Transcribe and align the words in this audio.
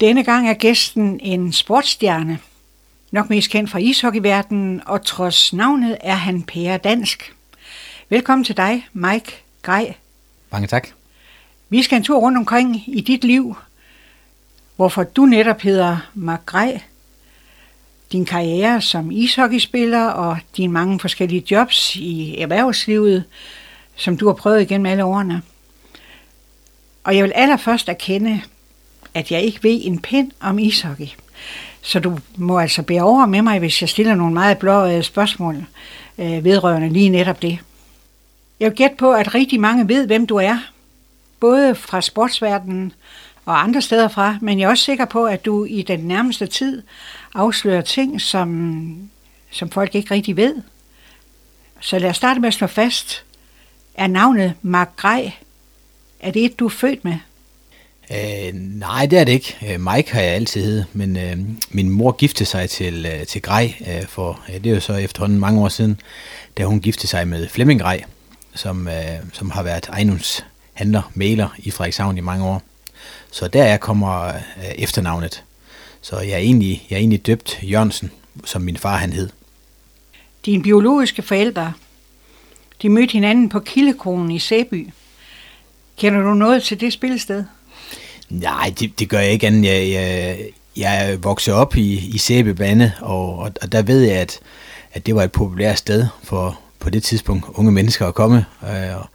Denne 0.00 0.24
gang 0.24 0.48
er 0.48 0.54
gæsten 0.54 1.20
en 1.22 1.52
sportsstjerne. 1.52 2.38
Nok 3.10 3.30
mest 3.30 3.50
kendt 3.50 3.70
fra 3.70 3.78
ishockeyverdenen, 3.78 4.82
og 4.86 5.04
trods 5.04 5.52
navnet 5.52 5.98
er 6.00 6.14
han 6.14 6.42
pære 6.42 6.78
dansk. 6.78 7.34
Velkommen 8.08 8.44
til 8.44 8.56
dig, 8.56 8.86
Mike 8.92 9.44
Grej. 9.62 9.94
Mange 10.52 10.66
tak. 10.66 10.88
Vi 11.68 11.82
skal 11.82 11.96
en 11.96 12.04
tur 12.04 12.18
rundt 12.18 12.38
omkring 12.38 12.82
i 12.86 13.00
dit 13.00 13.24
liv, 13.24 13.56
hvorfor 14.76 15.02
du 15.02 15.26
netop 15.26 15.60
hedder 15.60 15.96
Mark 16.14 16.46
Grej, 16.46 16.80
din 18.12 18.24
karriere 18.24 18.80
som 18.80 19.10
ishockeyspiller 19.10 20.06
og 20.06 20.38
dine 20.56 20.72
mange 20.72 21.00
forskellige 21.00 21.44
jobs 21.50 21.96
i 21.96 22.36
erhvervslivet, 22.38 23.24
som 23.96 24.16
du 24.16 24.26
har 24.26 24.34
prøvet 24.34 24.62
igennem 24.62 24.86
alle 24.86 25.04
årene. 25.04 25.42
Og 27.04 27.16
jeg 27.16 27.24
vil 27.24 27.32
allerførst 27.34 27.88
erkende, 27.88 28.42
at 29.14 29.30
jeg 29.30 29.42
ikke 29.42 29.62
ved 29.62 29.80
en 29.82 29.98
pind 29.98 30.30
om 30.40 30.58
ishockey. 30.58 31.08
Så 31.82 31.98
du 31.98 32.18
må 32.36 32.58
altså 32.58 32.82
bære 32.82 33.02
over 33.02 33.26
med 33.26 33.42
mig, 33.42 33.58
hvis 33.58 33.80
jeg 33.80 33.88
stiller 33.88 34.14
nogle 34.14 34.34
meget 34.34 34.58
blåøjede 34.58 35.02
spørgsmål 35.02 35.64
øh, 36.18 36.44
vedrørende 36.44 36.88
lige 36.88 37.08
netop 37.08 37.42
det. 37.42 37.58
Jeg 38.60 38.70
vil 38.70 38.76
gætte 38.76 38.96
på, 38.96 39.12
at 39.12 39.34
rigtig 39.34 39.60
mange 39.60 39.88
ved, 39.88 40.06
hvem 40.06 40.26
du 40.26 40.36
er. 40.36 40.58
Både 41.40 41.74
fra 41.74 42.00
sportsverdenen 42.00 42.92
og 43.44 43.62
andre 43.62 43.82
steder 43.82 44.08
fra, 44.08 44.38
men 44.40 44.58
jeg 44.60 44.66
er 44.66 44.70
også 44.70 44.84
sikker 44.84 45.04
på, 45.04 45.24
at 45.24 45.44
du 45.44 45.64
i 45.64 45.82
den 45.82 46.00
nærmeste 46.00 46.46
tid 46.46 46.82
afslører 47.34 47.80
ting, 47.80 48.20
som, 48.20 49.10
som 49.50 49.70
folk 49.70 49.94
ikke 49.94 50.14
rigtig 50.14 50.36
ved. 50.36 50.54
Så 51.80 51.98
lad 51.98 52.10
os 52.10 52.16
starte 52.16 52.40
med 52.40 52.48
at 52.48 52.54
slå 52.54 52.66
fast. 52.66 53.24
Er 53.94 54.06
navnet 54.06 54.54
Mark 54.62 54.90
Grej, 54.96 55.32
er 56.20 56.30
det 56.30 56.44
et, 56.44 56.58
du 56.58 56.64
er 56.66 56.70
født 56.70 57.04
med? 57.04 57.18
Øh, 58.10 58.54
nej, 58.54 59.06
det 59.06 59.18
er 59.18 59.24
det 59.24 59.32
ikke. 59.32 59.56
Øh, 59.68 59.80
Mike 59.80 60.12
har 60.12 60.20
jeg 60.20 60.30
altid 60.30 60.64
hed, 60.64 60.84
men 60.92 61.16
øh, 61.16 61.38
min 61.70 61.90
mor 61.90 62.12
giftede 62.12 62.48
sig 62.48 62.70
til, 62.70 63.06
øh, 63.06 63.26
til 63.26 63.42
Grej 63.42 63.74
øh, 63.80 64.06
for, 64.06 64.40
øh, 64.48 64.54
det 64.54 64.70
er 64.70 64.74
jo 64.74 64.80
så 64.80 64.94
efterhånden 64.94 65.38
mange 65.38 65.60
år 65.60 65.68
siden, 65.68 66.00
da 66.58 66.64
hun 66.64 66.80
giftede 66.80 67.08
sig 67.08 67.28
med 67.28 67.48
Flemming 67.48 67.80
Grej, 67.80 68.04
som, 68.54 68.88
øh, 68.88 68.94
som 69.32 69.50
har 69.50 69.62
været 69.62 69.86
ejendomshandler, 69.88 71.10
maler 71.14 71.48
i 71.58 71.70
Frederikshavn 71.70 72.18
i 72.18 72.20
mange 72.20 72.44
år. 72.44 72.62
Så 73.30 73.48
der 73.48 73.64
jeg 73.64 73.80
kommer 73.80 74.26
øh, 74.26 74.34
efternavnet. 74.74 75.42
Så 76.00 76.18
jeg 76.20 76.32
er, 76.32 76.38
egentlig, 76.38 76.86
jeg 76.90 76.96
er 76.96 77.00
egentlig 77.00 77.26
døbt 77.26 77.58
Jørgensen, 77.62 78.10
som 78.44 78.62
min 78.62 78.76
far 78.76 78.96
han 78.96 79.12
hed. 79.12 79.28
Dine 80.44 80.62
biologiske 80.62 81.22
forældre, 81.22 81.72
de 82.82 82.88
mødte 82.88 83.12
hinanden 83.12 83.48
på 83.48 83.60
Kildekronen 83.60 84.30
i 84.30 84.38
Sæby. 84.38 84.88
Kender 85.96 86.20
du 86.20 86.34
noget 86.34 86.62
til 86.62 86.80
det 86.80 86.92
spillested? 86.92 87.44
Nej, 88.40 88.74
det, 88.80 88.98
det 88.98 89.08
gør 89.08 89.18
jeg 89.18 89.30
ikke 89.30 89.46
andet. 89.46 89.64
Jeg, 89.64 89.90
jeg, 89.90 90.38
jeg 90.76 91.10
er 91.10 91.16
vokset 91.16 91.54
op 91.54 91.76
i, 91.76 92.08
i 92.14 92.18
Sæbebande, 92.18 92.92
og, 93.00 93.38
og, 93.38 93.52
og 93.62 93.72
der 93.72 93.82
ved 93.82 94.00
jeg, 94.00 94.16
at, 94.16 94.38
at 94.92 95.06
det 95.06 95.14
var 95.14 95.22
et 95.22 95.32
populært 95.32 95.78
sted 95.78 96.06
for 96.22 96.58
på 96.78 96.90
det 96.90 97.02
tidspunkt 97.02 97.46
unge 97.54 97.72
mennesker 97.72 98.06
at 98.06 98.14
komme. 98.14 98.44
Øh, 98.62 98.96
og, 98.96 99.06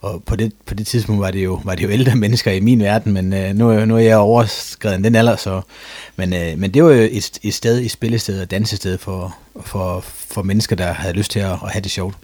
og 0.00 0.22
på 0.24 0.36
det, 0.36 0.52
på 0.66 0.74
det 0.74 0.86
tidspunkt 0.86 1.20
var 1.20 1.30
det, 1.30 1.44
jo, 1.44 1.60
var 1.64 1.74
det 1.74 1.82
jo 1.82 1.90
ældre 1.90 2.16
mennesker 2.16 2.52
i 2.52 2.60
min 2.60 2.80
verden, 2.80 3.12
men 3.12 3.32
øh, 3.32 3.54
nu, 3.54 3.84
nu 3.84 3.96
er 3.96 4.00
jeg 4.00 4.16
overskrevet 4.16 5.04
den 5.04 5.14
alder, 5.14 5.36
så, 5.36 5.60
men, 6.16 6.32
øh, 6.32 6.58
men 6.58 6.74
det 6.74 6.84
var 6.84 6.92
jo 6.92 7.08
et, 7.10 7.38
et 7.42 7.54
sted, 7.54 7.80
et 7.80 7.90
spillested 7.90 8.40
og 8.40 8.50
dansested 8.50 8.98
for, 8.98 9.36
for, 9.60 10.00
for 10.06 10.42
mennesker, 10.42 10.76
der 10.76 10.92
havde 10.92 11.14
lyst 11.14 11.30
til 11.30 11.40
at, 11.40 11.50
at 11.50 11.70
have 11.70 11.82
det 11.82 11.90
sjovt. 11.90 12.16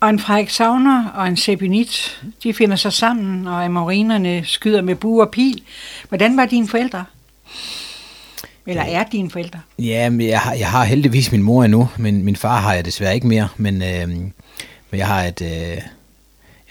Og 0.00 0.10
en 0.10 0.18
Frederik 0.18 0.50
Savner 0.50 1.08
og 1.14 1.28
en 1.28 1.36
Sebinit, 1.36 2.20
de 2.42 2.54
finder 2.54 2.76
sig 2.76 2.92
sammen, 2.92 3.46
og 3.46 3.64
amorinerne 3.64 4.42
skyder 4.44 4.82
med 4.82 4.94
bue 4.94 5.22
og 5.22 5.30
pil. 5.30 5.62
Hvordan 6.08 6.36
var 6.36 6.46
dine 6.46 6.68
forældre? 6.68 7.04
Eller 8.66 8.82
er 8.82 9.04
dine 9.04 9.30
forældre? 9.30 9.60
Ja, 9.78 10.10
men 10.10 10.28
jeg 10.28 10.40
har, 10.40 10.54
jeg 10.54 10.70
har 10.70 10.84
heldigvis 10.84 11.32
min 11.32 11.42
mor 11.42 11.64
endnu, 11.64 11.88
men 11.96 12.24
min 12.24 12.36
far 12.36 12.60
har 12.60 12.74
jeg 12.74 12.84
desværre 12.84 13.14
ikke 13.14 13.26
mere. 13.26 13.48
Men, 13.56 13.82
øh, 13.82 14.08
men 14.08 14.98
jeg 14.98 15.06
har 15.06 15.22
et... 15.22 15.42
Øh, 15.42 15.82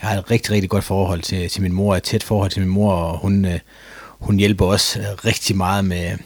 jeg 0.02 0.10
har 0.10 0.18
et 0.18 0.32
rigtig, 0.32 0.52
rigtig 0.52 0.70
godt 0.70 0.84
forhold 0.84 1.22
til, 1.22 1.50
til 1.50 1.62
min 1.62 1.74
mor, 1.74 1.96
et 1.96 2.04
tæt 2.04 2.24
forhold 2.24 2.52
til 2.52 2.62
min 2.62 2.70
mor, 2.70 2.94
og 2.94 3.18
hun, 3.18 3.46
øh, 3.46 3.60
hun 4.20 4.38
hjælper 4.38 4.66
os 4.66 4.98
rigtig 5.26 5.58
meget 5.58 5.86
med, 5.86 6.18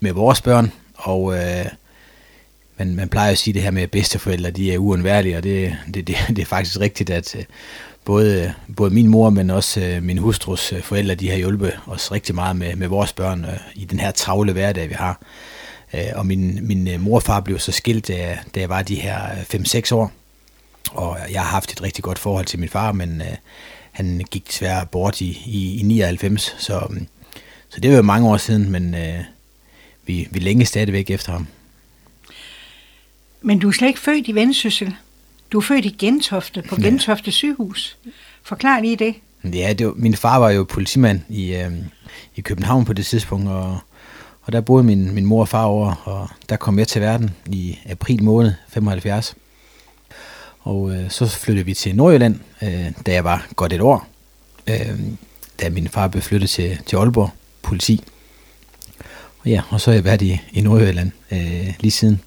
med 0.00 0.12
vores 0.12 0.40
børn, 0.40 0.72
og 0.94 1.34
øh, 1.34 1.66
man, 2.78 2.94
man 2.94 3.08
plejer 3.08 3.32
at 3.32 3.38
sige 3.38 3.54
det 3.54 3.62
her 3.62 3.70
med, 3.70 3.82
at 3.82 3.90
bedsteforældre 3.90 4.50
de 4.50 4.72
er 4.72 4.78
uundværlige, 4.78 5.36
og 5.36 5.42
det, 5.42 5.76
det, 5.94 6.06
det, 6.06 6.16
det 6.28 6.38
er 6.38 6.44
faktisk 6.44 6.80
rigtigt, 6.80 7.10
at 7.10 7.36
øh, 7.36 7.44
både, 8.04 8.54
både 8.76 8.94
min 8.94 9.08
mor, 9.08 9.30
men 9.30 9.50
også 9.50 9.80
øh, 9.80 10.02
min 10.02 10.18
hustrus 10.18 10.72
øh, 10.72 10.82
forældre, 10.82 11.14
de 11.14 11.30
har 11.30 11.36
hjulpet 11.36 11.78
os 11.86 12.12
rigtig 12.12 12.34
meget 12.34 12.56
med, 12.56 12.76
med 12.76 12.88
vores 12.88 13.12
børn 13.12 13.46
i 13.74 13.84
den 13.84 14.00
her 14.00 14.10
travle 14.10 14.52
hverdag, 14.52 14.88
vi 14.88 14.94
har. 14.94 15.20
Og 16.14 16.26
min, 16.26 16.58
min 16.62 17.00
morfar 17.00 17.40
blev 17.40 17.58
så 17.58 17.72
skilt, 17.72 18.08
da, 18.08 18.38
da 18.54 18.60
jeg 18.60 18.68
var 18.68 18.82
de 18.82 18.94
her 18.94 19.18
5-6 19.28 19.94
år, 19.94 20.12
og 20.92 21.18
jeg 21.32 21.40
har 21.40 21.48
haft 21.48 21.72
et 21.72 21.82
rigtig 21.82 22.04
godt 22.04 22.18
forhold 22.18 22.46
til 22.46 22.58
min 22.58 22.68
far, 22.68 22.92
men 22.92 23.22
han 23.92 24.24
gik 24.30 24.48
desværre 24.48 24.86
bort 24.86 25.20
i, 25.20 25.42
i, 25.46 25.80
i 25.80 25.82
99, 25.82 26.56
så, 26.58 26.88
så 27.68 27.80
det 27.80 27.90
var 27.90 27.96
jo 27.96 28.02
mange 28.02 28.28
år 28.28 28.36
siden, 28.36 28.70
men 28.70 28.96
vi, 30.06 30.28
vi 30.30 30.38
længe 30.38 30.64
stadigvæk 30.64 31.10
efter 31.10 31.32
ham. 31.32 31.46
Men 33.42 33.58
du 33.58 33.68
er 33.68 33.72
slet 33.72 33.88
ikke 33.88 34.00
født 34.00 34.28
i 34.28 34.34
Vendsyssel. 34.34 34.96
Du 35.52 35.58
er 35.58 35.62
født 35.62 35.84
i 35.84 35.96
Gentofte, 35.98 36.62
på 36.62 36.76
Gentofte 36.76 37.32
sygehus. 37.32 37.98
Forklar 38.42 38.80
lige 38.80 38.96
det. 38.96 39.14
Ja, 39.44 39.72
det 39.72 39.86
var, 39.86 39.92
min 39.96 40.14
far 40.14 40.38
var 40.38 40.50
jo 40.50 40.64
politimand 40.64 41.20
i, 41.28 41.54
øh, 41.54 41.72
i 42.36 42.40
København 42.40 42.84
på 42.84 42.92
det 42.92 43.06
tidspunkt, 43.06 43.48
og, 43.48 43.78
og 44.42 44.52
der 44.52 44.60
boede 44.60 44.84
min, 44.84 45.14
min 45.14 45.26
mor 45.26 45.40
og 45.40 45.48
far 45.48 45.64
over, 45.64 45.94
og 46.04 46.28
der 46.48 46.56
kom 46.56 46.78
jeg 46.78 46.88
til 46.88 47.02
verden 47.02 47.30
i 47.46 47.78
april 47.88 48.22
måned 48.22 48.52
75. 48.68 49.34
Og 50.60 50.94
øh, 50.94 51.10
så 51.10 51.26
flyttede 51.26 51.66
vi 51.66 51.74
til 51.74 51.96
Nordjylland, 51.96 52.40
øh, 52.62 52.92
da 53.06 53.12
jeg 53.12 53.24
var 53.24 53.46
godt 53.56 53.72
et 53.72 53.80
år, 53.80 54.08
øh, 54.66 55.00
da 55.60 55.70
min 55.70 55.88
far 55.88 56.08
blev 56.08 56.22
flyttet 56.22 56.50
til, 56.50 56.78
til 56.86 56.96
Aalborg 56.96 57.30
politi. 57.62 58.04
Og 59.38 59.48
ja, 59.50 59.62
og 59.70 59.80
så 59.80 59.90
har 59.90 59.94
jeg 59.94 60.04
været 60.04 60.22
i, 60.22 60.40
i 60.52 60.60
Nordjylland 60.60 61.10
øh, 61.32 61.74
lige 61.80 61.90
siden. 61.90 62.20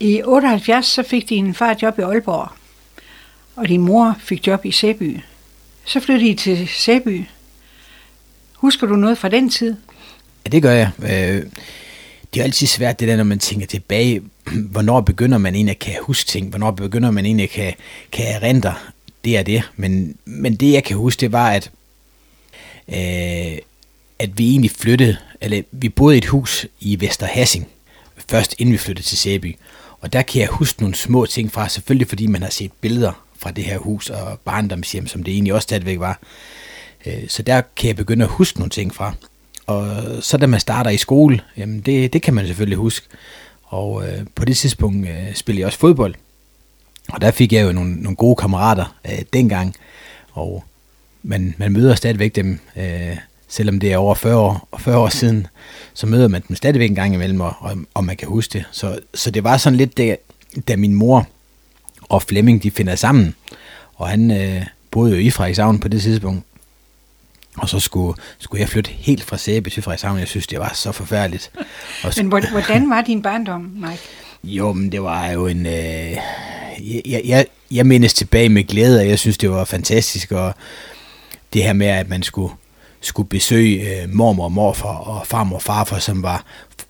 I 0.00 0.22
78 0.24 0.86
så 0.86 1.02
fik 1.02 1.28
din 1.28 1.54
far 1.54 1.76
job 1.82 1.98
i 1.98 2.02
Aalborg, 2.02 2.52
og 3.56 3.68
din 3.68 3.80
mor 3.80 4.16
fik 4.20 4.46
job 4.46 4.64
i 4.64 4.72
Sæby. 4.72 5.20
Så 5.84 6.00
flyttede 6.00 6.30
I 6.30 6.34
til 6.34 6.68
Sæby. 6.68 7.24
Husker 8.54 8.86
du 8.86 8.96
noget 8.96 9.18
fra 9.18 9.28
den 9.28 9.50
tid? 9.50 9.76
Ja, 10.44 10.50
det 10.50 10.62
gør 10.62 10.72
jeg. 10.72 10.90
Øh, 11.02 11.46
det 12.34 12.40
er 12.40 12.44
altid 12.44 12.66
svært 12.66 13.00
det 13.00 13.08
der, 13.08 13.16
når 13.16 13.24
man 13.24 13.38
tænker 13.38 13.66
tilbage, 13.66 14.22
hvornår 14.72 15.00
begynder 15.00 15.38
man 15.38 15.54
egentlig 15.54 15.74
at 15.74 15.78
kan 15.78 15.94
huske 16.02 16.28
ting, 16.28 16.48
hvornår 16.48 16.70
begynder 16.70 17.10
man 17.10 17.26
egentlig 17.26 17.44
at 17.44 17.50
kan, 17.50 17.74
kan 18.12 18.26
erindre, 18.26 18.74
det 19.24 19.36
er 19.38 19.42
det. 19.42 19.62
Men, 19.76 20.16
men 20.24 20.56
det 20.56 20.72
jeg 20.72 20.84
kan 20.84 20.96
huske, 20.96 21.20
det 21.20 21.32
var, 21.32 21.50
at, 21.50 21.70
øh, 22.88 23.58
at 24.18 24.38
vi 24.38 24.50
egentlig 24.50 24.70
flyttede, 24.70 25.16
eller 25.40 25.62
vi 25.72 25.88
boede 25.88 26.16
i 26.16 26.18
et 26.18 26.26
hus 26.26 26.66
i 26.80 27.00
Vesterhassing, 27.00 27.68
først 28.30 28.54
inden 28.58 28.72
vi 28.72 28.78
flyttede 28.78 29.06
til 29.06 29.18
Sæby. 29.18 29.56
Og 30.00 30.12
der 30.12 30.22
kan 30.22 30.40
jeg 30.40 30.48
huske 30.48 30.82
nogle 30.82 30.94
små 30.94 31.26
ting 31.26 31.52
fra, 31.52 31.68
selvfølgelig 31.68 32.08
fordi 32.08 32.26
man 32.26 32.42
har 32.42 32.50
set 32.50 32.72
billeder 32.80 33.26
fra 33.38 33.50
det 33.50 33.64
her 33.64 33.78
hus 33.78 34.10
og 34.10 34.38
barndomshjem, 34.38 35.06
som 35.06 35.22
det 35.22 35.34
egentlig 35.34 35.54
også 35.54 35.66
stadigvæk 35.66 36.00
var. 36.00 36.20
Øh, 37.06 37.28
så 37.28 37.42
der 37.42 37.62
kan 37.76 37.88
jeg 37.88 37.96
begynde 37.96 38.24
at 38.24 38.30
huske 38.30 38.58
nogle 38.58 38.70
ting 38.70 38.94
fra. 38.94 39.14
Og 39.66 40.06
så 40.20 40.36
da 40.36 40.46
man 40.46 40.60
starter 40.60 40.90
i 40.90 40.96
skole, 40.96 41.40
jamen 41.56 41.80
det, 41.80 42.12
det 42.12 42.22
kan 42.22 42.34
man 42.34 42.46
selvfølgelig 42.46 42.78
huske. 42.78 43.06
Og 43.62 44.08
øh, 44.08 44.26
på 44.34 44.44
det 44.44 44.56
tidspunkt 44.56 45.08
øh, 45.08 45.34
spillede 45.34 45.60
jeg 45.60 45.66
også 45.66 45.78
fodbold. 45.78 46.14
Og 47.08 47.20
der 47.20 47.30
fik 47.30 47.52
jeg 47.52 47.66
jo 47.66 47.72
nogle, 47.72 47.94
nogle 47.94 48.16
gode 48.16 48.36
kammerater 48.36 48.96
øh, 49.04 49.18
dengang. 49.32 49.74
Og 50.32 50.64
man, 51.22 51.54
man 51.58 51.72
møder 51.72 51.94
stadigvæk 51.94 52.34
dem 52.34 52.60
øh, 52.76 53.16
selvom 53.48 53.80
det 53.80 53.92
er 53.92 53.96
over 53.96 54.14
40 54.14 54.36
år, 54.36 54.68
40 54.78 54.98
år 54.98 55.08
siden, 55.08 55.46
så 55.94 56.06
møder 56.06 56.28
man 56.28 56.42
dem 56.48 56.56
stadigvæk 56.56 56.90
en 56.90 56.94
gang 56.94 57.14
imellem, 57.14 57.40
og, 57.40 57.54
og, 57.58 57.76
og 57.94 58.04
man 58.04 58.16
kan 58.16 58.28
huske 58.28 58.52
det. 58.52 58.64
Så, 58.70 58.98
så 59.14 59.30
det 59.30 59.44
var 59.44 59.56
sådan 59.56 59.76
lidt, 59.76 59.98
da, 59.98 60.16
da 60.68 60.76
min 60.76 60.94
mor 60.94 61.26
og 62.02 62.22
Flemming, 62.22 62.62
de 62.62 62.70
finder 62.70 62.94
sammen, 62.94 63.34
og 63.94 64.08
han 64.08 64.30
øh, 64.30 64.66
boede 64.90 65.12
jo 65.12 65.18
i 65.18 65.30
Frederikshavn 65.30 65.78
på 65.78 65.88
det 65.88 66.02
tidspunkt, 66.02 66.44
og 67.56 67.68
så 67.68 67.80
skulle, 67.80 68.18
skulle 68.38 68.60
jeg 68.60 68.68
flytte 68.68 68.90
helt 68.90 69.24
fra 69.24 69.36
Sæbe 69.36 69.70
til 69.70 69.82
Frederikshavn. 69.82 70.18
Jeg 70.18 70.28
synes, 70.28 70.46
det 70.46 70.58
var 70.58 70.72
så 70.74 70.92
forfærdeligt. 70.92 71.50
Og 72.04 72.12
men 72.16 72.26
hvordan 72.26 72.90
var 72.90 73.02
din 73.02 73.22
barndom, 73.22 73.60
Mike? 73.60 74.02
Jo, 74.44 74.72
men 74.72 74.92
det 74.92 75.02
var 75.02 75.30
jo 75.30 75.46
en... 75.46 75.66
Øh, 75.66 76.16
jeg, 76.80 77.22
jeg, 77.24 77.46
jeg 77.70 77.86
mindes 77.86 78.14
tilbage 78.14 78.48
med 78.48 78.64
glæde, 78.64 79.00
og 79.00 79.08
jeg 79.08 79.18
synes, 79.18 79.38
det 79.38 79.50
var 79.50 79.64
fantastisk. 79.64 80.32
Og 80.32 80.54
det 81.52 81.62
her 81.62 81.72
med, 81.72 81.86
at 81.86 82.08
man 82.08 82.22
skulle 82.22 82.52
skulle 83.06 83.28
besøge 83.28 84.02
øh, 84.02 84.10
mormor 84.10 84.44
og 84.44 84.52
morfar 84.52 84.96
og 84.96 85.26
farmor 85.26 85.56
og 85.56 85.62
farfar, 85.62 85.98
som 85.98 86.22
var, 86.22 86.44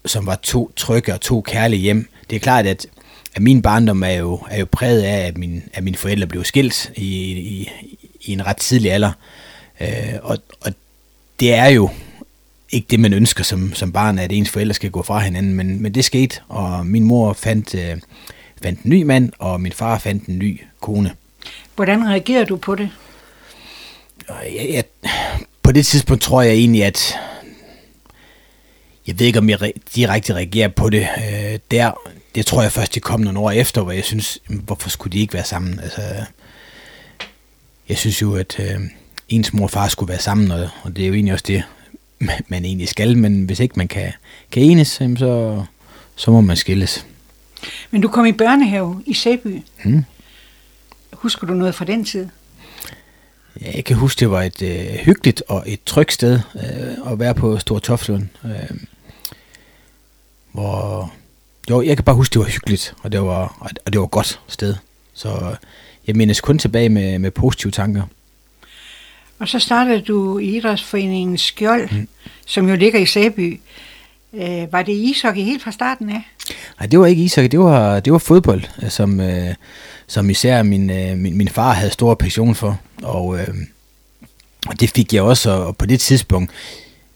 som 0.05 0.27
var 0.27 0.35
to 0.35 0.73
trygge 0.77 1.15
og 1.15 1.21
to 1.21 1.41
kærlige 1.41 1.81
hjem. 1.81 2.09
Det 2.31 2.37
er 2.37 2.41
klart, 2.41 2.67
at, 2.67 2.87
at 3.35 3.43
min 3.43 3.63
barndom 3.63 4.03
er 4.03 4.11
jo, 4.11 4.41
er 4.51 4.59
jo 4.59 4.67
præget 4.73 5.03
af, 5.03 5.27
at, 5.27 5.39
min, 5.39 5.63
at 5.73 5.85
mine 5.85 5.97
forældre 5.97 6.27
blev 6.27 6.45
skilt 6.45 6.93
i, 6.97 7.33
i, 7.33 7.71
i 8.21 8.33
en 8.33 8.47
ret 8.47 8.57
tidlig 8.57 8.93
alder. 8.93 9.13
Øh, 9.81 10.15
og, 10.23 10.39
og 10.61 10.73
det 11.41 11.55
er 11.55 11.67
jo 11.67 11.91
ikke 12.71 12.87
det, 12.91 13.01
man 13.01 13.13
ønsker 13.13 13.45
som, 13.45 13.75
som 13.75 13.93
barn, 13.93 14.19
at 14.19 14.33
ens 14.33 14.51
forældre 14.51 14.75
skal 14.75 14.91
gå 14.91 15.03
fra 15.03 15.19
hinanden, 15.19 15.55
men, 15.55 15.83
men 15.83 15.95
det 15.95 16.05
skete, 16.05 16.41
og 16.49 16.87
min 16.87 17.05
mor 17.05 17.33
fandt, 17.33 17.75
øh, 17.75 17.97
fandt 18.63 18.83
en 18.83 18.91
ny 18.91 19.03
mand, 19.03 19.33
og 19.39 19.61
min 19.61 19.73
far 19.73 19.99
fandt 19.99 20.27
en 20.27 20.39
ny 20.39 20.61
kone. 20.81 21.15
Hvordan 21.75 22.09
reagerer 22.09 22.45
du 22.45 22.57
på 22.57 22.75
det? 22.75 22.91
Jeg, 24.29 24.69
jeg, 24.73 24.85
på 25.67 25.73
det 25.73 25.87
tidspunkt 25.87 26.23
tror 26.23 26.43
jeg 26.43 26.53
egentlig, 26.53 26.85
at 26.85 27.15
jeg 29.07 29.19
ved 29.19 29.27
ikke, 29.27 29.39
om 29.39 29.51
jeg 29.51 29.63
re- 29.63 29.81
direkte 29.95 30.35
reagerer 30.35 30.69
på 30.69 30.91
det 30.91 31.09
øh, 31.19 31.59
der. 31.71 31.93
Det 32.35 32.47
tror 32.47 32.63
jeg 32.63 32.73
først, 32.73 32.95
det 32.95 33.03
kom 33.03 33.21
nogle 33.21 33.39
år 33.39 33.51
efter, 33.51 33.83
hvor 33.83 33.93
jeg 33.93 34.05
synes, 34.05 34.39
hvorfor 34.47 34.89
skulle 34.89 35.13
de 35.13 35.19
ikke 35.19 35.35
være 35.35 35.45
sammen? 35.45 35.81
Altså, 35.81 36.01
jeg 37.89 37.99
synes 37.99 38.23
jo, 38.23 38.35
at 38.35 38.57
øh, 38.61 38.81
ens 39.29 39.53
mor 39.53 39.65
og 39.65 39.71
far 39.71 39.89
skulle 39.89 40.09
være 40.09 40.19
sammen, 40.19 40.51
og, 40.51 40.69
og 40.83 40.97
det 40.97 41.03
er 41.03 41.09
jo 41.09 41.15
egentlig 41.15 41.33
også 41.33 41.45
det, 41.49 41.63
man 42.49 42.65
egentlig 42.65 42.89
skal, 42.89 43.19
men 43.19 43.45
hvis 43.45 43.61
ikke 43.61 43.75
man 43.77 43.89
kan, 43.89 44.13
kan 44.51 44.63
enes, 44.63 44.89
så, 44.89 45.65
så 46.17 46.31
må 46.31 46.41
man 46.41 46.57
skilles. 46.57 47.07
Men 47.91 48.01
du 48.01 48.09
kom 48.09 48.27
i 48.27 48.33
børnehave 48.33 49.03
i 49.07 49.15
Sæby. 49.15 49.63
Hmm. 49.85 50.05
Husker 51.13 51.47
du 51.47 51.55
noget 51.55 51.75
fra 51.75 51.85
den 51.85 52.05
tid? 52.05 52.29
Jeg 53.61 53.85
kan 53.85 53.97
huske, 53.97 54.21
det 54.21 54.31
var 54.31 54.43
et 54.43 54.63
øh, 54.63 54.87
hyggeligt 54.87 55.43
og 55.49 55.63
et 55.67 55.81
trygt 55.87 56.13
sted 56.13 56.41
øh, 56.55 57.13
at 57.13 57.19
være 57.19 57.35
på 57.35 57.59
Stor 57.59 57.79
Tofslund. 57.79 58.29
Øh, 58.45 58.77
hvor, 60.53 61.13
jo, 61.71 61.83
jeg 61.83 61.97
kan 61.97 62.05
bare 62.05 62.17
huske, 62.17 62.33
det 62.33 62.41
var 62.41 62.47
hyggeligt, 62.47 62.95
og 63.03 63.13
det 63.13 63.23
var, 63.23 63.57
og 63.61 63.93
det 63.93 63.99
var 63.99 64.05
et 64.05 64.11
godt 64.11 64.41
sted. 64.49 64.75
Så 65.15 65.57
jeg 66.07 66.17
mindes 66.17 66.41
kun 66.41 66.59
tilbage 66.59 66.89
med, 66.89 67.19
med 67.19 67.31
positive 67.31 67.73
tanker. 67.73 68.03
Og 69.39 69.49
så 69.49 69.59
startede 69.59 70.01
du 70.01 70.39
i 70.39 70.57
Idrætsforeningen 70.57 71.39
Skjold, 71.39 71.91
mm. 71.91 72.09
som 72.47 72.69
jo 72.69 72.77
ligger 72.77 72.99
i 72.99 73.07
Sæby. 73.07 73.61
Øh, 74.35 74.73
var 74.73 74.83
det 74.83 74.93
ishockey 74.93 75.41
helt 75.41 75.63
fra 75.63 75.73
starten 75.73 76.11
af? 76.11 76.23
Nej, 76.81 76.87
det 76.87 76.99
var 76.99 77.07
ikke 77.07 77.23
ishockey, 77.23 77.51
det 77.51 77.61
var, 77.61 78.01
det 78.01 78.13
var 78.13 78.19
fodbold, 78.19 78.63
øh, 78.83 78.91
som, 78.91 79.21
øh, 79.21 79.55
som 80.07 80.31
især 80.31 80.63
min, 80.63 80.91
øh, 80.91 81.19
min, 81.19 81.37
min 81.37 81.49
far 81.49 81.73
havde 81.73 81.91
stor 81.91 82.15
passion 82.15 82.55
for. 82.55 82.81
Og, 83.03 83.39
øh, 83.39 83.55
og 84.67 84.81
det 84.81 84.91
fik 84.91 85.15
jeg 85.15 85.23
også, 85.23 85.51
og 85.51 85.77
på 85.77 85.87
det 85.87 86.01
tidspunkt 86.01 86.51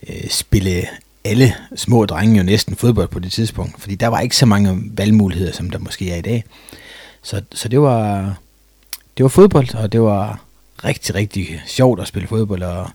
øh, 0.08 0.30
spille 0.30 0.86
alle 1.24 1.54
små 1.76 2.06
drenge 2.06 2.36
jo 2.36 2.42
næsten 2.42 2.76
fodbold 2.76 3.08
på 3.08 3.18
det 3.18 3.32
tidspunkt, 3.32 3.80
fordi 3.80 3.94
der 3.94 4.06
var 4.06 4.20
ikke 4.20 4.36
så 4.36 4.46
mange 4.46 4.82
valgmuligheder, 4.96 5.52
som 5.52 5.70
der 5.70 5.78
måske 5.78 6.10
er 6.10 6.16
i 6.16 6.22
dag. 6.22 6.44
Så, 7.22 7.42
så 7.52 7.68
det 7.68 7.80
var 7.80 8.34
det 9.16 9.22
var 9.22 9.28
fodbold, 9.28 9.74
og 9.74 9.92
det 9.92 10.02
var 10.02 10.44
rigtig, 10.84 11.14
rigtig 11.14 11.62
sjovt 11.66 12.00
at 12.00 12.08
spille 12.08 12.28
fodbold, 12.28 12.62
og 12.62 12.90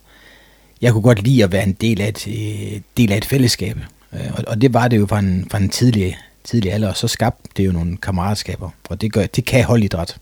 jeg 0.82 0.92
kunne 0.92 1.02
godt 1.02 1.24
lide 1.24 1.44
at 1.44 1.52
være 1.52 1.64
en 1.64 1.74
del 1.74 2.02
af 2.02 2.08
et, 2.08 2.28
øh, 2.28 2.82
del 2.98 3.12
af 3.12 3.18
et 3.18 3.26
fællesskab. 3.26 3.78
Øh, 4.14 4.32
og, 4.38 4.44
og 4.48 4.62
det 4.62 4.74
var 4.74 4.88
det 4.88 4.98
jo 4.98 5.06
fra 5.06 5.20
en, 5.20 5.48
fra 5.52 5.58
en 5.58 5.70
tidlig, 5.70 6.18
tidlig 6.46 6.74
alder, 6.74 6.90
og 6.90 6.98
så 6.98 7.08
skabte 7.08 7.50
det 7.58 7.66
jo 7.66 7.72
nogle 7.72 7.98
kammeratskaber, 7.98 8.70
og 8.90 9.02
det, 9.02 9.14
gør, 9.14 9.26
det 9.26 9.46
kan 9.46 9.64
holdidræt. 9.64 10.18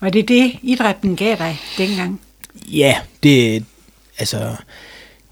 Var 0.00 0.10
det 0.10 0.28
det, 0.28 0.58
idrætten 0.62 1.16
gav 1.16 1.36
dig 1.36 1.58
dengang? 1.78 2.20
Ja, 2.54 2.96
det, 3.22 3.64
altså, 4.18 4.56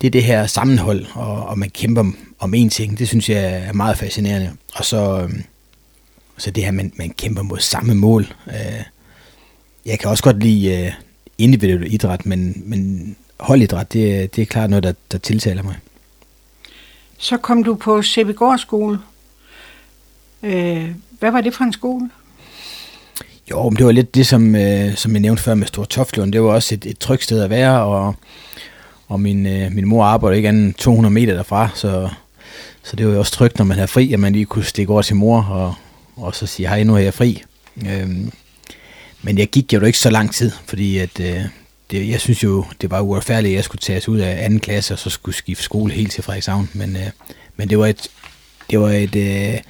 det 0.01 0.07
er 0.07 0.11
det 0.11 0.25
her 0.25 0.47
sammenhold, 0.47 1.07
og, 1.15 1.47
og 1.47 1.59
man 1.59 1.71
kæmper 1.71 2.05
om 2.39 2.55
én 2.55 2.69
ting, 2.69 2.99
det 2.99 3.09
synes 3.09 3.29
jeg 3.29 3.67
er 3.69 3.73
meget 3.73 3.99
fascinerende. 3.99 4.53
Og 4.75 4.85
så, 4.85 5.21
øhm, 5.23 5.45
så 6.37 6.51
det 6.51 6.65
her, 6.65 6.71
man, 6.71 6.93
man 6.97 7.11
kæmper 7.11 7.43
mod 7.43 7.59
samme 7.59 7.95
mål. 7.95 8.35
Øh, 8.47 8.83
jeg 9.87 9.99
kan 9.99 10.11
også 10.11 10.23
godt 10.23 10.43
lide 10.43 10.87
uh, 10.87 10.93
individuel 11.39 11.95
idræt, 11.95 12.27
men, 12.27 12.63
men 12.67 13.17
holdidræt, 13.41 13.93
det, 13.93 14.37
det 14.37 14.43
er 14.43 14.47
klart 14.47 14.71
noget, 14.71 14.83
der, 14.83 14.93
der 15.13 15.19
tiltaler 15.19 15.63
mig. 15.63 15.77
Så 17.19 17.37
kom 17.37 17.65
du 17.65 17.75
på 17.75 18.03
Sæbegård 18.03 18.59
skole. 18.59 18.99
Øh, 20.43 20.91
hvad 21.19 21.31
var 21.31 21.41
det 21.41 21.55
for 21.55 21.65
en 21.65 21.73
skole? 21.73 22.11
Jo, 23.51 23.69
men 23.69 23.77
det 23.77 23.87
var 23.87 23.93
lidt 23.93 24.15
det, 24.15 24.27
som, 24.27 24.55
øh, 24.55 24.97
som 24.97 25.13
jeg 25.13 25.21
nævnte 25.21 25.43
før 25.43 25.55
med 25.55 25.67
Store 25.67 25.87
Toftlund. 25.87 26.33
Det 26.33 26.43
var 26.43 26.49
også 26.49 26.75
et, 26.75 26.87
et 26.87 26.99
trygt 26.99 27.25
sted 27.25 27.43
at 27.43 27.51
være, 27.51 27.83
og, 27.83 28.15
og 29.09 29.21
min, 29.21 29.47
øh, 29.47 29.73
min 29.73 29.89
mor 29.89 30.05
arbejder 30.05 30.37
ikke 30.37 30.49
andet 30.49 30.77
200 30.77 31.15
meter 31.15 31.35
derfra, 31.35 31.69
så, 31.75 32.09
så 32.83 32.97
det 32.97 33.07
var 33.07 33.13
jo 33.13 33.19
også 33.19 33.33
trygt, 33.33 33.59
når 33.59 33.65
man 33.65 33.77
havde 33.77 33.89
fri, 33.89 34.13
at 34.13 34.21
man 34.21 34.33
lige 34.33 34.45
kunne 34.45 34.65
stikke 34.65 34.93
over 34.93 35.03
til 35.03 35.17
mor 35.17 35.43
og, 35.43 35.75
og 36.17 36.35
så 36.35 36.47
sige, 36.47 36.69
hej, 36.69 36.83
nu 36.83 36.95
er 36.95 36.99
jeg 36.99 37.15
fri. 37.15 37.43
Øhm, 37.87 38.33
men 39.23 39.39
jeg 39.39 39.49
gik 39.49 39.73
jo 39.73 39.81
ikke 39.81 39.99
så 39.99 40.11
lang 40.11 40.35
tid, 40.35 40.51
fordi 40.67 40.99
at, 40.99 41.21
øh, 41.21 41.41
det, 41.91 42.09
jeg 42.09 42.21
synes 42.21 42.45
jo, 42.45 42.65
det 42.81 42.91
var 42.91 43.01
uretfærdigt, 43.01 43.51
at 43.51 43.57
jeg 43.57 43.65
skulle 43.65 43.81
tages 43.81 44.09
ud 44.09 44.19
af 44.19 44.45
anden 44.45 44.61
klasse, 44.61 44.95
og 44.95 44.99
så 44.99 45.11
skulle 45.11 45.35
skifte 45.35 45.65
skole 45.65 45.93
helt 45.93 46.13
til 46.13 46.25
Frederikshavn. 46.25 46.71
Men, 46.73 46.97
øh, 46.97 47.11
men 47.57 47.71
det 47.71 47.79
var 47.79 47.87
et, 47.87 48.09
det 48.71 48.81
var 48.81 48.91
et 48.91 49.17
øh, 49.17 49.61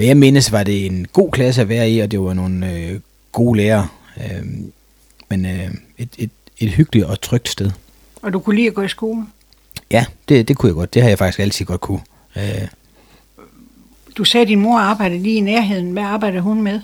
hvad 0.00 0.06
jeg 0.06 0.16
mindes, 0.16 0.52
var 0.52 0.62
det 0.62 0.86
en 0.86 1.06
god 1.12 1.32
klasse 1.32 1.60
at 1.60 1.68
være 1.68 1.90
i, 1.90 1.98
og 1.98 2.10
det 2.10 2.20
var 2.20 2.34
nogle 2.34 2.72
øh, 2.72 3.00
gode 3.32 3.56
lærere. 3.56 3.88
Øh, 4.16 4.46
men 5.28 5.46
øh, 5.46 5.70
et, 5.98 6.08
et, 6.18 6.30
et 6.58 6.70
hyggeligt 6.70 7.06
og 7.06 7.20
trygt 7.20 7.48
sted. 7.48 7.70
Og 8.22 8.32
du 8.32 8.38
kunne 8.38 8.56
lide 8.56 8.66
at 8.66 8.74
gå 8.74 8.82
i 8.82 8.88
skole? 8.88 9.26
Ja, 9.90 10.04
det, 10.28 10.48
det 10.48 10.56
kunne 10.56 10.68
jeg 10.68 10.74
godt. 10.74 10.94
Det 10.94 11.02
har 11.02 11.08
jeg 11.08 11.18
faktisk 11.18 11.38
altid 11.38 11.66
godt 11.66 11.80
kunne. 11.80 12.00
Øh. 12.36 12.68
Du 14.16 14.24
sagde, 14.24 14.42
at 14.42 14.48
din 14.48 14.60
mor 14.60 14.78
arbejdede 14.78 15.22
lige 15.22 15.36
i 15.36 15.40
nærheden. 15.40 15.92
Hvad 15.92 16.02
arbejdede 16.02 16.42
hun 16.42 16.62
med? 16.62 16.80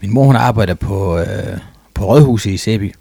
Min 0.00 0.14
mor 0.14 0.24
hun 0.24 0.36
arbejder 0.36 0.74
på, 0.74 1.18
øh, 1.18 1.58
på 1.94 2.04
Rådhuset 2.04 2.50
i 2.50 2.56
Sæby, 2.56 2.94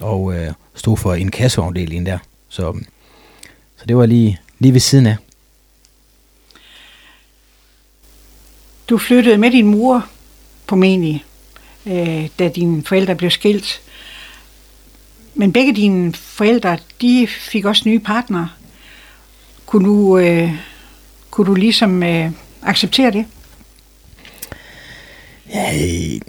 og 0.00 0.34
øh, 0.34 0.52
stod 0.74 0.96
for 0.96 1.14
en 1.14 1.30
kasseafdeling 1.30 2.06
der. 2.06 2.18
Så, 2.48 2.76
så 3.76 3.86
det 3.88 3.96
var 3.96 4.06
lige, 4.06 4.40
lige 4.58 4.72
ved 4.72 4.80
siden 4.80 5.06
af. 5.06 5.16
Du 8.88 8.98
flyttede 8.98 9.38
med 9.38 9.50
din 9.50 9.66
mor 9.66 10.06
på 10.66 10.76
Meni, 10.76 11.24
øh, 11.86 12.28
da 12.38 12.48
dine 12.48 12.84
forældre 12.84 13.14
blev 13.14 13.30
skilt. 13.30 13.80
Men 15.34 15.52
begge 15.52 15.74
dine 15.74 16.12
forældre, 16.12 16.78
de 17.00 17.26
fik 17.26 17.64
også 17.64 17.82
nye 17.86 17.98
partnere. 17.98 18.48
Kunne 19.66 19.88
du, 19.88 20.18
øh, 20.18 20.50
kunne 21.30 21.46
du 21.46 21.54
ligesom 21.54 22.02
øh, 22.02 22.30
acceptere 22.62 23.10
det? 23.10 23.24
Ja, 25.54 25.74
øh, 25.74 26.20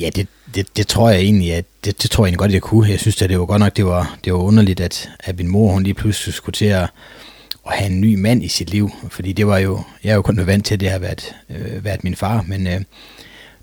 ja 0.00 0.10
det, 0.10 0.28
det, 0.54 0.76
det 0.76 0.86
tror 0.86 1.10
jeg 1.10 1.20
egentlig, 1.20 1.54
at 1.54 1.64
det, 1.84 2.02
det 2.02 2.10
tror 2.10 2.24
jeg 2.24 2.28
egentlig 2.28 2.38
godt, 2.38 2.52
jeg 2.52 2.62
kunne. 2.62 2.90
Jeg 2.90 3.00
synes 3.00 3.22
at 3.22 3.30
det 3.30 3.38
var 3.38 3.46
godt 3.46 3.60
nok, 3.60 3.76
det 3.76 3.86
var, 3.86 4.18
det 4.24 4.32
var 4.32 4.38
underligt, 4.38 4.80
at, 4.80 5.10
at 5.20 5.36
min 5.36 5.48
mor, 5.48 5.72
hun 5.72 5.82
lige 5.82 5.94
pludselig 5.94 6.34
skulle 6.34 6.54
til 6.54 6.64
at, 6.64 6.90
at 7.68 7.78
have 7.78 7.90
en 7.90 8.00
ny 8.00 8.14
mand 8.14 8.44
i 8.44 8.48
sit 8.48 8.70
liv. 8.70 8.90
Fordi 9.08 9.32
det 9.32 9.46
var 9.46 9.58
jo, 9.58 9.82
jeg 10.04 10.10
er 10.10 10.14
jo 10.14 10.22
kun 10.22 10.46
vant 10.46 10.64
til, 10.66 10.74
at 10.74 10.80
det 10.80 10.90
har 10.90 10.98
været, 10.98 11.34
øh, 11.50 11.84
været 11.84 12.04
min 12.04 12.16
far, 12.16 12.44
men 12.46 12.66
øh, 12.66 12.80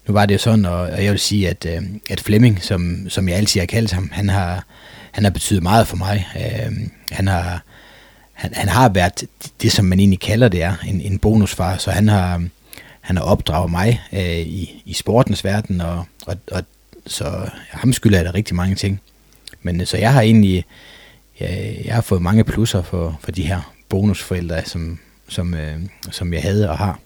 nu 0.08 0.14
var 0.14 0.26
det 0.26 0.34
jo 0.34 0.40
sådan, 0.40 0.66
og, 0.66 0.80
og 0.80 1.04
jeg 1.04 1.12
vil 1.12 1.20
sige, 1.20 1.50
at, 1.50 1.66
øh, 1.66 1.82
at 2.10 2.20
Flemming, 2.22 2.64
som, 2.64 3.10
som 3.10 3.30
jeg 3.30 3.38
altid 3.38 3.60
har 3.60 3.66
kaldt 3.66 3.92
ham, 3.92 4.10
han 4.14 4.30
har, 4.30 4.66
han 5.12 5.24
har 5.24 5.32
betydet 5.32 5.64
meget 5.64 5.88
for 5.88 5.98
mig. 5.98 6.28
Øh, 6.36 6.72
han 7.12 7.28
har, 7.28 7.64
han, 8.34 8.54
han 8.54 8.68
har 8.68 8.90
været 8.90 9.24
det, 9.62 9.72
som 9.72 9.86
man 9.86 10.00
egentlig 10.00 10.20
kalder 10.20 10.48
det 10.48 10.64
er, 10.64 10.76
en, 10.88 11.02
en 11.02 11.20
bonusfar, 11.20 11.78
så 11.78 11.92
han 11.92 12.08
har, 12.08 12.44
han 13.02 13.18
har 13.18 13.24
opdraget 13.24 13.72
mig 13.72 14.02
øh, 14.14 14.40
i, 14.40 14.84
i 14.86 14.94
sportens 14.94 15.44
verden, 15.44 15.82
og, 15.82 16.06
og, 16.26 16.38
og 16.52 16.64
så 17.08 17.50
ham 17.72 17.94
skylder 17.94 18.18
jeg 18.18 18.26
da 18.26 18.32
rigtig 18.32 18.56
mange 18.56 18.76
ting. 18.76 19.02
Men 19.62 19.82
øh, 19.82 19.88
så 19.88 19.98
jeg 19.98 20.14
har 20.14 20.22
egentlig, 20.22 20.66
jeg, 21.40 21.82
jeg 21.86 21.96
har 21.96 22.02
fået 22.02 22.22
mange 22.22 22.44
plusser 22.44 22.82
for, 22.82 23.20
for 23.22 23.32
de 23.32 23.48
her 23.48 23.75
bonusforældre, 23.96 24.66
som, 24.66 25.00
som, 25.28 25.54
øh, 25.54 25.80
som 26.12 26.34
jeg 26.34 26.42
havde 26.42 26.70
og 26.70 26.78
har. 26.78 27.00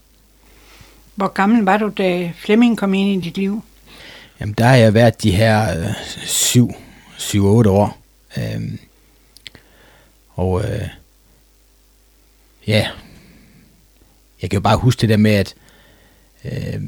Hvor 1.16 1.28
gammel 1.28 1.64
var 1.64 1.78
du, 1.78 1.92
da 1.98 2.32
Flemming 2.38 2.78
kom 2.78 2.94
ind 2.94 3.24
i 3.24 3.28
dit 3.28 3.38
liv? 3.38 3.64
Jamen, 4.40 4.56
der 4.58 4.66
har 4.66 4.76
jeg 4.76 4.94
været 4.94 5.24
de 5.24 5.32
her 5.32 5.80
øh, 5.80 5.86
syv, 6.26 6.72
syv, 7.18 7.46
otte 7.46 7.70
år. 7.70 7.98
Øhm, 8.38 8.80
og 10.30 10.64
øh, 10.64 10.88
ja, 12.68 12.88
jeg 14.42 14.50
kan 14.50 14.58
jo 14.58 14.62
bare 14.62 14.78
huske 14.78 15.02
det 15.02 15.10
der 15.10 15.18
med, 15.18 15.32
at 15.32 15.56
øh, 16.46 16.82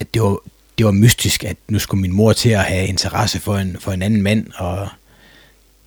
at 0.00 0.14
det 0.14 0.22
var, 0.22 0.38
det 0.78 0.86
var 0.86 0.92
mystisk, 0.92 1.44
at 1.44 1.56
nu 1.68 1.78
skulle 1.78 2.00
min 2.00 2.12
mor 2.12 2.32
til 2.32 2.50
at 2.50 2.64
have 2.64 2.86
interesse 2.86 3.40
for 3.40 3.56
en, 3.56 3.76
for 3.80 3.92
en 3.92 4.02
anden 4.02 4.22
mand, 4.22 4.46
og 4.54 4.88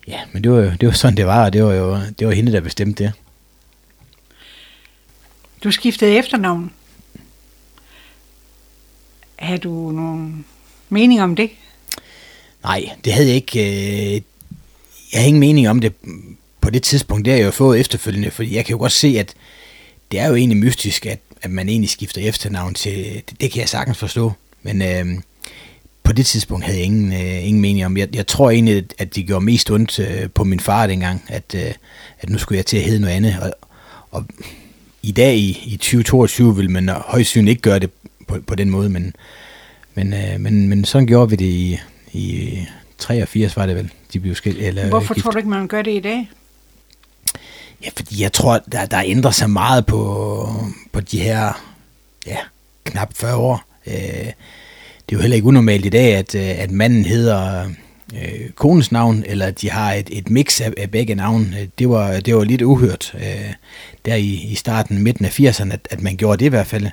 ja, 0.08 0.20
men 0.32 0.44
det 0.44 0.52
var 0.52 0.58
jo 0.58 0.70
det 0.80 0.86
var 0.86 0.92
sådan, 0.92 1.16
det 1.16 1.26
var, 1.26 1.44
og 1.44 1.52
det 1.52 1.64
var 1.64 1.74
jo 1.74 1.98
det 2.18 2.26
var 2.26 2.32
hende, 2.32 2.52
der 2.52 2.60
bestemte 2.60 3.04
det. 3.04 3.12
Du 5.64 5.70
skiftede 5.70 6.18
efternavn. 6.18 6.72
Har 9.36 9.56
du 9.56 9.90
nogen 9.90 10.44
mening 10.88 11.22
om 11.22 11.36
det? 11.36 11.50
Nej, 12.62 12.90
det 13.04 13.12
havde 13.12 13.28
jeg 13.28 13.36
ikke. 13.36 13.60
Øh, 13.60 14.12
jeg 15.12 15.20
havde 15.20 15.28
ingen 15.28 15.40
mening 15.40 15.68
om 15.68 15.80
det 15.80 15.92
på 16.60 16.70
det 16.70 16.82
tidspunkt. 16.82 17.24
Det 17.24 17.32
har 17.32 17.38
jeg 17.38 17.46
jo 17.46 17.50
fået 17.50 17.80
efterfølgende, 17.80 18.30
fordi 18.30 18.54
jeg 18.54 18.64
kan 18.64 18.72
jo 18.72 18.78
godt 18.78 18.92
se, 18.92 19.16
at 19.18 19.34
det 20.10 20.20
er 20.20 20.28
jo 20.28 20.34
egentlig 20.34 20.58
mystisk, 20.58 21.06
at 21.06 21.20
at 21.44 21.50
man 21.50 21.68
egentlig 21.68 21.90
skifter 21.90 22.28
efternavn 22.28 22.74
til, 22.74 23.22
det, 23.30 23.40
det 23.40 23.50
kan 23.50 23.60
jeg 23.60 23.68
sagtens 23.68 23.98
forstå. 23.98 24.32
Men 24.62 24.82
øh, 24.82 25.22
på 26.02 26.12
det 26.12 26.26
tidspunkt 26.26 26.64
havde 26.64 26.78
jeg 26.78 26.84
ingen, 26.84 27.12
øh, 27.12 27.46
ingen 27.46 27.60
mening 27.60 27.86
om. 27.86 27.96
Jeg, 27.96 28.16
jeg 28.16 28.26
tror 28.26 28.50
egentlig, 28.50 28.84
at 28.98 29.14
det 29.14 29.26
gjorde 29.26 29.44
mest 29.44 29.70
ondt 29.70 29.98
øh, 29.98 30.30
på 30.30 30.44
min 30.44 30.60
far 30.60 30.86
dengang, 30.86 31.24
at, 31.28 31.54
øh, 31.54 31.74
at 32.20 32.30
nu 32.30 32.38
skulle 32.38 32.56
jeg 32.56 32.66
til 32.66 32.76
at 32.76 32.82
hedde 32.82 33.00
noget 33.00 33.14
andet. 33.14 33.36
Og, 33.40 33.52
og 34.10 34.26
i 35.04 35.10
dag 35.10 35.36
i, 35.36 35.62
i 35.66 35.76
2022 35.76 36.56
vil 36.56 36.70
man 36.70 36.88
højst 36.88 37.30
synligt 37.30 37.50
ikke 37.50 37.62
gøre 37.62 37.78
det 37.78 37.90
på, 38.28 38.38
på 38.46 38.54
den 38.54 38.70
måde, 38.70 38.88
men, 38.88 39.16
men, 39.94 40.12
øh, 40.12 40.40
men, 40.40 40.68
men 40.68 40.84
sådan 40.84 41.06
gjorde 41.06 41.30
vi 41.30 41.36
det 41.36 41.44
i, 41.44 41.78
i 42.12 42.58
83, 42.98 43.56
var 43.56 43.66
det 43.66 43.76
vel, 43.76 43.90
de 44.12 44.20
blev 44.20 44.34
skilt. 44.34 44.58
Eller 44.58 44.88
Hvorfor 44.88 45.14
gift. 45.14 45.24
tror 45.24 45.30
du 45.30 45.38
ikke, 45.38 45.50
man 45.50 45.68
gør 45.68 45.82
det 45.82 45.90
i 45.90 46.00
dag? 46.00 46.30
Ja, 47.84 47.88
fordi 47.96 48.22
jeg 48.22 48.32
tror, 48.32 48.58
der, 48.72 48.86
der 48.86 49.02
ændrer 49.04 49.30
sig 49.30 49.50
meget 49.50 49.86
på, 49.86 50.48
på 50.92 51.00
de 51.00 51.20
her 51.20 51.64
ja, 52.26 52.38
knap 52.84 53.14
40 53.14 53.36
år. 53.36 53.64
Øh, 53.86 53.94
det 53.94 55.12
er 55.12 55.12
jo 55.12 55.18
heller 55.18 55.34
ikke 55.34 55.48
unormalt 55.48 55.86
i 55.86 55.88
dag, 55.88 56.14
at, 56.14 56.34
øh, 56.34 56.62
at 56.62 56.70
manden 56.70 57.04
hedder 57.04 57.70
øh, 58.22 58.50
konens 58.50 58.92
navn, 58.92 59.24
eller 59.26 59.46
at 59.46 59.60
de 59.60 59.70
har 59.70 59.92
et, 59.92 60.08
et 60.12 60.30
mix 60.30 60.60
af, 60.60 60.72
af 60.76 60.90
begge 60.90 61.14
navne. 61.14 61.60
Øh, 61.60 61.68
det 61.78 61.88
var, 61.88 62.20
det 62.20 62.36
var 62.36 62.44
lidt 62.44 62.62
uhørt 62.62 63.14
øh, 63.14 63.52
der 64.04 64.14
i, 64.14 64.46
i 64.50 64.54
starten, 64.54 65.02
midten 65.02 65.24
af 65.24 65.40
80'erne, 65.40 65.72
at, 65.72 65.88
at 65.90 66.02
man 66.02 66.16
gjorde 66.16 66.38
det 66.38 66.46
i 66.46 66.48
hvert 66.48 66.66
fald. 66.66 66.86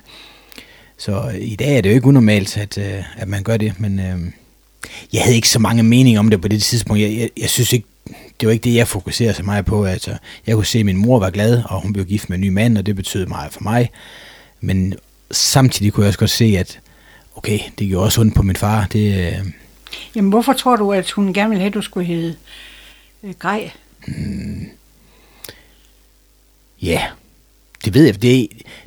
Så 0.98 1.30
øh, 1.34 1.40
i 1.40 1.56
dag 1.56 1.76
er 1.76 1.80
det 1.80 1.90
jo 1.90 1.94
ikke 1.94 2.06
unormalt, 2.06 2.56
at, 2.56 2.78
øh, 2.78 3.02
at 3.16 3.28
man 3.28 3.42
gør 3.42 3.56
det, 3.56 3.80
men 3.80 3.98
øh, 3.98 4.18
jeg 5.12 5.22
havde 5.22 5.36
ikke 5.36 5.48
så 5.48 5.58
mange 5.58 5.82
meninger 5.82 6.20
om 6.20 6.30
det 6.30 6.40
på 6.40 6.48
det 6.48 6.62
tidspunkt. 6.62 7.02
Jeg, 7.02 7.16
jeg, 7.18 7.30
jeg 7.36 7.50
synes 7.50 7.72
ikke, 7.72 7.86
det 8.40 8.46
var 8.46 8.52
ikke 8.52 8.64
det, 8.64 8.74
jeg 8.74 8.88
fokuserede 8.88 9.34
så 9.34 9.42
meget 9.42 9.64
på. 9.64 9.84
Altså, 9.84 10.16
jeg 10.46 10.54
kunne 10.54 10.66
se, 10.66 10.78
at 10.78 10.86
min 10.86 10.96
mor 10.96 11.18
var 11.18 11.30
glad, 11.30 11.62
og 11.64 11.80
hun 11.80 11.92
blev 11.92 12.04
gift 12.04 12.28
med 12.28 12.38
en 12.38 12.40
ny 12.40 12.48
mand, 12.48 12.78
og 12.78 12.86
det 12.86 12.96
betød 12.96 13.26
meget 13.26 13.52
for 13.52 13.62
mig. 13.62 13.90
Men 14.60 14.94
samtidig 15.30 15.92
kunne 15.92 16.04
jeg 16.04 16.08
også 16.08 16.18
godt 16.18 16.30
se, 16.30 16.56
at 16.58 16.80
okay, 17.36 17.58
det 17.78 17.88
gjorde 17.88 18.04
også 18.04 18.20
ondt 18.20 18.34
på 18.34 18.42
min 18.42 18.56
far. 18.56 18.86
Det, 18.86 19.18
øh, 19.18 19.46
Jamen, 20.16 20.30
hvorfor 20.30 20.52
tror 20.52 20.76
du, 20.76 20.92
at 20.92 21.10
hun 21.10 21.32
gerne 21.32 21.48
ville 21.48 21.60
have, 21.60 21.68
at 21.68 21.74
du 21.74 21.82
skulle 21.82 22.06
hedde 22.06 22.36
øh, 23.22 23.34
Grej? 23.38 23.72
ja, 26.82 27.02
det 27.84 27.94
ved 27.94 28.04
jeg. 28.04 28.14
Det, 28.14 28.22
det 28.22 28.40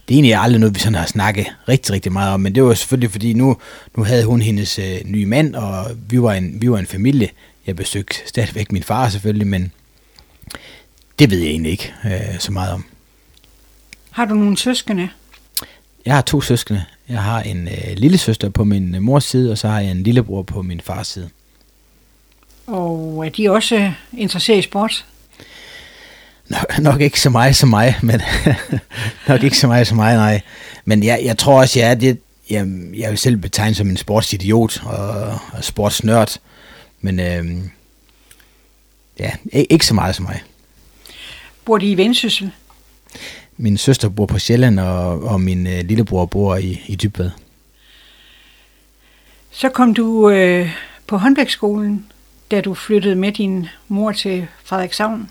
er 0.10 0.14
egentlig 0.14 0.36
aldrig 0.36 0.60
noget, 0.60 0.76
vi 0.76 0.80
sådan 0.80 0.96
har 0.96 1.06
snakket 1.06 1.46
rigtig, 1.70 1.94
rigtig 1.94 2.12
meget 2.12 2.34
om. 2.34 2.40
Men 2.40 2.56
det 2.56 2.64
var 2.64 2.74
selvfølgelig, 2.74 3.12
fordi 3.12 3.34
nu, 3.34 3.58
nu 3.98 4.04
havde 4.04 4.26
hun 4.26 4.42
hendes 4.42 4.80
øh, 4.80 5.02
nye 5.06 5.26
mand, 5.26 5.56
og 5.56 5.86
vi 6.10 6.22
var, 6.22 6.34
en, 6.34 6.62
vi 6.62 6.72
var 6.72 6.78
en 6.78 6.88
familie. 6.88 7.30
Jeg 7.68 7.76
besøgte 7.76 8.16
stadigvæk 8.26 8.72
min 8.72 8.84
far 8.84 9.10
selvfølgelig, 9.10 9.48
men 9.48 9.72
det 11.20 11.32
ved 11.32 11.38
jeg 11.38 11.50
egentlig 11.50 11.72
ikke 11.72 11.94
øh, 12.06 12.40
så 12.40 12.52
meget 12.52 12.74
om. 12.74 12.86
Har 14.12 14.26
du 14.26 14.34
nogle 14.34 14.58
søskende? 14.58 15.10
Jeg 16.06 16.16
har 16.16 16.22
to 16.22 16.42
søskende. 16.42 16.86
Jeg 17.10 17.24
har 17.24 17.42
en 17.42 17.68
øh, 17.68 17.98
lille 17.98 18.18
søster 18.18 18.50
på 18.50 18.64
min 18.64 18.96
øh, 18.96 19.02
mors 19.02 19.24
side, 19.24 19.52
og 19.52 19.58
så 19.58 19.68
har 19.68 19.80
jeg 19.80 19.92
en 19.92 20.04
lillebror 20.04 20.44
på 20.44 20.62
min 20.62 20.82
fars 20.82 21.08
side. 21.08 21.30
Og 22.68 23.26
er 23.26 23.30
de 23.30 23.52
også 23.52 23.92
interesseret 24.18 24.58
i 24.58 24.62
sport? 24.62 25.06
Nok, 26.50 26.80
nok 26.80 27.02
ikke 27.02 27.20
så 27.20 27.30
meget 27.30 27.56
som 27.56 27.70
mig, 27.70 27.96
men 28.02 28.22
nok 29.28 29.44
ikke 29.44 29.58
så 29.58 29.68
meget 29.68 29.88
som 29.88 29.96
mig, 29.96 30.16
nej. 30.16 30.42
Men 30.86 31.04
jeg, 31.04 31.22
jeg 31.24 31.38
tror 31.38 31.60
også, 31.60 31.80
jeg 31.80 31.90
er 31.90 31.96
det, 31.96 32.20
jeg, 32.50 32.68
jeg 32.94 33.10
vil 33.10 33.18
selv 33.18 33.38
betegne 33.38 33.76
som 33.76 33.90
en 33.90 33.98
sportsidiot 33.98 34.84
og, 34.84 35.40
og 35.54 35.64
sportsnørd, 35.64 36.38
men 37.02 37.20
øh, 37.20 37.46
ja, 39.20 39.32
ikke, 39.52 39.72
ikke 39.72 39.86
så 39.86 39.94
meget 39.94 40.16
som 40.16 40.26
mig. 40.26 40.44
Bor 41.66 41.78
de 41.78 41.92
i 41.92 41.98
Vendsyssel? 41.98 42.52
Min 43.58 43.78
søster 43.78 44.10
bor 44.10 44.26
på 44.26 44.40
Sjælland, 44.40 44.80
og, 44.80 45.24
og 45.24 45.42
min 45.42 45.68
øh, 45.68 45.86
lillebror 45.86 46.26
bor 46.26 46.56
i, 46.56 46.82
i 46.88 46.96
Dybvad. 46.96 47.30
Så 49.52 49.70
kom 49.70 49.94
du 49.94 50.30
øh, 50.30 50.70
på 51.08 51.18
håndværksskolen, 51.18 52.06
da 52.52 52.62
du 52.62 52.74
flyttede 52.74 53.16
med 53.16 53.32
din 53.32 53.68
mor 53.88 54.12
til 54.12 54.48
Frederikshavn. 54.64 55.30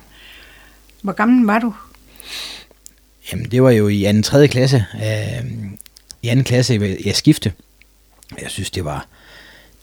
Hvor 1.02 1.12
gammel 1.12 1.46
var 1.46 1.58
du? 1.58 1.74
Jamen, 3.32 3.50
det 3.50 3.62
var 3.62 3.70
jo 3.70 3.88
i 3.88 4.04
anden 4.04 4.22
3. 4.22 4.48
klasse. 4.48 4.84
Øh, 4.94 5.44
I 6.22 6.28
anden 6.28 6.44
klasse, 6.44 6.78
jeg, 6.80 6.96
jeg 7.04 7.16
skifte. 7.16 7.52
Jeg 8.42 8.50
synes, 8.50 8.70
det 8.70 8.84
var, 8.84 9.06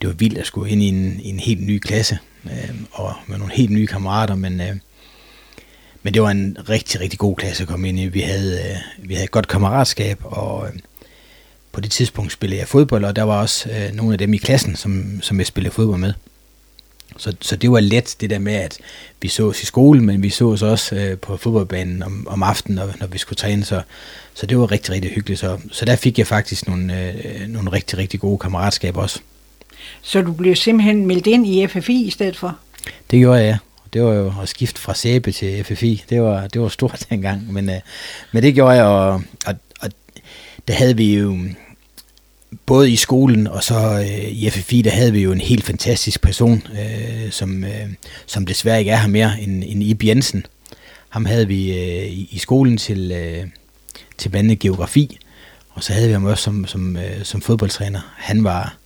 det 0.01 0.07
var 0.07 0.13
vildt 0.13 0.37
at 0.37 0.45
skulle 0.45 0.71
ind 0.71 0.81
i 0.81 0.87
en, 0.87 1.19
i 1.19 1.29
en 1.29 1.39
helt 1.39 1.61
ny 1.61 1.79
klasse, 1.79 2.17
øh, 2.45 2.75
og 2.91 3.13
med 3.27 3.37
nogle 3.37 3.53
helt 3.53 3.71
nye 3.71 3.87
kammerater, 3.87 4.35
men, 4.35 4.61
øh, 4.61 4.75
men 6.03 6.13
det 6.13 6.21
var 6.21 6.31
en 6.31 6.57
rigtig, 6.69 7.01
rigtig 7.01 7.19
god 7.19 7.35
klasse 7.35 7.63
at 7.63 7.69
komme 7.69 7.89
ind 7.89 7.99
i. 7.99 8.07
Vi 8.07 8.21
havde, 8.21 8.59
øh, 8.59 9.07
vi 9.09 9.13
havde 9.13 9.25
et 9.25 9.31
godt 9.31 9.47
kammeratskab, 9.47 10.19
og 10.23 10.67
øh, 10.67 10.73
på 11.71 11.81
det 11.81 11.91
tidspunkt 11.91 12.31
spillede 12.31 12.59
jeg 12.59 12.67
fodbold, 12.67 13.05
og 13.05 13.15
der 13.15 13.23
var 13.23 13.41
også 13.41 13.69
øh, 13.69 13.95
nogle 13.95 14.13
af 14.13 14.17
dem 14.17 14.33
i 14.33 14.37
klassen, 14.37 14.75
som, 14.75 15.21
som 15.21 15.39
jeg 15.39 15.47
spillede 15.47 15.73
fodbold 15.73 15.99
med. 15.99 16.13
Så, 17.17 17.35
så 17.41 17.55
det 17.55 17.71
var 17.71 17.79
let 17.79 18.15
det 18.21 18.29
der 18.29 18.39
med, 18.39 18.53
at 18.53 18.77
vi 19.21 19.27
sås 19.27 19.63
i 19.63 19.65
skole, 19.65 20.01
men 20.01 20.23
vi 20.23 20.29
sås 20.29 20.61
også 20.61 20.95
øh, 20.95 21.17
på 21.17 21.37
fodboldbanen 21.37 22.03
om, 22.03 22.27
om 22.29 22.43
aftenen, 22.43 22.75
når, 22.75 22.93
når 22.99 23.07
vi 23.07 23.17
skulle 23.17 23.37
træne. 23.37 23.65
Så, 23.65 23.81
så 24.33 24.45
det 24.45 24.57
var 24.57 24.71
rigtig, 24.71 24.93
rigtig 24.93 25.11
hyggeligt. 25.11 25.39
Så, 25.39 25.57
så 25.71 25.85
der 25.85 25.95
fik 25.95 26.19
jeg 26.19 26.27
faktisk 26.27 26.67
nogle, 26.67 27.11
øh, 27.11 27.47
nogle 27.47 27.71
rigtig, 27.71 27.97
rigtig 27.97 28.19
gode 28.19 28.37
kammeratskaber 28.37 29.01
også. 29.01 29.19
Så 30.01 30.21
du 30.21 30.33
blev 30.33 30.55
simpelthen 30.55 31.05
meldt 31.05 31.27
ind 31.27 31.47
i 31.47 31.67
FFI 31.67 32.05
i 32.05 32.09
stedet 32.09 32.37
for? 32.37 32.57
Det 33.11 33.19
gjorde 33.19 33.39
jeg, 33.39 33.47
ja. 33.47 33.57
Det 33.93 34.03
var 34.03 34.13
jo 34.13 34.33
at 34.41 34.49
skifte 34.49 34.81
fra 34.81 34.93
Sæbe 34.93 35.31
til 35.31 35.63
FFI. 35.63 36.03
Det 36.09 36.21
var, 36.21 36.47
det 36.47 36.61
var 36.61 36.67
stort 36.67 37.05
dengang, 37.09 37.53
men, 37.53 37.69
øh, 37.69 37.79
men 38.31 38.43
det 38.43 38.53
gjorde 38.53 38.75
jeg, 38.75 38.85
og, 38.85 39.21
og, 39.45 39.55
og 39.81 39.89
der 40.67 40.73
havde 40.73 40.97
vi 40.97 41.15
jo, 41.15 41.37
både 42.65 42.91
i 42.91 42.95
skolen 42.95 43.47
og 43.47 43.63
så 43.63 43.99
øh, 43.99 44.31
i 44.31 44.49
FFI, 44.49 44.81
der 44.81 44.91
havde 44.91 45.11
vi 45.11 45.21
jo 45.21 45.31
en 45.31 45.41
helt 45.41 45.63
fantastisk 45.63 46.21
person, 46.21 46.63
øh, 46.73 47.31
som, 47.31 47.63
øh, 47.63 47.89
som 48.25 48.45
desværre 48.45 48.79
ikke 48.79 48.91
er 48.91 48.97
her 48.97 49.07
mere, 49.07 49.41
en, 49.41 49.63
en 49.63 49.81
Ib 49.81 50.03
Jensen. 50.03 50.45
Ham 51.09 51.25
havde 51.25 51.47
vi 51.47 51.77
øh, 51.79 52.05
i, 52.05 52.29
i 52.31 52.37
skolen 52.37 52.77
til, 52.77 53.11
øh, 53.11 53.47
til 54.17 54.29
blandt 54.29 54.45
andet 54.45 54.59
geografi, 54.59 55.17
og 55.69 55.83
så 55.83 55.93
havde 55.93 56.07
vi 56.07 56.13
ham 56.13 56.25
også 56.25 56.43
som, 56.43 56.67
som, 56.67 56.97
øh, 56.97 57.23
som 57.23 57.41
fodboldtræner. 57.41 58.13
Han 58.17 58.43
var, 58.43 58.77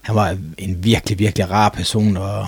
han 0.00 0.14
var 0.14 0.38
en 0.58 0.84
virkelig, 0.84 1.18
virkelig 1.18 1.50
rar 1.50 1.68
person, 1.68 2.16
og, 2.16 2.46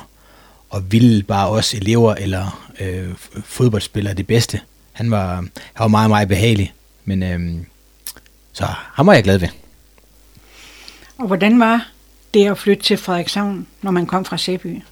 og 0.75 0.93
ville 0.93 1.23
bare 1.23 1.49
også 1.49 1.77
elever 1.77 2.15
eller 2.15 2.71
øh, 2.81 3.09
fodboldspillere 3.45 4.15
det 4.15 4.27
bedste. 4.27 4.61
Han 4.93 5.11
var, 5.11 5.37
han 5.37 5.51
var 5.79 5.89
meget, 5.89 6.11
meget 6.11 6.29
behagelig, 6.29 6.73
men 7.05 7.23
øh, 7.23 7.65
så 8.53 8.65
ham 8.69 9.07
var 9.07 9.13
jeg 9.13 9.25
glad 9.25 9.39
ved. 9.39 9.49
Og 11.19 11.27
hvordan 11.27 11.61
var 11.61 11.89
det 12.35 12.47
at 12.47 12.59
flytte 12.59 12.83
til 12.83 12.97
Frederikshavn, 12.97 13.67
når 13.83 13.91
man 13.91 14.07
kom 14.07 14.25
fra 14.25 14.39
Sæby? 14.39 14.83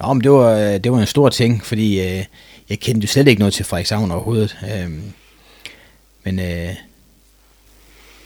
Ja, 0.00 0.12
men 0.12 0.24
det 0.24 0.30
var, 0.30 0.78
det 0.78 0.92
var 0.92 0.98
en 0.98 1.06
stor 1.06 1.28
ting, 1.28 1.64
fordi 1.64 2.00
øh, 2.00 2.24
jeg 2.68 2.80
kendte 2.80 3.04
jo 3.04 3.08
slet 3.08 3.28
ikke 3.28 3.38
noget 3.38 3.54
til 3.54 3.64
Frederikshavn 3.64 4.10
overhovedet. 4.10 4.58
Øh, 4.74 4.90
men 6.24 6.38
øh, 6.38 6.74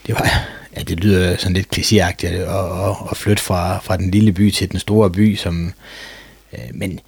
det 0.07 0.15
var, 0.15 0.49
ja, 0.77 0.83
det 0.83 1.01
lyder 1.01 1.37
sådan 1.37 1.53
lidt 1.53 1.79
klichéagtigt 1.79 2.27
at, 2.27 2.89
at, 2.89 2.97
at 3.11 3.17
flytte 3.17 3.43
fra, 3.43 3.79
fra 3.79 3.97
den 3.97 4.11
lille 4.11 4.33
by 4.33 4.51
til 4.51 4.71
den 4.71 4.81
store 4.81 5.11
by, 5.11 5.37
som, 5.37 5.73
øh, 6.53 6.75
men 6.75 7.01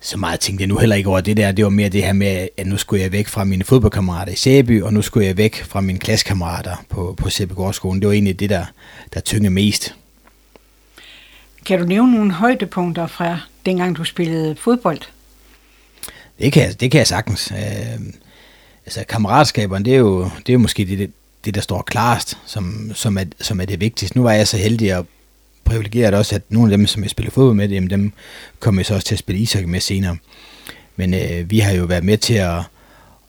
så 0.00 0.18
meget 0.18 0.40
tænkte 0.40 0.62
jeg 0.62 0.68
nu 0.68 0.78
heller 0.78 0.96
ikke 0.96 1.08
over 1.08 1.20
det 1.20 1.36
der. 1.36 1.52
Det 1.52 1.64
var 1.64 1.70
mere 1.70 1.88
det 1.88 2.04
her 2.04 2.12
med, 2.12 2.48
at 2.56 2.66
nu 2.66 2.76
skulle 2.76 3.02
jeg 3.02 3.12
væk 3.12 3.28
fra 3.28 3.44
mine 3.44 3.64
fodboldkammerater 3.64 4.32
i 4.32 4.36
Sæby, 4.36 4.82
og 4.82 4.92
nu 4.92 5.02
skulle 5.02 5.26
jeg 5.26 5.36
væk 5.36 5.64
fra 5.64 5.80
mine 5.80 5.98
klassekammerater 5.98 6.76
på, 6.88 7.14
på 7.18 7.30
Sæbygårdsskolen. 7.30 8.00
Det 8.00 8.06
var 8.06 8.12
egentlig 8.12 8.40
det, 8.40 8.50
der, 8.50 8.64
der 9.14 9.20
tyngede 9.20 9.50
mest. 9.50 9.94
Kan 11.66 11.78
du 11.78 11.84
nævne 11.84 12.12
nogle 12.12 12.32
højdepunkter 12.32 13.06
fra 13.06 13.40
dengang 13.66 13.96
du 13.96 14.04
spillede 14.04 14.56
fodbold? 14.56 15.00
Det 16.38 16.52
kan, 16.52 16.62
jeg, 16.62 16.80
det 16.80 16.90
kan 16.90 16.98
jeg 16.98 17.06
sagtens. 17.06 17.50
Øh, 17.50 18.00
altså 18.86 19.04
kammeratskaberne, 19.08 19.84
det 19.84 19.92
er 19.92 19.98
jo, 19.98 20.24
det 20.24 20.48
er 20.48 20.52
jo 20.52 20.58
måske 20.58 20.84
det, 20.84 21.12
det, 21.44 21.54
der 21.54 21.60
står 21.60 21.82
klarest, 21.82 22.38
som, 22.46 22.90
som, 22.94 23.18
er, 23.18 23.24
som 23.40 23.60
er 23.60 23.64
det 23.64 23.80
vigtigste. 23.80 24.18
Nu 24.18 24.22
var 24.22 24.32
jeg 24.32 24.48
så 24.48 24.56
heldig 24.56 24.96
og 24.96 25.06
privilegeret 25.66 26.14
også, 26.14 26.34
at 26.34 26.42
nogle 26.48 26.72
af 26.72 26.78
dem, 26.78 26.86
som 26.86 27.02
jeg 27.02 27.10
spiller 27.10 27.30
fodbold 27.30 27.56
med, 27.56 27.68
jamen, 27.68 27.90
dem 27.90 28.12
kommer 28.60 28.80
jeg 28.80 28.86
så 28.86 28.94
også 28.94 29.06
til 29.06 29.14
at 29.14 29.18
spille 29.18 29.42
ishockey 29.42 29.68
med 29.68 29.80
senere. 29.80 30.16
Men 30.96 31.14
øh, 31.14 31.50
vi 31.50 31.58
har 31.58 31.72
jo 31.72 31.84
været 31.84 32.04
med 32.04 32.18
til 32.18 32.34
at... 32.34 32.58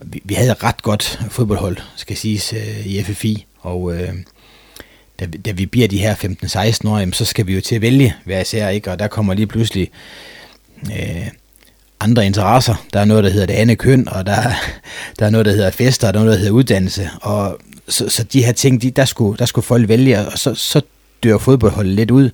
Vi, 0.01 0.21
vi 0.25 0.33
havde 0.33 0.51
et 0.51 0.63
ret 0.63 0.81
godt 0.81 1.19
fodboldhold, 1.29 1.77
skal 1.95 2.17
siges, 2.17 2.53
øh, 2.53 2.87
i 2.87 3.03
FFI, 3.03 3.45
og 3.59 3.95
øh, 3.95 4.13
da, 5.19 5.25
da 5.25 5.51
vi 5.51 5.65
bliver 5.65 5.87
de 5.87 5.97
her 5.97 6.15
15-16 6.15 6.89
år, 6.89 6.97
jamen, 6.99 7.13
så 7.13 7.25
skal 7.25 7.47
vi 7.47 7.55
jo 7.55 7.61
til 7.61 7.75
at 7.75 7.81
vælge 7.81 8.15
hver 8.25 8.41
især, 8.41 8.69
ikke? 8.69 8.91
og 8.91 8.99
der 8.99 9.07
kommer 9.07 9.33
lige 9.33 9.47
pludselig... 9.47 9.91
Øh, 10.91 11.27
andre 11.99 12.25
interesser. 12.25 12.85
Der 12.93 12.99
er 12.99 13.05
noget, 13.05 13.23
der 13.23 13.29
hedder 13.29 13.45
det 13.45 13.53
andet 13.53 13.77
køn, 13.77 14.09
og 14.09 14.25
der, 14.25 14.41
der 15.19 15.25
er 15.25 15.29
noget, 15.29 15.45
der 15.45 15.51
hedder 15.51 15.71
fester, 15.71 16.07
og 16.07 16.13
der 16.13 16.19
er 16.19 16.23
noget, 16.23 16.37
der 16.37 16.39
hedder 16.39 16.57
uddannelse. 16.57 17.09
Og 17.21 17.59
så, 17.87 18.09
så 18.09 18.23
de 18.23 18.45
her 18.45 18.51
ting, 18.51 18.81
de, 18.81 18.91
der, 18.91 19.05
skulle, 19.05 19.37
der 19.37 19.45
skulle 19.45 19.65
folk 19.65 19.87
vælge, 19.87 20.19
og 20.19 20.39
så, 20.39 20.55
så 20.55 20.81
dør 21.23 21.37
fodboldholdet 21.37 21.93
lidt 21.93 22.11
ud. 22.11 22.29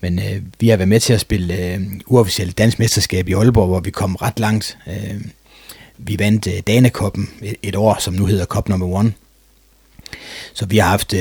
Men 0.00 0.18
øh, 0.18 0.42
vi 0.60 0.68
har 0.68 0.76
været 0.76 0.88
med 0.88 1.00
til 1.00 1.12
at 1.12 1.20
spille 1.20 1.56
øh, 1.56 1.80
uofficielt 2.06 2.58
dansk 2.58 2.78
mesterskab 2.78 3.28
i 3.28 3.32
Aalborg, 3.32 3.66
hvor 3.66 3.80
vi 3.80 3.90
kom 3.90 4.16
ret 4.16 4.38
langt. 4.38 4.78
Øh, 4.86 5.20
vi 5.98 6.18
vandt 6.18 6.46
øh, 6.46 6.60
Danekoppen 6.66 7.30
et, 7.42 7.56
et 7.62 7.76
år, 7.76 7.96
som 8.00 8.14
nu 8.14 8.26
hedder 8.26 8.44
Cup 8.44 8.68
number 8.68 8.86
one. 8.86 9.12
Så 10.54 10.66
vi 10.66 10.78
har 10.78 10.88
haft, 10.88 11.14
øh, 11.14 11.20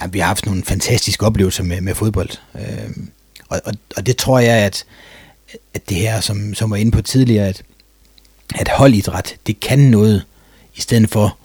ja, 0.00 0.06
vi 0.10 0.18
har 0.18 0.26
haft 0.26 0.46
nogle 0.46 0.64
fantastiske 0.64 1.26
oplevelser 1.26 1.64
med, 1.64 1.80
med 1.80 1.94
fodbold. 1.94 2.30
Øh, 2.54 2.90
og, 3.48 3.60
og, 3.64 3.72
og 3.96 4.06
det 4.06 4.16
tror 4.16 4.38
jeg, 4.38 4.56
at, 4.56 4.84
at 5.74 5.88
det 5.88 5.96
her, 5.96 6.20
som, 6.20 6.54
som 6.54 6.70
var 6.70 6.76
inde 6.76 6.90
på 6.90 7.02
tidligere, 7.02 7.48
at, 7.48 7.62
at 8.54 8.68
holdidræt, 8.68 9.36
det 9.46 9.60
kan 9.60 9.78
noget, 9.78 10.24
i 10.74 10.80
stedet 10.80 11.10
for 11.10 11.38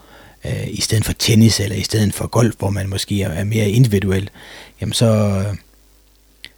øh, 0.45 0.67
i 0.67 0.81
stedet 0.81 1.05
for 1.05 1.13
tennis 1.13 1.59
eller 1.59 1.75
i 1.75 1.83
stedet 1.83 2.13
for 2.13 2.27
golf, 2.27 2.55
hvor 2.57 2.69
man 2.69 2.89
måske 2.89 3.21
er 3.21 3.43
mere 3.43 3.69
individuel, 3.69 4.29
jamen 4.81 4.93
så, 4.93 5.05
øh, 5.05 5.55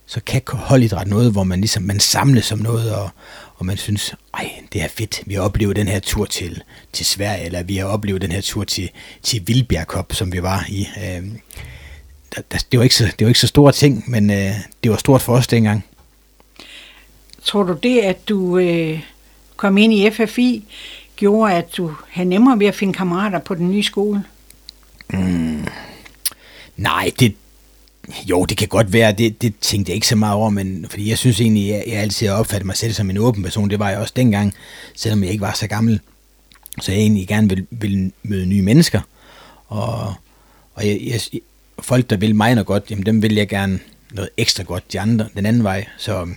så 0.05 0.21
kan 0.25 0.41
holdidræt 0.47 1.07
noget, 1.07 1.31
hvor 1.31 1.43
man 1.43 1.59
ligesom 1.59 1.83
man 1.83 1.99
samles 1.99 2.45
som 2.45 2.59
noget, 2.59 2.95
og, 2.95 3.09
og 3.55 3.65
man 3.65 3.77
synes, 3.77 4.15
ej, 4.33 4.51
det 4.73 4.81
er 4.81 4.87
fedt, 4.87 5.21
vi 5.25 5.33
har 5.33 5.41
oplevet 5.41 5.75
den 5.75 5.87
her 5.87 5.99
tur 5.99 6.25
til, 6.25 6.61
til 6.93 7.05
Sverige, 7.05 7.45
eller 7.45 7.63
vi 7.63 7.77
har 7.77 7.85
oplevet 7.85 8.21
den 8.21 8.31
her 8.31 8.41
tur 8.41 8.63
til, 8.63 8.89
til 9.23 9.47
Vildbjergkop, 9.47 10.13
som 10.13 10.31
vi 10.33 10.43
var 10.43 10.65
i. 10.69 10.87
Øh, 11.03 11.23
det, 12.71 12.77
var 12.79 12.83
ikke 12.83 12.95
så, 12.95 13.03
det 13.03 13.25
var 13.25 13.27
ikke 13.27 13.39
så 13.39 13.47
store 13.47 13.71
ting, 13.71 14.03
men 14.07 14.29
øh, 14.29 14.53
det 14.83 14.91
var 14.91 14.97
stort 14.97 15.21
for 15.21 15.35
os 15.35 15.47
dengang. 15.47 15.85
Tror 17.43 17.63
du 17.63 17.77
det, 17.83 17.99
at 17.99 18.29
du 18.29 18.57
øh, 18.57 18.99
kom 19.55 19.77
ind 19.77 19.93
i 19.93 20.09
FFI, 20.09 20.65
gjorde, 21.15 21.53
at 21.53 21.77
du 21.77 21.91
havde 22.09 22.29
nemmere 22.29 22.59
ved 22.59 22.67
at 22.67 22.75
finde 22.75 22.93
kammerater 22.93 23.39
på 23.39 23.55
den 23.55 23.71
nye 23.71 23.83
skole? 23.83 24.23
Mm, 25.09 25.67
nej, 26.77 27.11
det, 27.19 27.35
jo, 28.29 28.45
det 28.45 28.57
kan 28.57 28.67
godt 28.67 28.93
være, 28.93 29.11
det, 29.11 29.41
det 29.41 29.53
tænkte 29.61 29.89
jeg 29.89 29.95
ikke 29.95 30.07
så 30.07 30.15
meget 30.15 30.35
over, 30.35 30.49
men 30.49 30.85
fordi 30.89 31.09
jeg 31.09 31.17
synes 31.17 31.41
egentlig, 31.41 31.69
jeg, 31.69 31.83
jeg 31.87 31.97
altid 31.97 32.27
har 32.27 32.35
opfattet 32.35 32.65
mig 32.65 32.77
selv 32.77 32.93
som 32.93 33.09
en 33.09 33.17
åben 33.17 33.43
person, 33.43 33.69
det 33.69 33.79
var 33.79 33.89
jeg 33.89 33.99
også 33.99 34.13
dengang, 34.15 34.53
selvom 34.95 35.23
jeg 35.23 35.31
ikke 35.31 35.41
var 35.41 35.53
så 35.53 35.67
gammel. 35.67 35.99
Så 36.81 36.91
jeg 36.91 37.01
egentlig 37.01 37.27
gerne 37.27 37.49
vil, 37.49 37.67
vil 37.69 38.11
møde 38.23 38.45
nye 38.45 38.61
mennesker, 38.61 39.01
og, 39.67 40.13
og 40.73 40.87
jeg, 40.87 40.99
jeg, 41.01 41.19
folk, 41.79 42.09
der 42.09 42.17
vil 42.17 42.35
mig 42.35 42.55
noget 42.55 42.67
godt, 42.67 42.91
jamen 42.91 43.05
dem 43.05 43.21
vil 43.21 43.35
jeg 43.35 43.47
gerne 43.47 43.79
noget 44.11 44.29
ekstra 44.37 44.63
godt 44.63 44.93
de 44.93 44.99
andre, 44.99 45.27
den 45.35 45.45
anden 45.45 45.63
vej. 45.63 45.85
Så 45.97 46.27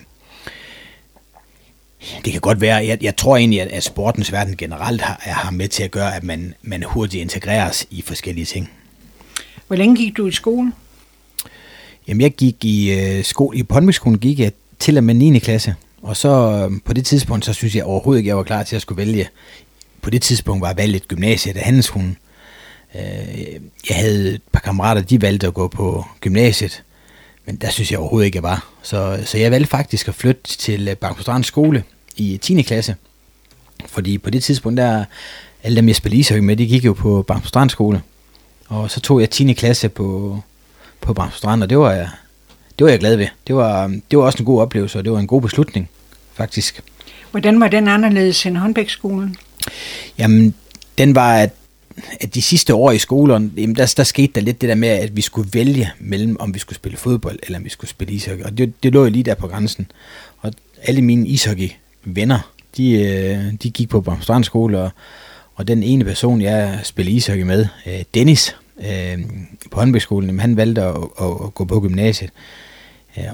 det 2.25 2.33
kan 2.33 2.41
godt 2.41 2.61
være, 2.61 2.77
jeg, 2.87 2.99
jeg 3.03 3.17
tror 3.17 3.37
egentlig, 3.37 3.61
at, 3.61 3.69
at 3.69 3.83
sportens 3.83 4.33
verden 4.33 4.57
generelt 4.57 5.01
har, 5.01 5.21
har 5.21 5.51
med 5.51 5.69
til 5.69 5.83
at 5.83 5.91
gøre, 5.91 6.17
at 6.17 6.25
man, 6.25 6.55
man 6.63 6.83
hurtigt 6.83 7.21
integreres 7.21 7.87
i 7.91 8.03
forskellige 8.03 8.45
ting. 8.45 8.71
Hvor 9.67 9.77
længe 9.77 9.97
gik 9.97 10.17
du 10.17 10.27
i 10.27 10.33
skole? 10.33 10.73
Jamen, 12.09 12.21
jeg 12.21 12.31
gik 12.31 12.65
i 12.65 12.93
øh, 12.93 13.25
skole, 13.25 13.59
i 13.59 13.63
Pondbækskolen 13.63 14.19
gik 14.19 14.41
jeg 14.41 14.53
til 14.79 14.99
og 14.99 15.05
med 15.05 15.15
9. 15.15 15.39
klasse. 15.39 15.75
Og 16.03 16.17
så 16.17 16.29
øh, 16.71 16.81
på 16.85 16.93
det 16.93 17.07
tidspunkt, 17.07 17.45
så 17.45 17.53
synes 17.53 17.77
jeg 17.77 17.85
overhovedet 17.85 18.19
ikke, 18.19 18.29
jeg 18.29 18.37
var 18.37 18.43
klar 18.43 18.63
til 18.63 18.77
at 18.77 18.83
skulle 18.83 19.07
vælge. 19.07 19.29
På 20.03 20.11
det 20.11 20.23
tidspunkt 20.23 20.61
var 20.61 20.69
jeg 20.69 20.77
valgt 20.77 20.97
et 20.97 21.09
gymnasie 21.09 21.57
af 21.57 21.65
handelshunden. 21.65 22.17
Øh, 22.95 23.61
jeg 23.89 23.97
havde 23.97 24.35
et 24.35 24.43
par 24.53 24.61
kammerater, 24.61 25.03
de 25.03 25.23
valgte 25.23 25.47
at 25.47 25.55
gå 25.55 25.69
på 25.69 26.05
gymnasiet. 26.21 26.83
Men 27.49 27.57
der 27.57 27.71
synes 27.71 27.91
jeg 27.91 27.99
overhovedet 27.99 28.27
ikke, 28.27 28.37
jeg 28.37 28.43
var. 28.43 28.69
Så, 28.83 29.19
så 29.25 29.39
jeg 29.39 29.51
valgte 29.51 29.71
faktisk 29.71 30.09
at 30.09 30.15
flytte 30.15 30.43
til 30.43 30.97
Bankstrand 31.01 31.45
skole 31.45 31.85
i 32.17 32.37
10. 32.43 32.63
klasse. 32.63 32.95
Fordi 33.87 34.19
på 34.19 34.31
det 34.31 34.43
tidspunkt, 34.43 34.77
der 34.77 35.05
alle 35.63 35.77
dem, 35.77 35.89
jeg 35.89 35.97
spillede 35.97 36.21
ishockey 36.21 36.43
med, 36.43 36.57
de 36.57 36.67
gik 36.67 36.85
jo 36.85 36.93
på 36.93 37.23
Bankstrand 37.23 37.71
skole. 37.71 38.03
Og 38.67 38.91
så 38.91 39.01
tog 39.01 39.21
jeg 39.21 39.31
10. 39.31 39.53
klasse 39.53 39.89
på, 39.89 40.41
på 41.01 41.15
Strand, 41.33 41.63
og 41.63 41.71
det 41.71 41.79
var, 41.79 41.93
jeg, 41.93 42.09
det 42.79 42.85
var 42.85 42.91
jeg 42.91 43.01
glad 43.01 43.17
ved. 43.17 43.27
Det 43.47 43.57
var, 43.57 43.87
det 44.11 44.19
var 44.19 44.25
også 44.25 44.39
en 44.39 44.45
god 44.45 44.61
oplevelse, 44.61 44.99
og 44.99 45.05
det 45.05 45.13
var 45.13 45.19
en 45.19 45.27
god 45.27 45.43
beslutning, 45.43 45.91
faktisk. 46.35 46.83
Hvordan 47.31 47.61
var 47.61 47.69
den 47.69 47.89
anderledes 47.89 48.47
end 48.47 48.57
håndbækskolen? 48.57 49.37
Jamen, 50.19 50.55
den 50.99 51.15
var, 51.15 51.35
at, 51.35 51.53
at 52.21 52.35
de 52.35 52.43
sidste 52.43 52.75
år 52.75 52.91
i 52.91 52.99
skolen, 52.99 53.53
jamen 53.57 53.77
der, 53.77 53.95
der 53.97 54.05
skete 54.05 54.33
der 54.35 54.41
lidt 54.41 54.61
det 54.61 54.69
der 54.69 54.75
med, 54.75 54.89
at 54.89 55.17
vi 55.17 55.21
skulle 55.21 55.51
vælge 55.53 55.91
mellem, 56.01 56.37
om 56.41 56.55
vi 56.55 56.59
skulle 56.59 56.77
spille 56.77 56.99
fodbold, 56.99 57.39
eller 57.43 57.59
om 57.59 57.65
vi 57.65 57.69
skulle 57.69 57.91
spille 57.91 58.15
ishockey. 58.15 58.45
Og 58.45 58.59
det, 58.59 58.83
det 58.83 58.93
lå 58.93 59.05
jo 59.05 59.11
lige 59.11 59.23
der 59.23 59.35
på 59.35 59.47
grænsen. 59.47 59.91
Og 60.39 60.53
alle 60.83 61.03
mine 61.03 61.29
ishockey-venner, 61.29 62.51
de, 62.77 62.93
øh, 62.93 63.53
de 63.63 63.71
gik 63.71 63.89
på 63.89 64.01
Bramstrand 64.01 64.45
skole, 64.45 64.79
og, 64.79 64.91
og 65.55 65.69
den 65.69 65.83
ene 65.83 66.05
person, 66.05 66.41
jeg 66.41 66.81
spillede 66.83 67.17
ishockey 67.17 67.43
med, 67.43 67.67
øh, 67.87 68.03
Dennis, 68.15 68.57
øh, 68.81 69.19
på 69.71 69.81
håndboldskolen, 69.81 70.41
han 70.41 70.57
valgte 70.57 70.83
at, 70.83 70.97
at, 71.21 71.55
gå 71.55 71.65
på 71.65 71.81
gymnasiet. 71.81 72.31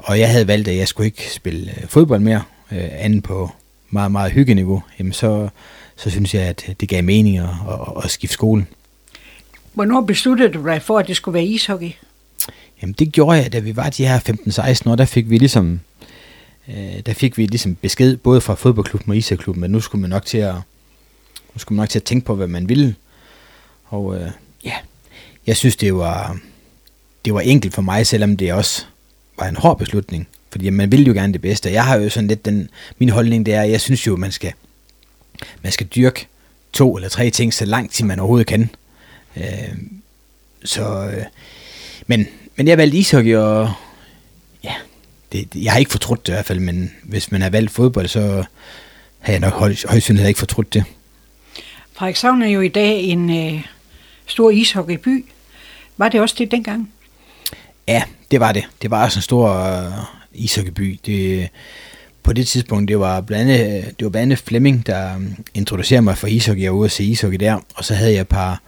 Og 0.04 0.18
jeg 0.20 0.30
havde 0.30 0.46
valgt, 0.46 0.68
at 0.68 0.76
jeg 0.76 0.88
skulle 0.88 1.06
ikke 1.06 1.32
spille 1.32 1.72
fodbold 1.88 2.20
mere, 2.20 2.42
anden 2.70 3.22
på 3.22 3.50
meget, 3.90 4.12
meget 4.12 4.32
hyggeniveau. 4.32 4.82
Jamen 4.98 5.12
så, 5.12 5.48
så 5.96 6.10
synes 6.10 6.34
jeg, 6.34 6.42
at 6.42 6.74
det 6.80 6.88
gav 6.88 7.04
mening 7.04 7.38
at, 7.38 7.44
at, 7.44 8.04
at 8.04 8.10
skifte 8.10 8.34
skole. 8.34 8.66
Hvornår 9.72 10.00
besluttede 10.00 10.52
du 10.52 10.64
dig 10.64 10.82
for, 10.82 10.98
at 10.98 11.08
det 11.08 11.16
skulle 11.16 11.34
være 11.34 11.44
ishockey? 11.44 11.90
Jamen 12.82 12.94
det 12.98 13.12
gjorde 13.12 13.38
jeg, 13.38 13.52
da 13.52 13.58
vi 13.58 13.76
var 13.76 13.90
de 13.90 14.06
her 14.06 14.18
15-16 14.18 14.90
år, 14.90 14.96
der 14.96 15.04
fik 15.04 15.30
vi 15.30 15.38
ligesom 15.38 15.80
øh, 16.68 17.00
der 17.06 17.12
fik 17.12 17.38
vi 17.38 17.46
ligesom 17.46 17.74
besked 17.74 18.16
både 18.16 18.40
fra 18.40 18.54
fodboldklubben 18.54 19.10
og 19.10 19.16
ishockeyklubben, 19.16 19.60
men 19.60 19.70
nu 19.70 19.80
skulle 19.80 20.00
man 20.00 20.10
nok 20.10 20.24
til 20.24 20.38
at 20.38 20.54
nu 21.54 21.58
skulle 21.58 21.76
man 21.76 21.82
nok 21.82 21.88
til 21.88 21.98
at 21.98 22.04
tænke 22.04 22.26
på, 22.26 22.34
hvad 22.34 22.46
man 22.46 22.68
ville. 22.68 22.94
Og 23.84 24.16
øh, 24.16 24.30
ja, 24.64 24.74
jeg 25.46 25.56
synes, 25.56 25.76
det 25.76 25.94
var, 25.94 26.38
det 27.24 27.34
var 27.34 27.40
enkelt 27.40 27.74
for 27.74 27.82
mig, 27.82 28.06
selvom 28.06 28.36
det 28.36 28.52
også 28.52 28.84
var 29.38 29.46
en 29.48 29.56
hård 29.56 29.78
beslutning. 29.78 30.28
Fordi 30.50 30.70
man 30.70 30.92
vil 30.92 31.06
jo 31.06 31.12
gerne 31.12 31.32
det 31.32 31.40
bedste. 31.40 31.72
Jeg 31.72 31.84
har 31.84 31.96
jo 31.96 32.08
sådan 32.08 32.28
lidt 32.28 32.44
den, 32.44 32.68
min 32.98 33.08
holdning 33.08 33.46
det 33.46 33.54
er, 33.54 33.62
at 33.62 33.70
jeg 33.70 33.80
synes 33.80 34.06
jo, 34.06 34.16
man 34.16 34.32
skal, 34.32 34.52
man 35.62 35.72
skal 35.72 35.86
dyrke 35.86 36.26
to 36.72 36.96
eller 36.96 37.08
tre 37.08 37.30
ting 37.30 37.54
så 37.54 37.64
langt, 37.64 37.92
til 37.92 38.06
man 38.06 38.18
overhovedet 38.18 38.46
kan. 38.46 38.70
Øh, 39.36 39.76
så, 40.64 41.10
øh, 41.16 41.24
men, 42.06 42.26
men 42.56 42.68
jeg 42.68 42.78
valgte 42.78 42.98
ishockey, 42.98 43.36
og 43.36 43.72
ja, 44.64 44.74
det, 45.32 45.48
jeg 45.54 45.72
har 45.72 45.78
ikke 45.78 45.90
fortrudt 45.90 46.26
det 46.26 46.32
i 46.32 46.34
hvert 46.34 46.46
fald, 46.46 46.60
men 46.60 46.92
hvis 47.02 47.32
man 47.32 47.42
har 47.42 47.50
valgt 47.50 47.70
fodbold, 47.70 48.08
så 48.08 48.44
har 49.18 49.32
jeg 49.32 49.40
nok 49.40 49.52
højst 49.52 49.84
høj 49.88 50.26
ikke 50.28 50.38
fortrudt 50.38 50.74
det. 50.74 50.84
Frederikshavn 51.92 52.42
er 52.42 52.48
jo 52.48 52.60
i 52.60 52.68
dag 52.68 53.02
en 53.02 53.54
øh, 53.54 53.66
stor 54.26 54.50
ishockeyby. 54.50 55.24
Var 55.96 56.08
det 56.08 56.20
også 56.20 56.34
det 56.38 56.50
dengang? 56.50 56.92
Ja, 57.88 58.02
det 58.30 58.40
var 58.40 58.52
det. 58.52 58.64
Det 58.82 58.90
var 58.90 59.04
også 59.04 59.18
en 59.18 59.22
stor 59.22 59.78
uh, 59.88 60.04
ishockeyby. 60.32 60.98
Det, 61.06 61.48
på 62.24 62.32
det 62.32 62.46
tidspunkt, 62.46 62.88
det 62.88 62.98
var 62.98 63.20
blandt 63.20 63.50
andet, 63.50 63.84
det 63.98 64.04
var 64.04 64.10
blandt 64.10 64.32
andet 64.32 64.38
Flemming, 64.38 64.86
der 64.86 65.16
um, 65.16 65.36
introducerede 65.54 66.02
mig 66.02 66.18
for 66.18 66.26
ishockey. 66.26 66.68
og 66.68 66.76
ude 66.76 66.84
at 66.84 66.90
se 66.90 67.04
ishockey 67.04 67.38
der, 67.38 67.60
og 67.74 67.84
så 67.84 67.94
havde 67.94 68.12
jeg 68.12 68.20
et 68.20 68.28
par, 68.28 68.62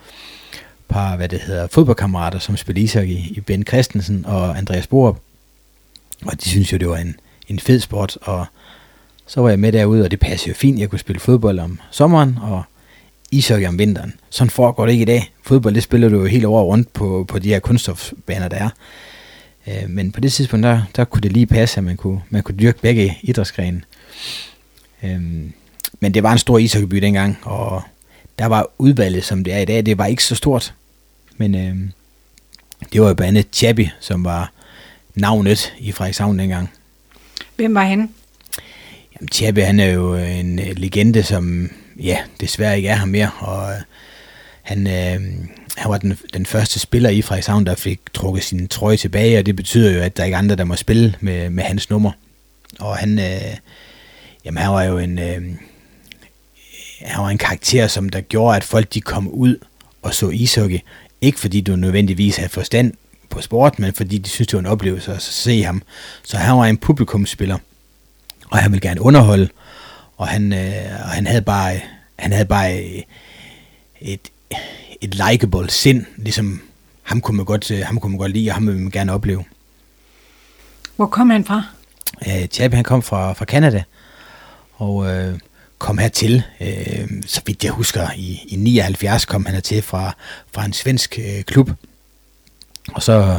par 0.88 1.16
hvad 1.16 1.28
det 1.28 1.40
hedder, 1.40 1.66
fodboldkammerater, 1.66 2.38
som 2.38 2.56
spillede 2.56 2.84
ishockey 2.84 3.14
i 3.14 3.40
Ben 3.46 3.64
Christensen 3.66 4.24
og 4.26 4.58
Andreas 4.58 4.86
Borup. 4.86 5.18
Og 6.24 6.44
de 6.44 6.48
synes 6.48 6.72
jo, 6.72 6.78
det 6.78 6.88
var 6.88 6.96
en, 6.96 7.16
en 7.48 7.58
fed 7.58 7.80
sport, 7.80 8.18
og 8.22 8.46
så 9.26 9.40
var 9.40 9.48
jeg 9.48 9.58
med 9.58 9.72
derude, 9.72 10.04
og 10.04 10.10
det 10.10 10.20
passede 10.20 10.48
jo 10.48 10.54
fint. 10.54 10.78
Jeg 10.78 10.90
kunne 10.90 10.98
spille 10.98 11.20
fodbold 11.20 11.58
om 11.58 11.80
sommeren, 11.90 12.38
og 12.42 12.62
ishockey 13.30 13.68
om 13.68 13.78
vinteren. 13.78 14.14
Sådan 14.30 14.50
foregår 14.50 14.86
det 14.86 14.92
ikke 14.92 15.02
i 15.02 15.04
dag. 15.04 15.32
Fodbold, 15.42 15.74
det 15.74 15.82
spiller 15.82 16.08
du 16.08 16.20
jo 16.20 16.26
helt 16.26 16.44
over 16.44 16.62
rundt 16.62 16.92
på, 16.92 17.24
på 17.28 17.38
de 17.38 17.48
her 17.48 17.58
kunststofbaner, 17.58 18.48
der 18.48 18.56
er. 18.56 18.70
Øh, 19.68 19.90
men 19.90 20.12
på 20.12 20.20
det 20.20 20.32
tidspunkt, 20.32 20.64
der, 20.64 20.82
der 20.96 21.04
kunne 21.04 21.20
det 21.20 21.32
lige 21.32 21.46
passe, 21.46 21.78
at 21.78 21.84
man 21.84 21.96
kunne, 21.96 22.22
man 22.30 22.42
kunne 22.42 22.58
dyrke 22.58 22.80
begge 22.80 23.18
idrætsgrene. 23.22 23.82
Øh, 25.02 25.20
men 26.00 26.14
det 26.14 26.22
var 26.22 26.32
en 26.32 26.38
stor 26.38 26.58
ishockeyby 26.58 26.96
dengang, 26.96 27.38
og 27.42 27.82
der 28.38 28.46
var 28.46 28.70
udvalget, 28.78 29.24
som 29.24 29.44
det 29.44 29.52
er 29.52 29.58
i 29.58 29.64
dag, 29.64 29.86
det 29.86 29.98
var 29.98 30.06
ikke 30.06 30.24
så 30.24 30.34
stort. 30.34 30.74
Men 31.36 31.54
øh, 31.54 31.76
det 32.92 33.00
var 33.00 33.08
jo 33.08 33.14
blandt 33.14 33.38
andet 33.38 33.46
Chabi, 33.52 33.90
som 34.00 34.24
var 34.24 34.52
navnet 35.14 35.74
i 35.78 35.92
Frederikshavn 35.92 36.38
dengang. 36.38 36.70
Hvem 37.56 37.74
var 37.74 37.84
han? 37.84 38.10
Jamen, 39.14 39.28
Chabi, 39.32 39.60
han 39.60 39.80
er 39.80 39.92
jo 39.92 40.14
en 40.14 40.56
legende, 40.56 41.22
som 41.22 41.70
ja, 42.00 42.18
desværre 42.40 42.76
ikke 42.76 42.88
er 42.88 42.96
her 42.96 43.04
mere, 43.04 43.30
og 43.38 43.72
øh, 43.72 43.80
han, 44.62 44.86
øh, 44.86 45.20
han 45.76 45.90
var 45.90 45.98
den, 45.98 46.18
den 46.34 46.46
første 46.46 46.78
spiller 46.78 47.10
i 47.10 47.22
Frederikshavn, 47.22 47.66
der 47.66 47.74
fik 47.74 48.00
trukket 48.14 48.44
sin 48.44 48.68
trøje 48.68 48.96
tilbage, 48.96 49.38
og 49.38 49.46
det 49.46 49.56
betyder 49.56 49.92
jo, 49.92 50.00
at 50.00 50.16
der 50.16 50.22
er 50.22 50.24
ikke 50.24 50.36
andre, 50.36 50.56
der 50.56 50.64
må 50.64 50.76
spille 50.76 51.14
med, 51.20 51.50
med 51.50 51.64
hans 51.64 51.90
nummer. 51.90 52.12
Og 52.78 52.96
han, 52.96 53.18
øh, 53.18 53.56
jamen, 54.44 54.58
han 54.62 54.72
var 54.72 54.82
jo 54.82 54.98
en, 54.98 55.18
øh, 55.18 55.42
han 57.00 57.22
var 57.22 57.28
en 57.28 57.38
karakter, 57.38 57.86
som 57.88 58.08
der 58.08 58.20
gjorde, 58.20 58.56
at 58.56 58.64
folk 58.64 58.94
de 58.94 59.00
kom 59.00 59.28
ud 59.28 59.56
og 60.02 60.14
så 60.14 60.28
ishockey. 60.28 60.78
Ikke 61.20 61.40
fordi 61.40 61.60
du 61.60 61.76
nødvendigvis 61.76 62.36
havde 62.36 62.48
forstand 62.48 62.92
på 63.30 63.40
sport, 63.40 63.78
men 63.78 63.94
fordi 63.94 64.18
de 64.18 64.28
synes, 64.28 64.48
det 64.48 64.54
var 64.54 64.60
en 64.60 64.66
oplevelse 64.66 65.14
at 65.14 65.22
se 65.22 65.62
ham. 65.62 65.82
Så 66.24 66.36
han 66.36 66.56
var 66.56 66.64
en 66.64 66.76
publikumsspiller, 66.76 67.58
og 68.50 68.58
han 68.58 68.72
ville 68.72 68.88
gerne 68.88 69.02
underholde, 69.02 69.48
og 70.16 70.28
han, 70.28 70.52
øh, 70.52 71.00
og 71.02 71.08
han 71.08 71.26
havde 71.26 71.42
bare, 71.42 71.80
han 72.18 72.32
havde 72.32 72.46
bare 72.46 72.80
et, 74.00 74.20
et 75.00 75.14
likable 75.30 75.70
sind, 75.70 76.04
ligesom 76.16 76.60
ham 77.02 77.20
kunne 77.20 77.36
man 77.36 77.46
godt, 77.46 77.70
øh, 77.70 77.80
ham 77.84 78.00
kunne 78.00 78.10
man 78.10 78.18
godt 78.18 78.32
lide, 78.32 78.50
og 78.50 78.54
ham 78.54 78.66
ville 78.66 78.80
man 78.80 78.90
gerne 78.90 79.12
opleve. 79.12 79.44
Hvor 80.96 81.06
kom 81.06 81.30
han 81.30 81.44
fra? 81.44 81.62
Øh, 82.26 82.46
Chabi, 82.46 82.74
han 82.74 82.84
kom 82.84 83.02
fra, 83.02 83.32
fra 83.32 83.44
Canada, 83.44 83.82
og 84.72 85.06
øh, 85.06 85.38
kom 85.78 85.98
hertil, 85.98 86.42
øh, 86.60 87.22
så 87.26 87.40
vidt 87.46 87.64
jeg 87.64 87.72
husker, 87.72 88.08
i, 88.16 88.40
i 88.48 88.56
79 88.56 89.24
kom 89.24 89.44
han 89.44 89.54
hertil 89.54 89.82
fra, 89.82 90.16
fra 90.52 90.64
en 90.64 90.72
svensk 90.72 91.18
øh, 91.18 91.42
klub. 91.42 91.70
Og 92.94 93.02
så, 93.02 93.38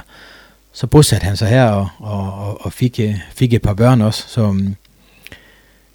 så 0.73 0.87
bosatte 0.87 1.25
han 1.25 1.37
sig 1.37 1.47
her 1.47 1.69
og, 1.69 1.89
og, 1.99 2.65
og 2.65 2.73
fik, 2.73 2.99
øh, 2.99 3.15
fik 3.35 3.53
et 3.53 3.61
par 3.61 3.73
børn 3.73 4.01
også. 4.01 4.23
Så, 4.27 4.41
øhm, 4.41 4.75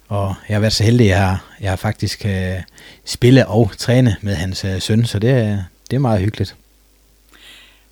og 0.07 0.35
jeg 0.49 0.55
har 0.55 0.59
været 0.59 0.73
så 0.73 0.83
heldig, 0.83 1.05
at 1.05 1.09
jeg 1.09 1.27
har, 1.27 1.45
jeg 1.61 1.71
har 1.71 1.75
faktisk 1.75 2.25
uh, 2.25 2.61
spille 3.05 3.47
og 3.47 3.71
træne 3.77 4.15
med 4.21 4.35
hans 4.35 4.65
uh, 4.65 4.79
søn, 4.79 5.05
så 5.05 5.19
det, 5.19 5.65
det 5.91 5.95
er 5.95 5.99
meget 5.99 6.21
hyggeligt. 6.21 6.55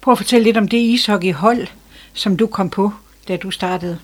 Prøv 0.01 0.11
at 0.11 0.17
fortælle 0.17 0.43
lidt 0.43 0.57
om 0.57 0.67
det 0.67 0.77
ishockeyhold, 0.77 1.67
som 2.13 2.37
du 2.37 2.47
kom 2.47 2.69
på, 2.69 2.91
da 3.27 3.37
du 3.37 3.51
startede. 3.51 3.99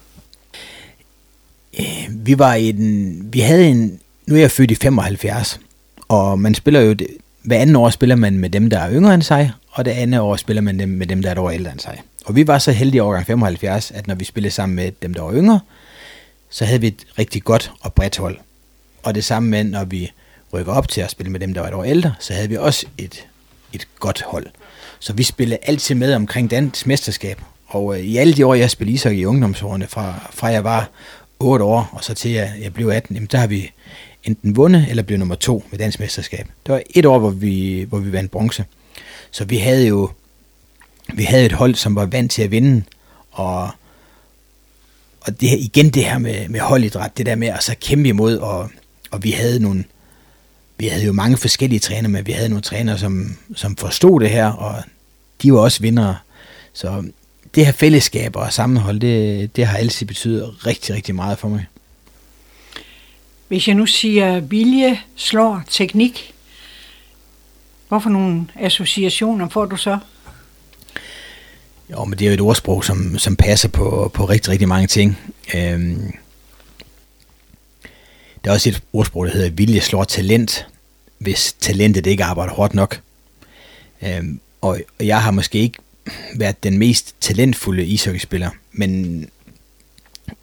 Vi 2.10 2.40
var 2.40 2.54
i 2.54 2.72
den, 2.72 3.20
vi 3.34 3.40
havde 3.40 3.68
en, 3.68 4.00
nu 4.26 4.36
er 4.36 4.40
jeg 4.40 4.52
født 4.52 4.72
i 4.72 4.76
75, 4.76 5.60
og 6.08 6.40
man 6.40 6.56
spiller 6.56 6.80
jo, 6.80 6.96
hver 7.44 7.58
anden 7.58 7.76
år 7.76 7.90
spiller 7.90 8.16
man 8.16 8.38
med 8.38 8.50
dem, 8.50 8.70
der 8.70 8.80
er 8.80 8.92
yngre 8.92 9.14
end 9.14 9.22
sig, 9.22 9.52
og 9.72 9.86
det 9.86 9.92
andet 9.92 10.20
år 10.20 10.36
spiller 10.36 10.62
man 10.62 10.90
med 10.90 11.08
dem, 11.08 11.22
der 11.22 11.30
er 11.30 11.32
et 11.32 11.38
år 11.38 11.50
ældre 11.50 11.72
end 11.72 11.80
sig. 11.80 12.02
Og 12.26 12.36
vi 12.36 12.48
var 12.48 12.60
så 12.60 12.72
heldige 12.72 12.98
i 12.98 13.00
årgang 13.00 13.26
75, 13.26 13.92
at 13.92 14.08
når 14.08 14.16
vi 14.16 14.26
spillede 14.26 14.54
sammen 14.54 14.76
med 14.76 14.92
dem, 15.02 15.14
der 15.14 15.22
var 15.22 15.34
yngre, 15.34 15.60
så 16.50 16.66
havde 16.66 16.82
vi 16.82 16.88
et 16.88 17.06
rigtig 17.20 17.44
godt 17.44 17.72
og 17.82 17.94
bredt 17.94 18.18
hold. 18.18 18.38
Og 19.04 19.16
det 19.16 19.26
samme 19.26 19.50
med, 19.50 19.64
når 19.64 19.86
vi 19.86 20.12
rykker 20.54 20.74
op 20.74 20.88
til 20.88 21.02
at 21.02 21.12
spille 21.12 21.32
med 21.32 21.40
dem, 21.40 21.54
der 21.54 21.62
var 21.62 21.68
et 21.68 21.74
år 21.74 21.84
ældre, 21.84 22.14
så 22.20 22.34
havde 22.34 22.50
vi 22.50 22.58
også 22.58 22.86
et, 22.98 23.28
et 23.74 23.88
godt 24.00 24.24
hold. 24.28 24.46
Så 25.00 25.14
vi 25.14 25.24
spillede 25.24 25.60
altid 25.64 25.96
med 25.96 26.14
omkring 26.14 26.52
dansk 26.52 26.88
mesterskab. 26.88 27.42
Og 27.68 28.00
øh, 28.00 28.06
i 28.06 28.18
alle 28.18 28.34
de 28.34 28.46
år, 28.46 28.54
jeg 28.54 28.72
spillede 28.72 28.96
ishockey 28.96 29.18
i 29.18 29.26
ungdomsårene, 29.26 29.88
fra, 29.88 30.30
fra 30.34 30.48
jeg 30.48 30.64
var 30.64 30.90
8 31.40 31.66
år, 31.66 31.90
og 31.92 32.04
så 32.04 32.14
til 32.14 32.32
jeg, 32.32 32.54
jeg 32.62 32.74
blev 32.74 32.88
18, 32.88 33.16
jamen, 33.16 33.28
der 33.32 33.38
har 33.38 33.48
vi 33.48 33.72
enten 34.24 34.56
vundet 34.56 34.86
eller 34.90 35.04
blev 35.04 35.18
nummer 35.18 35.36
to 35.36 35.64
ved 35.72 35.80
dansk 35.80 36.00
mesterskab. 36.00 36.48
Det 36.66 36.74
var 36.74 36.82
et 36.90 37.06
år, 37.06 37.20
hvor 37.20 37.30
vi, 37.30 37.86
hvor 37.90 38.00
vi 38.00 38.12
vandt 38.12 38.32
bronze. 38.32 38.66
Så 39.32 39.46
vi 39.46 39.58
havde 39.58 39.88
jo 39.88 40.10
vi 41.14 41.24
havde 41.24 41.46
et 41.46 41.52
hold, 41.52 41.76
som 41.76 41.96
var 41.96 42.06
vant 42.06 42.32
til 42.32 42.42
at 42.42 42.52
vinde, 42.52 42.84
og, 43.32 43.70
og 45.28 45.42
det 45.42 45.50
her, 45.50 45.58
igen 45.58 45.90
det 45.90 46.06
her 46.06 46.18
med, 46.18 46.50
med 46.50 46.60
holdidræt, 46.60 47.18
det 47.18 47.26
der 47.26 47.36
med 47.36 47.48
at 47.48 47.64
så 47.64 47.76
kæmpe 47.82 48.10
imod, 48.10 48.38
og, 48.38 48.70
og 49.12 49.24
vi 49.24 49.32
havde 49.32 49.60
nogle, 49.60 49.84
vi 50.78 50.88
havde 50.88 51.06
jo 51.06 51.14
mange 51.14 51.38
forskellige 51.38 51.80
trænere, 51.80 52.12
men 52.12 52.28
vi 52.28 52.32
havde 52.32 52.50
nogle 52.50 52.62
trænere, 52.62 52.98
som, 52.98 53.38
som 53.56 53.76
forstod 53.76 54.20
det 54.20 54.30
her, 54.30 54.48
og 54.48 54.84
de 55.42 55.54
var 55.54 55.60
også 55.60 55.82
vinder. 55.82 56.16
Så 56.74 57.04
det 57.56 57.66
her 57.66 57.74
fællesskab 57.74 58.36
og 58.36 58.54
sammenhold, 58.54 59.00
det, 59.00 59.56
det 59.56 59.66
har 59.66 59.78
altid 59.78 60.06
betydet 60.06 60.66
rigtig, 60.68 60.96
rigtig 60.96 61.16
meget 61.16 61.40
for 61.40 61.48
mig. 61.48 61.66
Hvis 63.48 63.68
jeg 63.68 63.76
nu 63.76 63.86
siger 63.86 64.40
vilje 64.40 65.00
slår 65.16 65.64
teknik, 65.70 66.34
hvorfor 67.88 68.10
nogle 68.10 68.46
associationer 68.56 69.50
får 69.50 69.66
du 69.66 69.78
så? 69.78 70.00
Jo, 71.92 72.06
men 72.06 72.20
det 72.20 72.26
er 72.26 72.30
jo 72.30 72.34
et 72.34 72.42
ordsprog, 72.42 72.86
som, 72.86 73.18
som 73.18 73.36
passer 73.36 73.70
på, 73.70 74.12
på 74.14 74.26
rigtig, 74.26 74.52
rigtig 74.52 74.68
mange 74.68 74.88
ting. 74.88 75.18
Øhm, 75.56 76.14
der 78.44 78.50
er 78.50 78.54
også 78.54 78.70
et 78.70 78.82
ordsprog, 78.94 79.26
der 79.26 79.32
hedder, 79.32 79.50
vilje 79.50 79.82
slår 79.82 80.04
talent, 80.04 80.68
hvis 81.18 81.56
talentet 81.60 82.08
ikke 82.08 82.24
arbejder 82.24 82.54
hårdt 82.54 82.74
nok. 82.74 83.02
Øhm, 84.02 84.40
og, 84.62 84.80
og 85.00 85.06
jeg 85.06 85.24
har 85.24 85.32
måske 85.32 85.60
ikke 85.60 85.80
været 86.36 86.64
den 86.64 86.78
mest 86.78 87.16
talentfulde 87.22 87.86
ishockeyspiller, 87.86 88.50
men, 88.72 89.30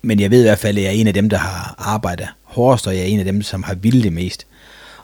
men 0.03 0.21
jeg 0.21 0.31
ved 0.31 0.41
i 0.41 0.43
hvert 0.43 0.59
fald, 0.59 0.79
at 0.79 0.85
jeg 0.85 0.89
er 0.89 1.01
en 1.01 1.07
af 1.07 1.15
dem, 1.15 1.29
der 1.29 1.39
har 1.39 1.75
arbejdet 1.79 2.29
hårdest, 2.43 2.87
og 2.87 2.95
jeg 2.95 3.03
er 3.03 3.07
en 3.07 3.19
af 3.19 3.25
dem, 3.25 3.43
som 3.43 3.63
har 3.63 3.75
vildt 3.75 4.05
det 4.05 4.13
mest. 4.13 4.47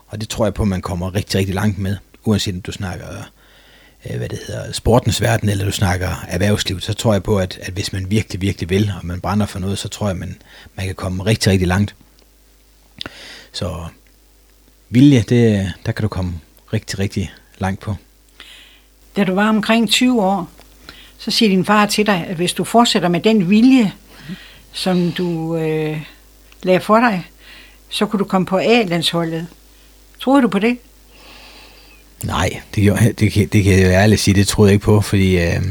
Og 0.07 0.21
det 0.21 0.29
tror 0.29 0.47
jeg 0.47 0.55
på, 0.55 0.63
at 0.63 0.69
man 0.69 0.83
kommer 0.83 1.15
rigtig, 1.15 1.39
rigtig 1.39 1.55
langt 1.55 1.79
med, 1.79 1.97
uanset 2.25 2.55
om 2.55 2.61
du 2.61 2.73
snakker 2.73 3.11
øh, 3.11 3.25
Øh, 4.07 4.17
hvad 4.17 4.29
det 4.29 4.39
hedder, 4.47 4.73
sportens 4.73 5.21
verden, 5.21 5.49
eller 5.49 5.65
du 5.65 5.73
snakker 5.73 6.25
erhvervsliv, 6.29 6.81
så 6.81 6.95
tror 6.95 7.13
jeg 7.13 7.23
på, 7.23 7.39
at, 7.39 7.59
at 7.63 7.73
hvis 7.73 7.93
man 7.93 8.11
virkelig, 8.11 8.41
virkelig 8.41 8.71
vil, 8.71 8.93
og 9.01 9.07
man 9.07 9.21
brænder 9.21 9.47
for 9.47 9.59
noget, 9.59 9.79
så 9.79 9.89
tror 9.89 10.07
jeg, 10.07 10.15
at 10.15 10.21
man, 10.21 10.37
man 10.75 10.87
kan 10.87 10.95
komme 10.95 11.27
rigtig, 11.27 11.53
rigtig 11.53 11.69
langt. 11.69 11.95
Så 13.53 13.85
vilje, 14.89 15.25
det, 15.29 15.73
der 15.87 15.93
kan 15.93 16.03
du 16.03 16.09
komme 16.09 16.33
rigtig, 16.73 16.99
rigtig 16.99 17.33
langt 17.59 17.81
på. 17.81 17.95
Da 19.17 19.25
du 19.25 19.35
var 19.35 19.49
omkring 19.49 19.91
20 19.91 20.23
år, 20.23 20.51
så 21.19 21.31
siger 21.31 21.49
din 21.49 21.65
far 21.65 21.87
til 21.87 22.07
dig, 22.07 22.27
at 22.29 22.37
hvis 22.37 22.53
du 22.53 22.65
fortsætter 22.65 23.09
med 23.09 23.21
den 23.21 23.51
vilje, 23.51 23.93
som 24.73 25.13
du 25.13 25.57
øh, 25.57 26.03
lagde 26.63 26.81
for 26.81 27.01
dig, 27.01 27.27
så 27.89 28.07
kunne 28.07 28.19
du 28.19 28.25
komme 28.25 28.47
på 28.47 28.59
A-landsholdet. 28.59 29.47
Troede 30.21 30.43
du 30.43 30.49
på 30.49 30.59
det? 30.59 30.79
Nej, 32.25 32.61
det, 32.75 33.19
det, 33.19 33.53
det 33.53 33.65
kan 33.65 33.73
jeg 33.73 33.85
jo 33.85 33.91
ærligt 33.91 34.21
sige, 34.21 34.35
det 34.35 34.49
troede 34.49 34.69
jeg 34.69 34.75
ikke 34.75 34.85
på, 34.85 35.01
fordi 35.01 35.39
øh, 35.39 35.63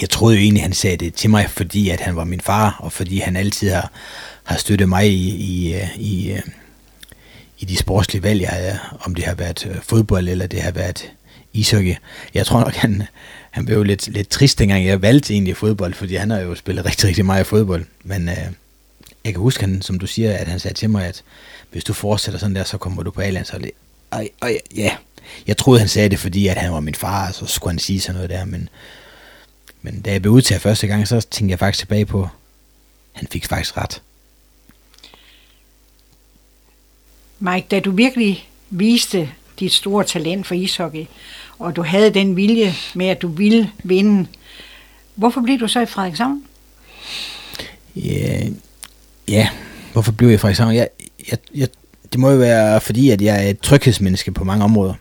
jeg 0.00 0.10
troede 0.10 0.36
jo 0.36 0.42
egentlig, 0.42 0.62
han 0.62 0.72
sagde 0.72 0.96
det 0.96 1.14
til 1.14 1.30
mig, 1.30 1.50
fordi 1.50 1.88
at 1.88 2.00
han 2.00 2.16
var 2.16 2.24
min 2.24 2.40
far, 2.40 2.76
og 2.78 2.92
fordi 2.92 3.18
han 3.18 3.36
altid 3.36 3.70
har, 3.70 3.90
har 4.44 4.56
støttet 4.56 4.88
mig 4.88 5.08
i, 5.08 5.36
i, 5.36 5.74
øh, 5.74 5.98
i, 5.98 6.32
øh, 6.32 6.42
i 7.58 7.64
de 7.64 7.76
sportslige 7.76 8.22
valg, 8.22 8.40
jeg 8.40 8.50
havde, 8.50 8.78
om 9.00 9.14
det 9.14 9.24
har 9.24 9.34
været 9.34 9.66
øh, 9.66 9.76
fodbold, 9.82 10.28
eller 10.28 10.46
det 10.46 10.62
har 10.62 10.70
været 10.70 11.12
ishockey. 11.52 11.94
Jeg 12.34 12.46
tror 12.46 12.60
nok, 12.60 12.74
han, 12.74 13.02
han 13.50 13.66
blev 13.66 13.82
lidt, 13.82 14.08
lidt 14.08 14.28
trist, 14.28 14.58
dengang 14.58 14.86
jeg 14.86 15.02
valgte 15.02 15.32
egentlig 15.34 15.56
fodbold, 15.56 15.94
fordi 15.94 16.14
han 16.14 16.30
har 16.30 16.40
jo 16.40 16.54
spillet 16.54 16.84
rigtig, 16.84 17.08
rigtig 17.08 17.26
meget 17.26 17.46
fodbold. 17.46 17.84
Men 18.04 18.28
øh, 18.28 18.36
jeg 19.24 19.32
kan 19.32 19.40
huske, 19.40 19.60
han, 19.60 19.82
som 19.82 19.98
du 19.98 20.06
siger, 20.06 20.36
at 20.36 20.48
han 20.48 20.60
sagde 20.60 20.74
til 20.74 20.90
mig, 20.90 21.06
at 21.06 21.22
hvis 21.70 21.84
du 21.84 21.92
fortsætter 21.92 22.40
sådan 22.40 22.56
der, 22.56 22.64
så 22.64 22.78
kommer 22.78 23.02
du 23.02 23.10
på 23.10 23.20
A-landsholdet. 23.20 23.70
Og, 24.12 24.26
og 24.40 24.50
ja, 24.76 24.96
jeg 25.46 25.56
troede, 25.56 25.80
han 25.80 25.88
sagde 25.88 26.08
det, 26.08 26.18
fordi 26.18 26.46
at 26.46 26.56
han 26.56 26.72
var 26.72 26.80
min 26.80 26.94
far, 26.94 27.32
så 27.32 27.46
skulle 27.46 27.72
han 27.72 27.78
sige 27.78 28.00
sådan 28.00 28.14
noget 28.14 28.30
der, 28.30 28.44
men, 28.44 28.68
men 29.82 30.00
da 30.00 30.12
jeg 30.12 30.22
blev 30.22 30.32
udtaget 30.32 30.62
første 30.62 30.86
gang, 30.86 31.08
så 31.08 31.20
tænkte 31.20 31.50
jeg 31.50 31.58
faktisk 31.58 31.78
tilbage 31.78 32.06
på, 32.06 32.28
han 33.12 33.28
fik 33.32 33.46
faktisk 33.46 33.76
ret. 33.76 34.02
Mike, 37.38 37.66
da 37.70 37.80
du 37.80 37.90
virkelig 37.90 38.48
viste 38.70 39.30
dit 39.60 39.72
store 39.72 40.04
talent 40.04 40.46
for 40.46 40.54
ishockey, 40.54 41.04
og 41.58 41.76
du 41.76 41.82
havde 41.82 42.14
den 42.14 42.36
vilje 42.36 42.74
med, 42.94 43.06
at 43.06 43.22
du 43.22 43.28
ville 43.28 43.70
vinde, 43.84 44.28
hvorfor 45.14 45.40
blev 45.40 45.60
du 45.60 45.68
så 45.68 45.80
i 45.80 45.86
Frederikshavn? 45.86 46.44
Ja, 47.96 48.48
ja 49.28 49.48
hvorfor 49.92 50.12
blev 50.12 50.28
jeg 50.28 50.34
i 50.34 50.38
Frederikshavn? 50.38 50.74
Jeg, 50.74 50.88
jeg, 51.30 51.38
jeg 51.54 51.68
det 52.12 52.20
må 52.20 52.30
jo 52.30 52.36
være 52.36 52.80
fordi, 52.80 53.10
at 53.10 53.22
jeg 53.22 53.44
er 53.46 53.50
et 53.50 53.60
tryghedsmenneske 53.60 54.32
på 54.32 54.44
mange 54.44 54.64
områder. 54.64 54.94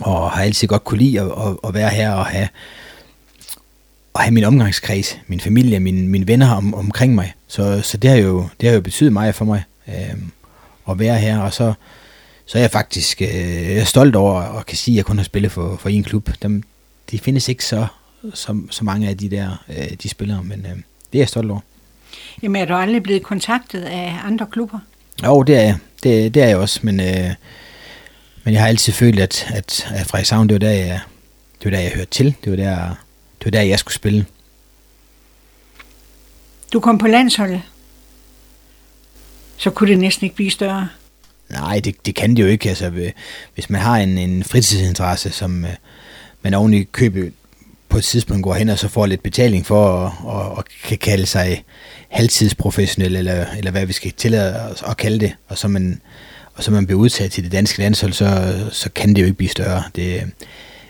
Og 0.00 0.30
har 0.30 0.42
altid 0.42 0.68
godt 0.68 0.84
kunne 0.84 0.98
lide 0.98 1.20
at, 1.20 1.26
at, 1.26 1.56
at 1.68 1.74
være 1.74 1.90
her 1.90 2.12
og 2.12 2.26
have, 2.26 2.48
og 4.14 4.20
have 4.20 4.34
min 4.34 4.44
omgangskreds, 4.44 5.18
min 5.26 5.40
familie, 5.40 5.80
mine, 5.80 6.08
mine 6.08 6.28
venner 6.28 6.50
om, 6.50 6.74
omkring 6.74 7.14
mig. 7.14 7.34
Så, 7.46 7.80
så 7.82 7.96
det, 7.96 8.10
har 8.10 8.16
jo, 8.16 8.48
det 8.60 8.68
har 8.68 8.74
jo 8.74 8.80
betydet 8.80 9.12
meget 9.12 9.34
for 9.34 9.44
mig 9.44 9.62
øh, 9.88 10.14
at 10.90 10.98
være 10.98 11.18
her. 11.18 11.38
Og 11.38 11.52
så, 11.52 11.72
så 12.46 12.58
er 12.58 12.62
jeg 12.62 12.70
faktisk 12.70 13.22
øh, 13.22 13.28
jeg 13.70 13.78
er 13.78 13.84
stolt 13.84 14.16
over 14.16 14.40
at 14.40 14.66
kan 14.66 14.76
sige, 14.76 14.94
at 14.94 14.96
jeg 14.96 15.04
kun 15.04 15.16
har 15.16 15.24
spillet 15.24 15.52
for, 15.52 15.76
for 15.76 15.90
én 15.90 16.02
klub. 16.02 16.30
Dem, 16.42 16.62
de 17.10 17.18
findes 17.18 17.48
ikke 17.48 17.64
så, 17.64 17.86
så, 18.34 18.60
så 18.70 18.84
mange 18.84 19.08
af 19.08 19.16
de 19.16 19.30
der 19.30 19.64
øh, 19.68 19.90
de 20.02 20.08
spillere, 20.08 20.42
men 20.44 20.66
øh, 20.66 20.76
det 21.12 21.18
er 21.18 21.18
jeg 21.18 21.28
stolt 21.28 21.50
over. 21.50 21.60
Jamen 22.42 22.62
er 22.62 22.66
du 22.66 22.74
aldrig 22.74 23.02
blevet 23.02 23.22
kontaktet 23.22 23.82
af 23.82 24.16
andre 24.24 24.46
klubber? 24.46 24.78
Jo, 25.22 25.42
det 25.42 25.56
er 25.56 25.60
jeg. 25.60 25.76
Det, 26.02 26.34
det 26.34 26.42
er 26.42 26.46
jeg 26.46 26.56
også, 26.56 26.80
men, 26.82 27.00
øh, 27.00 27.30
men 28.44 28.54
jeg 28.54 28.60
har 28.60 28.68
altid 28.68 28.92
følt, 28.92 29.20
at, 29.20 29.46
at, 29.54 29.86
at 29.94 30.06
Frederikshavn, 30.06 30.48
det 30.48 30.54
var 30.54 30.58
der, 30.58 30.70
jeg, 30.70 31.00
det 31.58 31.64
var 31.64 31.70
der, 31.70 31.80
jeg 31.80 31.92
hørte 31.92 32.10
til. 32.10 32.34
Det 32.44 32.50
var 32.50 32.56
der, 32.56 32.76
det 33.38 33.44
var 33.44 33.50
der, 33.50 33.62
jeg 33.62 33.78
skulle 33.78 33.94
spille. 33.94 34.26
Du 36.72 36.80
kom 36.80 36.98
på 36.98 37.06
landsholdet. 37.06 37.62
Så 39.56 39.70
kunne 39.70 39.90
det 39.90 39.98
næsten 39.98 40.24
ikke 40.24 40.36
blive 40.36 40.50
større. 40.50 40.88
Nej, 41.48 41.80
det, 41.84 42.06
det 42.06 42.14
kan 42.14 42.36
det 42.36 42.42
jo 42.42 42.48
ikke. 42.48 42.68
Altså, 42.68 43.12
hvis 43.54 43.70
man 43.70 43.80
har 43.80 43.96
en, 43.96 44.18
en 44.18 44.44
fritidsinteresse, 44.44 45.30
som 45.30 45.64
øh, 45.64 45.70
man 46.42 46.54
oven 46.54 46.74
i 46.74 46.82
købet 46.82 47.32
på 47.94 47.98
et 47.98 48.04
tidspunkt 48.04 48.42
går 48.42 48.54
hen 48.54 48.68
og 48.68 48.78
så 48.78 48.88
får 48.88 49.06
lidt 49.06 49.22
betaling 49.22 49.66
for 49.66 50.06
at, 50.06 50.12
og, 50.24 50.56
og 50.56 50.64
kan 50.84 50.98
kalde 50.98 51.26
sig 51.26 51.64
halvtidsprofessionel, 52.08 53.16
eller, 53.16 53.46
eller 53.58 53.70
hvad 53.70 53.86
vi 53.86 53.92
skal 53.92 54.12
tillade 54.12 54.60
os 54.70 54.82
at 54.86 54.96
kalde 54.96 55.18
det, 55.18 55.32
og 55.48 55.58
så 55.58 55.68
man, 55.68 56.00
og 56.54 56.64
så 56.64 56.70
man 56.70 56.86
bliver 56.86 57.00
udtaget 57.00 57.32
til 57.32 57.44
det 57.44 57.52
danske 57.52 57.78
landshold, 57.78 58.12
så, 58.12 58.54
så 58.72 58.90
kan 58.90 59.14
det 59.14 59.22
jo 59.22 59.26
ikke 59.26 59.36
blive 59.36 59.50
større. 59.50 59.82
Det, 59.96 60.22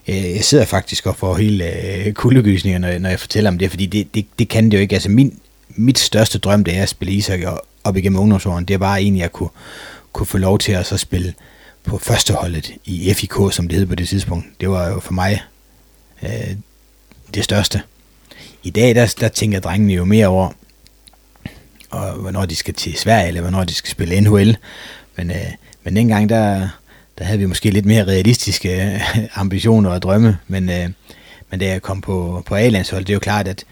øh, 0.09 0.35
jeg 0.35 0.45
sidder 0.45 0.65
faktisk 0.65 1.07
og 1.07 1.17
får 1.17 1.35
hele 1.37 1.65
øh, 1.87 2.13
kuldegysninger, 2.13 2.79
når, 2.79 2.99
når 2.99 3.09
jeg 3.09 3.21
fortæller 3.21 3.51
om 3.51 3.59
det, 3.59 3.71
fordi 3.71 3.87
det, 3.87 4.15
det, 4.15 4.27
det 4.39 4.49
kan 4.49 4.65
det 4.65 4.75
jo 4.75 4.81
ikke. 4.81 4.95
Altså 4.95 5.11
min, 5.11 5.39
mit 5.69 5.99
største 5.99 6.39
drøm, 6.39 6.65
det 6.65 6.77
er 6.77 6.83
at 6.83 6.89
spille 6.89 7.15
ishockey 7.15 7.47
op 7.85 7.97
igennem 7.97 8.21
ungdomsåren, 8.21 8.65
det 8.65 8.81
var 8.81 8.97
egentlig 8.97 9.25
at 9.25 9.33
kunne, 9.33 9.51
kunne 10.13 10.27
få 10.27 10.39
lov 10.39 10.59
til 10.59 10.73
at 10.73 10.87
så 10.87 10.97
spille 10.97 11.35
på 11.85 11.99
førsteholdet 11.99 12.73
i 12.85 13.15
FIK, 13.15 13.35
som 13.51 13.69
det 13.69 13.79
hed 13.79 13.87
på 13.87 13.95
det 13.95 14.09
tidspunkt. 14.09 14.47
Det 14.61 14.71
var 14.71 14.89
jo 14.89 15.01
for 15.01 15.13
mig 15.13 15.43
øh, 16.23 16.57
det 17.35 17.45
største. 17.45 17.83
I 18.63 18.71
dag, 18.71 18.95
der, 18.95 19.15
der 19.21 19.29
tænker 19.29 19.61
drengene 19.61 19.93
jo 19.93 20.05
mere 20.05 20.27
over, 20.27 20.51
og 21.91 22.13
hvornår 22.13 22.47
de 22.47 22.57
skal 22.57 22.75
til 22.75 22.95
Sverige, 22.99 23.29
eller 23.29 23.41
hvornår 23.41 23.65
de 23.65 23.75
skal 23.75 23.91
spille 23.91 24.21
NHL. 24.21 24.57
Men, 25.17 25.31
øh, 25.31 25.53
men 25.85 25.97
dengang, 25.97 26.29
der, 26.29 26.69
der 27.19 27.25
havde 27.25 27.39
vi 27.39 27.47
måske 27.47 27.71
lidt 27.71 27.87
mere 27.87 28.05
realistiske 28.05 28.85
øh, 28.85 29.01
ambitioner 29.35 29.91
og 29.91 30.03
drømme, 30.03 30.39
men, 30.49 30.71
øh, 30.71 30.89
men 31.51 31.61
da 31.61 31.67
jeg 31.67 31.83
kom 31.83 32.01
på, 32.01 32.43
på 32.47 32.55
A-landshold, 32.55 33.05
det 33.05 33.13
er 33.13 33.15
jo 33.15 33.21
klart, 33.21 33.49
at, 33.49 33.65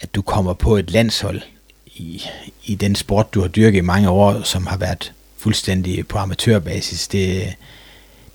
at 0.00 0.14
du 0.14 0.22
kommer 0.22 0.52
på 0.52 0.76
et 0.76 0.90
landshold 0.90 1.42
i, 1.86 2.22
i 2.64 2.74
den 2.74 2.94
sport, 2.94 3.34
du 3.34 3.40
har 3.40 3.48
dyrket 3.48 3.78
i 3.78 3.80
mange 3.80 4.10
år, 4.10 4.42
som 4.42 4.66
har 4.66 4.76
været 4.76 5.12
fuldstændig 5.38 6.08
på 6.08 6.18
amatørbasis, 6.18 7.08
det, 7.08 7.54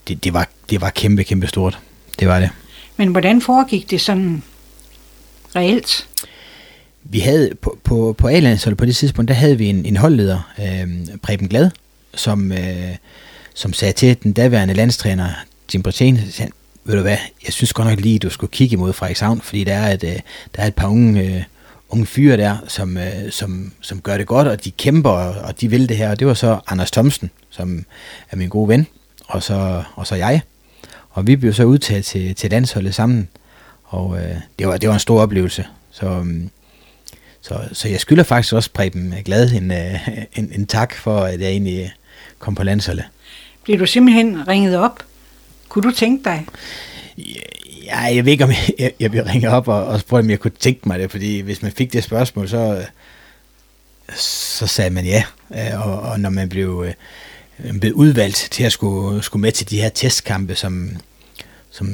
det, 0.08 0.24
det, 0.24 0.34
var, 0.34 0.50
det 0.70 0.82
var 0.82 0.90
kæmpe, 0.90 1.24
kæmpe 1.24 1.48
stort. 1.48 1.80
Det 2.20 2.28
var 2.28 2.40
det. 2.40 2.50
Men 2.98 3.08
hvordan 3.08 3.42
foregik 3.42 3.90
det 3.90 4.02
sådan 4.02 4.44
reelt? 5.56 6.08
Vi 7.04 7.20
havde 7.20 7.52
på, 7.62 7.78
på, 7.84 8.16
på 8.18 8.28
A-landsholdet 8.28 8.78
på 8.78 8.86
det 8.86 8.96
tidspunkt, 8.96 9.30
der 9.30 9.36
havde 9.36 9.58
vi 9.58 9.68
en, 9.68 9.86
en 9.86 9.98
holdleder, 9.98 10.52
øh, 10.60 11.18
Preben 11.22 11.48
Glad, 11.48 11.70
som, 12.16 12.52
øh, 12.52 12.96
som 13.54 13.74
sagde 13.74 13.94
til 13.94 14.24
den 14.24 14.34
daværende 14.34 14.74
landstræner, 14.74 15.30
Jim 15.74 15.84
Bretén, 15.88 16.42
han, 16.42 16.52
ved 16.84 16.96
du 16.96 17.02
hvad, 17.02 17.18
jeg 17.46 17.54
synes 17.54 17.74
godt 17.74 17.88
nok 17.88 18.00
lige, 18.00 18.20
du 18.20 18.30
skulle 18.30 18.52
kigge 18.52 18.74
imod 18.74 18.94
Frederikshavn, 18.94 19.42
fordi 19.42 19.64
der 19.64 19.74
er 19.74 19.94
et, 19.94 20.04
øh, 20.04 20.20
der 20.56 20.62
er 20.64 20.68
et 20.68 20.76
par 20.76 20.88
unge, 20.88 21.24
øh, 21.24 21.44
unge 21.90 22.06
fyre 22.06 22.38
der, 22.38 22.58
som, 22.68 22.98
øh, 22.98 23.32
som, 23.32 23.72
som 23.82 24.02
gør 24.02 24.18
det 24.18 24.28
godt, 24.28 24.48
og 24.48 24.64
de 24.64 24.72
kæmper, 24.72 25.10
og 25.10 25.62
de 25.62 25.70
vil 25.70 25.90
det 25.90 25.98
her. 25.98 26.10
Og 26.10 26.20
det 26.20 26.28
var 26.28 26.34
så 26.34 26.60
Anders 26.68 26.92
Thomsen, 26.92 27.32
som 27.50 27.86
er 28.32 28.38
min 28.38 28.50
gode 28.50 28.70
ven, 28.70 28.88
og 29.28 29.44
så, 29.44 29.84
og 29.96 30.08
så 30.08 30.16
jeg. 30.16 30.42
Og 31.10 31.28
vi 31.28 31.36
blev 31.36 31.54
så 31.54 31.64
udtaget 31.64 32.06
til, 32.06 32.36
til 32.36 32.50
landsholdet 32.50 32.96
sammen, 32.96 33.28
og 33.90 34.18
øh, 34.18 34.36
det, 34.60 34.68
var, 34.68 34.78
det 34.78 34.90
var 34.90 34.94
en 34.94 35.00
stor 35.00 35.22
oplevelse. 35.22 35.66
Så, 35.92 36.06
um, 36.06 36.50
så, 37.42 37.60
så 37.74 37.90
jeg 37.90 38.00
skylder 38.00 38.24
faktisk 38.24 38.54
også 38.54 38.70
Preben 38.74 39.14
Glad 39.26 39.52
en, 39.52 39.72
øh, 39.72 40.08
en, 40.36 40.52
en 40.56 40.66
tak 40.66 40.96
for, 40.96 41.20
at 41.20 41.42
jeg 41.42 41.50
egentlig 41.50 41.94
kom 42.40 42.56
på 42.56 42.64
landsholdet. 42.64 43.06
Blev 43.64 43.80
du 43.80 43.86
simpelthen 43.86 44.48
ringet 44.48 44.78
op? 44.78 45.04
Kunne 45.70 45.84
du 45.84 45.92
tænke 45.92 46.24
dig? 46.24 46.46
Ja, 47.86 48.00
jeg 48.00 48.26
ved 48.26 48.32
ikke, 48.32 48.44
om 48.44 48.52
jeg, 48.80 48.92
jeg 49.00 49.14
vil 49.14 49.24
ringe 49.24 49.50
op 49.50 49.68
og, 49.68 49.86
og 49.86 50.00
spørge, 50.00 50.24
om 50.24 50.30
jeg 50.30 50.40
kunne 50.40 50.52
tænke 50.60 50.82
mig 50.88 51.00
det, 51.00 51.12
fordi 51.12 51.40
hvis 51.40 51.62
man 51.62 51.72
fik 51.72 51.94
det 51.94 52.04
spørgsmål, 52.04 52.50
så, 52.50 52.86
så 54.16 54.68
sagde 54.68 54.90
man 54.90 55.06
ja. 55.06 55.24
Øh, 55.56 55.88
og, 55.88 56.00
og 56.00 56.20
når 56.20 56.30
man 56.30 56.50
blev, 56.50 56.86
øh, 57.60 57.80
blev 57.80 57.94
udvalgt 57.94 58.48
til 58.52 58.64
at 58.64 58.72
skulle, 58.72 59.24
skulle 59.24 59.42
med 59.42 59.52
til 59.52 59.70
de 59.70 59.82
her 59.82 59.90
testkampe, 59.90 60.56
som, 60.56 60.90
som, 61.72 61.90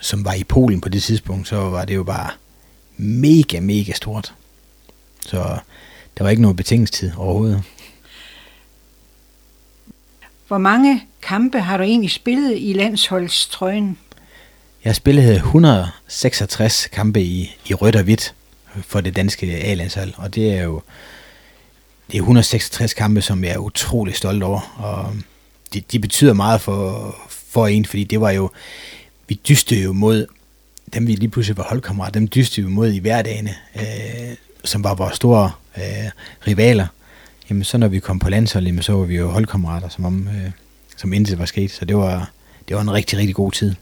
som 0.00 0.24
var 0.24 0.32
i 0.32 0.44
Polen 0.44 0.80
på 0.80 0.88
det 0.88 1.02
tidspunkt, 1.02 1.48
så 1.48 1.56
var 1.56 1.84
det 1.84 1.94
jo 1.94 2.02
bare 2.02 2.30
mega, 2.96 3.60
mega 3.60 3.92
stort. 3.92 4.34
Så 5.20 5.58
der 6.18 6.24
var 6.24 6.30
ikke 6.30 6.42
nogen 6.42 6.56
betingelsestid 6.56 7.12
overhovedet. 7.16 7.62
Hvor 10.48 10.58
mange 10.58 11.02
kampe 11.22 11.60
har 11.60 11.76
du 11.76 11.82
egentlig 11.82 12.10
spillet 12.10 12.54
i 12.58 12.72
landsholdstrøjen? 12.72 13.98
Jeg 14.84 14.96
spillede 14.96 15.34
166 15.34 16.88
kampe 16.92 17.22
i, 17.22 17.56
i 17.66 17.74
rødt 17.74 17.96
og 17.96 18.02
hvidt 18.02 18.34
for 18.82 19.00
det 19.00 19.16
danske 19.16 19.46
A-landshold, 19.46 20.12
og 20.16 20.34
det 20.34 20.52
er 20.52 20.62
jo 20.62 20.82
det 22.10 22.18
er 22.18 22.22
166 22.22 22.94
kampe, 22.94 23.22
som 23.22 23.44
jeg 23.44 23.52
er 23.52 23.58
utrolig 23.58 24.16
stolt 24.16 24.42
over, 24.42 24.74
og 24.78 25.14
de, 25.74 25.80
de 25.80 25.98
betyder 25.98 26.32
meget 26.32 26.60
for, 26.60 27.16
for 27.28 27.66
en, 27.66 27.84
fordi 27.84 28.04
det 28.04 28.20
var 28.20 28.30
jo, 28.30 28.50
vi 29.28 29.40
dystede 29.48 29.82
jo 29.82 29.92
mod 29.92 30.26
dem, 30.94 31.06
vi 31.06 31.14
lige 31.14 31.28
pludselig 31.28 31.56
var 31.56 31.64
holdkammerater, 31.64 32.12
dem 32.12 32.28
dystede 32.28 32.66
vi 32.66 32.72
mod 32.72 32.92
i 32.92 32.98
hverdagene, 32.98 33.54
øh, 33.76 34.36
som 34.64 34.84
var 34.84 34.94
vores 34.94 35.16
store 35.16 35.50
øh, 35.76 36.10
rivaler. 36.46 36.86
Jamen 37.50 37.64
så 37.64 37.78
når 37.78 37.88
vi 37.88 37.98
kom 37.98 38.18
på 38.18 38.30
landsholdet, 38.30 38.84
så 38.84 38.92
var 38.92 39.04
vi 39.04 39.16
jo 39.16 39.28
holdkammerater, 39.28 39.88
som 39.88 40.04
om, 40.04 40.28
øh, 40.28 40.50
som 40.96 41.12
intet 41.12 41.38
var 41.38 41.44
sket, 41.44 41.70
så 41.70 41.84
det 41.84 41.96
var, 41.96 42.30
det 42.68 42.76
var 42.76 42.82
en 42.82 42.92
rigtig, 42.92 43.18
rigtig 43.18 43.34
god 43.34 43.52
tid. 43.52 43.74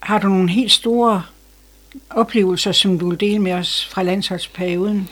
Har 0.00 0.18
du 0.18 0.28
nogle 0.28 0.50
helt 0.50 0.72
store 0.72 1.22
oplevelser, 2.10 2.72
som 2.72 2.98
du 2.98 3.08
vil 3.08 3.20
dele 3.20 3.38
med 3.38 3.52
os 3.52 3.88
fra 3.90 4.02
landsholdsperioden? 4.02 5.08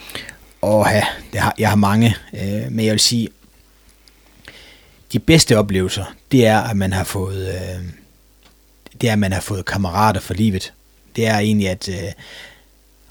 Åh 0.62 0.87
ja, 0.90 1.04
det 1.33 1.40
har, 1.40 1.54
jeg 1.59 1.68
har 1.68 1.76
mange, 1.76 2.16
øh, 2.33 2.72
men 2.72 2.85
jeg 2.85 2.92
vil 2.92 3.00
sige, 3.00 3.28
de 5.14 5.18
bedste 5.18 5.59
oplevelser, 5.59 6.05
det 6.33 6.46
er, 6.46 6.61
at 6.61 6.77
man 6.77 6.92
har 6.92 7.05
fået, 7.05 7.48
øh, 7.48 7.85
det 9.00 9.09
er, 9.09 9.12
at 9.12 9.18
man 9.18 9.33
har 9.33 9.40
fået 9.40 9.64
kammerater 9.64 10.20
for 10.20 10.35
livet. 10.35 10.72
Det 11.16 11.27
er 11.27 11.38
egentlig, 11.38 11.68
at, 11.68 11.88
øh, 11.88 12.12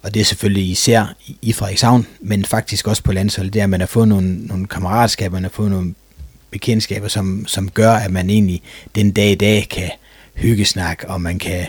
og 0.01 0.13
det 0.13 0.19
er 0.19 0.23
selvfølgelig 0.23 0.69
især 0.69 1.15
i 1.41 1.53
Frederikshavn, 1.53 2.07
men 2.19 2.45
faktisk 2.45 2.87
også 2.87 3.03
på 3.03 3.11
landsholdet, 3.11 3.53
det 3.53 3.59
er, 3.59 3.63
at 3.63 3.69
man 3.69 3.79
har 3.79 3.87
fået 3.87 4.07
nogle, 4.07 4.45
nogle 4.45 4.67
kammeratskaber, 4.67 5.33
man 5.33 5.43
har 5.43 5.49
fået 5.49 5.71
nogle 5.71 5.95
bekendtskaber, 6.51 7.07
som, 7.07 7.45
som 7.47 7.69
gør, 7.69 7.91
at 7.91 8.11
man 8.11 8.29
egentlig 8.29 8.61
den 8.95 9.11
dag 9.11 9.31
i 9.31 9.35
dag 9.35 9.67
kan 9.69 9.89
hyggesnak, 10.35 11.03
og 11.07 11.21
man 11.21 11.39
kan 11.39 11.65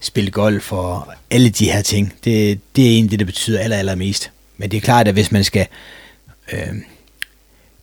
spille 0.00 0.30
golf 0.30 0.72
og 0.72 1.06
alle 1.30 1.48
de 1.48 1.72
her 1.72 1.82
ting. 1.82 2.14
Det, 2.24 2.60
det 2.76 2.86
er 2.86 2.90
egentlig 2.90 3.10
det, 3.10 3.18
der 3.18 3.26
betyder 3.26 3.60
aller, 3.60 3.76
allermest. 3.76 4.30
Men 4.56 4.70
det 4.70 4.76
er 4.76 4.80
klart, 4.80 5.08
at 5.08 5.14
hvis 5.14 5.32
man 5.32 5.44
skal 5.44 5.66
øh, 6.52 6.74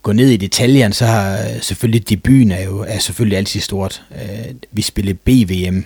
gå 0.05 0.11
ned 0.11 0.29
i 0.29 0.37
detaljen, 0.37 0.93
så 0.93 1.05
har 1.05 1.33
øh, 1.33 1.61
selvfølgelig 1.61 2.09
debuten 2.09 2.51
er 2.51 2.63
jo 2.63 2.79
er 2.79 2.99
selvfølgelig 2.99 3.37
altid 3.37 3.61
stort. 3.61 4.03
Øh, 4.15 4.55
vi 4.71 4.81
spillede 4.81 5.17
BVM, 5.17 5.79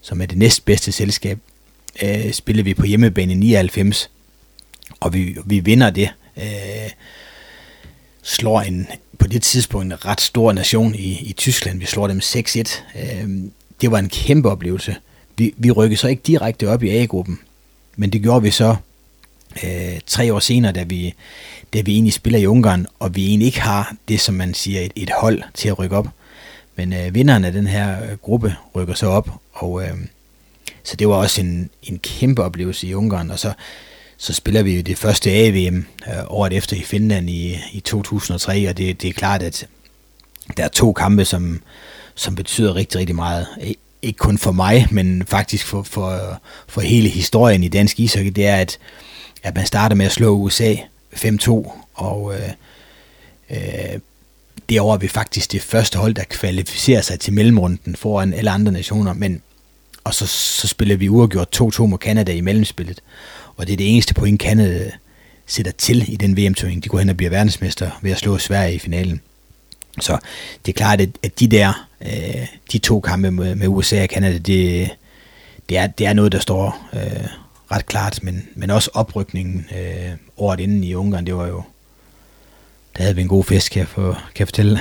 som 0.00 0.20
er 0.20 0.26
det 0.26 0.38
næstbedste 0.38 0.92
selskab, 0.92 1.38
øh, 2.02 2.32
spillede 2.32 2.64
vi 2.64 2.74
på 2.74 2.86
hjemmebane 2.86 3.32
i 3.32 3.36
99, 3.36 4.10
og 5.00 5.14
vi, 5.14 5.36
vi 5.46 5.60
vinder 5.60 5.90
det. 5.90 6.10
Øh, 6.36 6.90
slår 8.22 8.60
en, 8.60 8.86
på 9.18 9.26
det 9.26 9.42
tidspunkt 9.42 9.86
en 9.86 10.04
ret 10.06 10.20
stor 10.20 10.52
nation 10.52 10.94
i, 10.94 11.18
i 11.22 11.32
Tyskland. 11.32 11.78
Vi 11.78 11.86
slår 11.86 12.06
dem 12.06 12.18
6-1. 12.18 12.82
Øh, 12.98 13.28
det 13.80 13.90
var 13.90 13.98
en 13.98 14.08
kæmpe 14.08 14.50
oplevelse. 14.50 14.96
Vi, 15.36 15.54
vi 15.56 15.70
rykkede 15.70 16.00
så 16.00 16.08
ikke 16.08 16.22
direkte 16.26 16.68
op 16.68 16.82
i 16.82 16.88
A-gruppen, 16.88 17.38
men 17.96 18.10
det 18.10 18.22
gjorde 18.22 18.42
vi 18.42 18.50
så 18.50 18.76
øh, 19.64 20.00
tre 20.06 20.34
år 20.34 20.40
senere, 20.40 20.72
da 20.72 20.82
vi, 20.82 21.14
da 21.74 21.80
vi 21.80 21.92
egentlig 21.92 22.12
spiller 22.12 22.38
i 22.38 22.46
Ungarn, 22.46 22.86
og 22.98 23.16
vi 23.16 23.26
egentlig 23.26 23.46
ikke 23.46 23.60
har 23.60 23.94
det, 24.08 24.20
som 24.20 24.34
man 24.34 24.54
siger, 24.54 24.80
et, 24.80 24.92
et 24.96 25.10
hold 25.18 25.42
til 25.54 25.68
at 25.68 25.78
rykke 25.78 25.96
op. 25.96 26.08
Men 26.76 26.92
øh, 26.92 27.14
vinderen 27.14 27.44
af 27.44 27.52
den 27.52 27.66
her 27.66 28.04
øh, 28.04 28.16
gruppe 28.16 28.56
rykker 28.74 28.94
så 28.94 29.06
op, 29.06 29.30
og 29.52 29.82
øh, 29.82 29.94
så 30.84 30.96
det 30.96 31.08
var 31.08 31.14
også 31.14 31.40
en, 31.40 31.70
en 31.82 31.98
kæmpe 31.98 32.42
oplevelse 32.42 32.86
i 32.86 32.94
Ungarn, 32.94 33.30
og 33.30 33.38
så, 33.38 33.52
så 34.16 34.32
spiller 34.32 34.62
vi 34.62 34.76
jo 34.76 34.82
det 34.82 34.98
første 34.98 35.30
AVM 35.30 35.76
øh, 36.08 36.24
året 36.26 36.52
efter 36.52 36.76
i 36.76 36.82
Finland 36.82 37.30
i, 37.30 37.58
i 37.72 37.80
2003, 37.80 38.68
og 38.68 38.76
det, 38.76 39.02
det 39.02 39.08
er 39.08 39.12
klart, 39.12 39.42
at 39.42 39.66
der 40.56 40.64
er 40.64 40.68
to 40.68 40.92
kampe, 40.92 41.24
som, 41.24 41.62
som 42.14 42.34
betyder 42.34 42.74
rigtig, 42.74 43.00
rigtig 43.00 43.16
meget. 43.16 43.46
Ikke 44.02 44.16
kun 44.16 44.38
for 44.38 44.52
mig, 44.52 44.86
men 44.90 45.26
faktisk 45.26 45.66
for, 45.66 45.82
for, 45.82 46.40
for 46.68 46.80
hele 46.80 47.08
historien 47.08 47.64
i 47.64 47.68
dansk 47.68 48.00
ishockey, 48.00 48.30
det 48.30 48.46
er, 48.46 48.56
at, 48.56 48.78
at 49.42 49.54
man 49.54 49.66
starter 49.66 49.96
med 49.96 50.06
at 50.06 50.12
slå 50.12 50.36
USA 50.36 50.74
5-2, 51.14 51.72
og 51.94 52.34
øh, 52.34 52.50
øh, 53.50 54.00
det 54.68 54.76
er 54.76 54.96
vi 54.96 55.08
faktisk 55.08 55.52
det 55.52 55.62
første 55.62 55.98
hold, 55.98 56.14
der 56.14 56.24
kvalificerer 56.24 57.00
sig 57.00 57.20
til 57.20 57.32
mellemrunden 57.32 57.96
foran 57.96 58.34
alle 58.34 58.50
andre 58.50 58.72
nationer, 58.72 59.12
men 59.12 59.42
og 60.04 60.14
så, 60.14 60.26
så 60.26 60.68
spiller 60.68 60.96
vi 60.96 61.08
uafgjort 61.08 61.60
2-2 61.60 61.86
mod 61.86 61.98
Canada 61.98 62.32
i 62.32 62.40
mellemspillet. 62.40 63.00
Og 63.56 63.66
det 63.66 63.72
er 63.72 63.76
det 63.76 63.92
eneste 63.92 64.14
point, 64.14 64.42
Canada 64.42 64.90
sætter 65.46 65.72
til 65.72 66.12
i 66.12 66.16
den 66.16 66.36
VM-turnering. 66.36 66.84
De 66.84 66.88
går 66.88 66.98
hen 66.98 67.08
og 67.08 67.16
bliver 67.16 67.30
verdensmester 67.30 67.90
ved 68.02 68.10
at 68.10 68.18
slå 68.18 68.38
Sverige 68.38 68.74
i 68.74 68.78
finalen. 68.78 69.20
Så 70.00 70.18
det 70.66 70.72
er 70.72 70.76
klart, 70.76 71.00
at 71.00 71.40
de 71.40 71.48
der, 71.48 71.88
øh, 72.00 72.46
de 72.72 72.78
to 72.78 73.00
kampe 73.00 73.30
med, 73.30 73.54
med 73.54 73.68
USA 73.68 74.02
og 74.02 74.08
Canada, 74.08 74.38
det, 74.38 74.90
det, 75.68 75.78
er, 75.78 75.86
det 75.86 76.06
er 76.06 76.12
noget, 76.12 76.32
der 76.32 76.38
står 76.38 76.88
øh, 76.92 77.28
ret 77.70 77.86
klart, 77.86 78.22
men, 78.22 78.48
men 78.54 78.70
også 78.70 78.90
oprykningen 78.94 79.66
øh, 79.76 80.10
året 80.36 80.60
inden 80.60 80.84
i 80.84 80.94
Ungarn, 80.94 81.26
det 81.26 81.36
var 81.36 81.46
jo, 81.46 81.62
der 82.96 83.02
havde 83.02 83.14
vi 83.14 83.22
en 83.22 83.28
god 83.28 83.44
fest, 83.44 83.70
kan 83.70 83.80
jeg, 83.80 83.88
få, 83.88 84.12
kan 84.12 84.38
jeg 84.38 84.48
fortælle. 84.48 84.80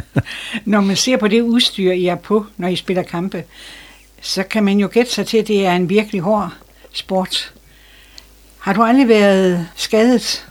når 0.64 0.80
man 0.80 0.96
ser 0.96 1.16
på 1.16 1.28
det 1.28 1.40
udstyr, 1.40 1.92
I 1.92 2.06
er 2.06 2.14
på, 2.14 2.46
når 2.56 2.68
I 2.68 2.76
spiller 2.76 3.02
kampe, 3.02 3.44
så 4.20 4.42
kan 4.42 4.64
man 4.64 4.78
jo 4.78 4.88
gætte 4.92 5.12
sig 5.12 5.26
til, 5.26 5.38
at 5.38 5.48
det 5.48 5.66
er 5.66 5.76
en 5.76 5.88
virkelig 5.88 6.20
hård 6.20 6.52
sport. 6.92 7.52
Har 8.58 8.72
du 8.72 8.82
aldrig 8.82 9.08
været 9.08 9.68
skadet? 9.76 10.46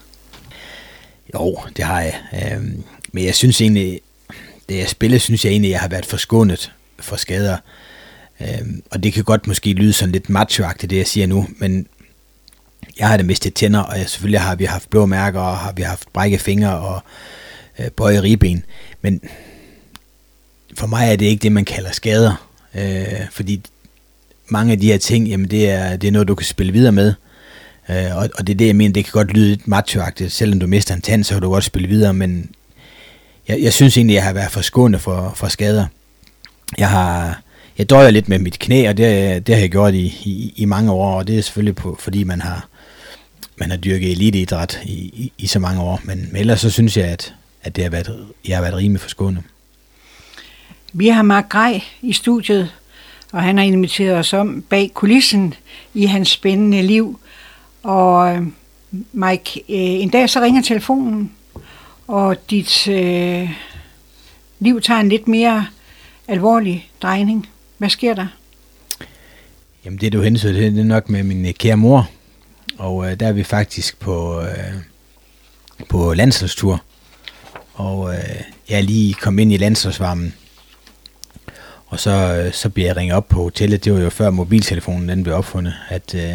Jo, 1.33 1.59
det 1.77 1.85
har 1.85 2.01
jeg. 2.01 2.15
Øhm, 2.33 2.83
men 3.11 3.25
jeg 3.25 3.35
synes 3.35 3.61
egentlig, 3.61 3.99
det 4.69 4.77
jeg 4.77 4.89
spiller, 4.89 5.17
synes 5.17 5.45
jeg 5.45 5.51
egentlig, 5.51 5.71
jeg 5.71 5.79
har 5.79 5.87
været 5.87 6.05
forskånet 6.05 6.71
for 6.99 7.15
skader. 7.15 7.57
Øhm, 8.41 8.83
og 8.91 9.03
det 9.03 9.13
kan 9.13 9.23
godt 9.23 9.47
måske 9.47 9.73
lyde 9.73 9.93
sådan 9.93 10.11
lidt 10.11 10.29
machoagtigt, 10.29 10.89
det 10.89 10.97
jeg 10.97 11.07
siger 11.07 11.27
nu, 11.27 11.47
men 11.57 11.87
jeg 12.99 13.07
har 13.07 13.17
det 13.17 13.25
mistet 13.25 13.53
tænder, 13.53 13.79
og 13.79 13.99
jeg, 13.99 14.09
selvfølgelig 14.09 14.41
har 14.41 14.55
vi 14.55 14.65
haft 14.65 14.89
blå 14.89 15.05
mærker, 15.05 15.39
og 15.39 15.57
har 15.57 15.71
vi 15.71 15.81
haft 15.81 16.13
brækket 16.13 16.41
fingre 16.41 16.77
og 16.77 17.01
øh, 17.79 17.91
bøje 17.91 18.21
ribben. 18.21 18.63
Men 19.01 19.21
for 20.77 20.87
mig 20.87 21.11
er 21.11 21.15
det 21.15 21.25
ikke 21.25 21.43
det, 21.43 21.51
man 21.51 21.65
kalder 21.65 21.91
skader. 21.91 22.49
Øh, 22.75 23.29
fordi 23.31 23.61
mange 24.47 24.71
af 24.71 24.79
de 24.79 24.87
her 24.87 24.97
ting, 24.97 25.27
jamen 25.27 25.51
det 25.51 25.69
er, 25.69 25.97
det 25.97 26.07
er 26.07 26.11
noget, 26.11 26.27
du 26.27 26.35
kan 26.35 26.45
spille 26.45 26.73
videre 26.73 26.91
med. 26.91 27.13
Øh, 27.89 28.17
og, 28.17 28.29
og 28.37 28.47
det 28.47 28.53
er 28.53 28.57
det, 28.57 28.67
jeg 28.67 28.75
mener, 28.75 28.93
det 28.93 29.05
kan 29.05 29.11
godt 29.11 29.33
lyde 29.33 29.49
lidt 29.49 29.67
machoagtigt. 29.67 30.31
Selvom 30.31 30.59
du 30.59 30.67
mister 30.67 30.95
en 30.95 31.01
tand, 31.01 31.23
så 31.23 31.33
kan 31.33 31.41
du 31.41 31.49
godt 31.49 31.63
spille 31.63 31.87
videre, 31.87 32.13
men 32.13 32.51
jeg, 33.47 33.61
jeg 33.61 33.73
synes 33.73 33.97
egentlig, 33.97 34.13
jeg 34.13 34.23
har 34.23 34.33
været 34.33 34.51
forskånet 34.51 35.01
for, 35.01 35.33
for 35.35 35.47
skader. 35.47 35.85
Jeg 36.77 36.89
har, 36.89 37.41
jeg 37.77 37.89
døjer 37.89 38.11
lidt 38.11 38.29
med 38.29 38.39
mit 38.39 38.59
knæ, 38.59 38.89
og 38.89 38.97
det, 38.97 39.47
det 39.47 39.55
har 39.55 39.61
jeg 39.61 39.71
gjort 39.71 39.93
i, 39.93 40.05
i, 40.05 40.53
i 40.55 40.65
mange 40.65 40.91
år, 40.91 41.17
og 41.17 41.27
det 41.27 41.37
er 41.37 41.41
selvfølgelig 41.41 41.75
på, 41.75 41.97
fordi 41.99 42.23
man 42.23 42.41
har, 42.41 42.67
man 43.57 43.69
har 43.69 43.77
dyrket 43.77 44.11
eliteidræt 44.11 44.79
i, 44.85 44.93
i, 44.93 45.31
i 45.37 45.47
så 45.47 45.59
mange 45.59 45.81
år. 45.81 46.01
Men, 46.03 46.29
men 46.31 46.35
ellers 46.35 46.61
så 46.61 46.69
synes 46.69 46.97
jeg, 46.97 47.05
at, 47.05 47.33
at 47.63 47.75
det 47.75 47.83
har 47.83 47.91
været, 47.91 48.25
jeg 48.47 48.57
har 48.57 48.61
været 48.61 48.75
rimelig 48.75 49.01
forskånet. 49.01 49.43
Vi 50.93 51.07
har 51.07 51.21
Mark 51.21 51.49
Grej 51.49 51.81
i 52.01 52.13
studiet, 52.13 52.73
og 53.31 53.43
han 53.43 53.57
har 53.57 53.65
inviteret 53.65 54.17
os 54.17 54.33
om 54.33 54.63
bag 54.69 54.91
kulissen 54.93 55.53
i 55.93 56.05
hans 56.05 56.29
spændende 56.29 56.81
liv. 56.81 57.19
Og 57.83 58.35
øh, 58.35 58.41
Mike, 59.11 59.59
øh, 59.69 59.75
en 59.75 60.09
dag 60.09 60.29
så 60.29 60.41
ringer 60.41 60.61
telefonen, 60.61 61.31
og 62.07 62.49
dit 62.49 62.87
øh, 62.87 63.49
liv 64.59 64.81
tager 64.81 64.99
en 64.99 65.09
lidt 65.09 65.27
mere 65.27 65.67
alvorlig 66.27 66.89
drejning. 67.01 67.47
Hvad 67.77 67.89
sker 67.89 68.13
der? 68.13 68.27
Jamen 69.85 69.99
det 69.99 70.13
du 70.13 70.21
hensyder 70.21 70.53
til, 70.53 70.75
det 70.75 70.79
er 70.79 70.83
nok 70.83 71.09
med 71.09 71.23
min 71.23 71.45
øh, 71.45 71.53
kære 71.53 71.77
mor. 71.77 72.09
Og 72.77 73.11
øh, 73.11 73.19
der 73.19 73.27
er 73.27 73.31
vi 73.31 73.43
faktisk 73.43 73.99
på, 73.99 74.41
øh, 74.41 74.73
på 75.89 76.13
landsholdstur. 76.13 76.83
Og 77.73 78.13
øh, 78.13 78.41
jeg 78.69 78.77
er 78.77 78.81
lige 78.81 79.13
kommet 79.13 79.41
ind 79.41 79.53
i 79.53 79.57
landsholdsvarmen. 79.57 80.33
Og 81.87 81.99
så, 81.99 82.11
øh, 82.11 82.53
så 82.53 82.69
bliver 82.69 82.89
jeg 82.89 82.97
ringet 82.97 83.15
op 83.15 83.27
på 83.27 83.43
hotellet. 83.43 83.85
Det 83.85 83.93
var 83.93 83.99
jo 83.99 84.09
før 84.09 84.29
mobiltelefonen 84.29 85.09
den 85.09 85.23
blev 85.23 85.35
opfundet. 85.35 85.73
At, 85.89 86.15
øh, 86.15 86.33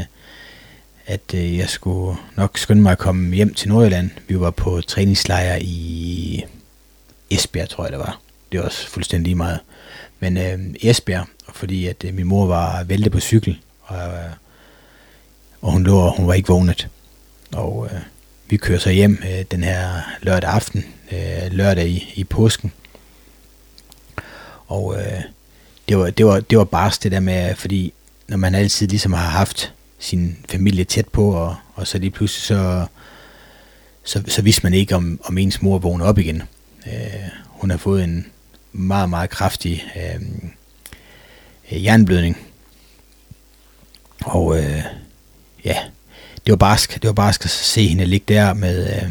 at 1.06 1.34
øh, 1.34 1.58
jeg 1.58 1.68
skulle 1.68 2.18
nok 2.36 2.58
skynde 2.58 2.82
mig 2.82 2.92
at 2.92 2.98
komme 2.98 3.34
hjem 3.34 3.54
til 3.54 3.68
Nordjylland. 3.68 4.10
Vi 4.28 4.40
var 4.40 4.50
på 4.50 4.80
træningslejr 4.80 5.58
i 5.60 6.44
Esbjerg, 7.30 7.68
tror 7.68 7.84
jeg 7.84 7.92
det 7.92 7.98
var. 7.98 8.20
Det 8.52 8.60
var 8.60 8.66
også 8.66 8.88
fuldstændig 8.88 9.24
lige 9.24 9.34
meget. 9.34 9.58
Men 10.20 10.36
øh, 10.36 10.58
Esbjerg, 10.80 11.26
fordi 11.54 11.86
at 11.86 12.04
øh, 12.04 12.14
min 12.14 12.26
mor 12.26 12.46
var 12.46 12.84
væltet 12.84 13.12
på 13.12 13.20
cykel, 13.20 13.58
og, 13.82 13.96
øh, 13.96 14.30
og 15.60 15.72
hun 15.72 15.84
lå, 15.84 15.98
og 15.98 16.16
hun 16.16 16.26
var 16.26 16.34
ikke 16.34 16.48
vågnet. 16.48 16.88
Og 17.52 17.88
øh, 17.92 18.00
vi 18.48 18.56
kører 18.56 18.78
så 18.78 18.90
hjem 18.90 19.22
øh, 19.22 19.44
den 19.50 19.64
her 19.64 20.00
lørdag 20.22 20.50
aften, 20.50 20.84
øh, 21.12 21.52
lørdag 21.52 21.88
i, 21.88 22.12
i 22.14 22.24
påsken. 22.24 22.72
Og 24.66 24.96
øh, 24.98 25.22
det 25.88 25.98
var, 25.98 26.10
det 26.10 26.26
var, 26.26 26.40
det 26.40 26.58
var 26.58 26.64
bare 26.64 26.92
det 27.02 27.12
der 27.12 27.20
med, 27.20 27.54
fordi 27.54 27.92
når 28.28 28.36
man 28.36 28.54
altid 28.54 28.88
ligesom 28.88 29.12
har 29.12 29.28
haft 29.28 29.72
sin 29.98 30.36
familie 30.48 30.84
tæt 30.84 31.08
på, 31.08 31.34
og, 31.34 31.56
og 31.74 31.86
så 31.86 31.98
lige 31.98 32.10
pludselig 32.10 32.42
så, 32.42 32.86
så, 34.04 34.22
så 34.26 34.42
vidste 34.42 34.62
man 34.62 34.74
ikke, 34.74 34.96
om, 34.96 35.20
om 35.24 35.38
ens 35.38 35.62
mor 35.62 35.78
vågnede 35.78 36.08
op 36.08 36.18
igen. 36.18 36.42
Øh, 36.86 37.28
hun 37.46 37.70
har 37.70 37.76
fået 37.76 38.04
en 38.04 38.26
meget, 38.72 39.10
meget 39.10 39.30
kraftig 39.30 39.84
øh, 39.96 40.20
Øh, 41.72 41.84
jernblødning. 41.84 42.38
Og 44.24 44.58
øh, 44.58 44.82
ja, 45.64 45.76
det 46.46 46.52
var 46.52 46.56
barsk, 46.56 46.94
det 46.94 47.06
var 47.06 47.12
barsk 47.12 47.44
at 47.44 47.50
se 47.50 47.86
hende 47.86 48.04
ligge 48.04 48.34
der 48.34 48.54
med, 48.54 49.02
øh, 49.02 49.10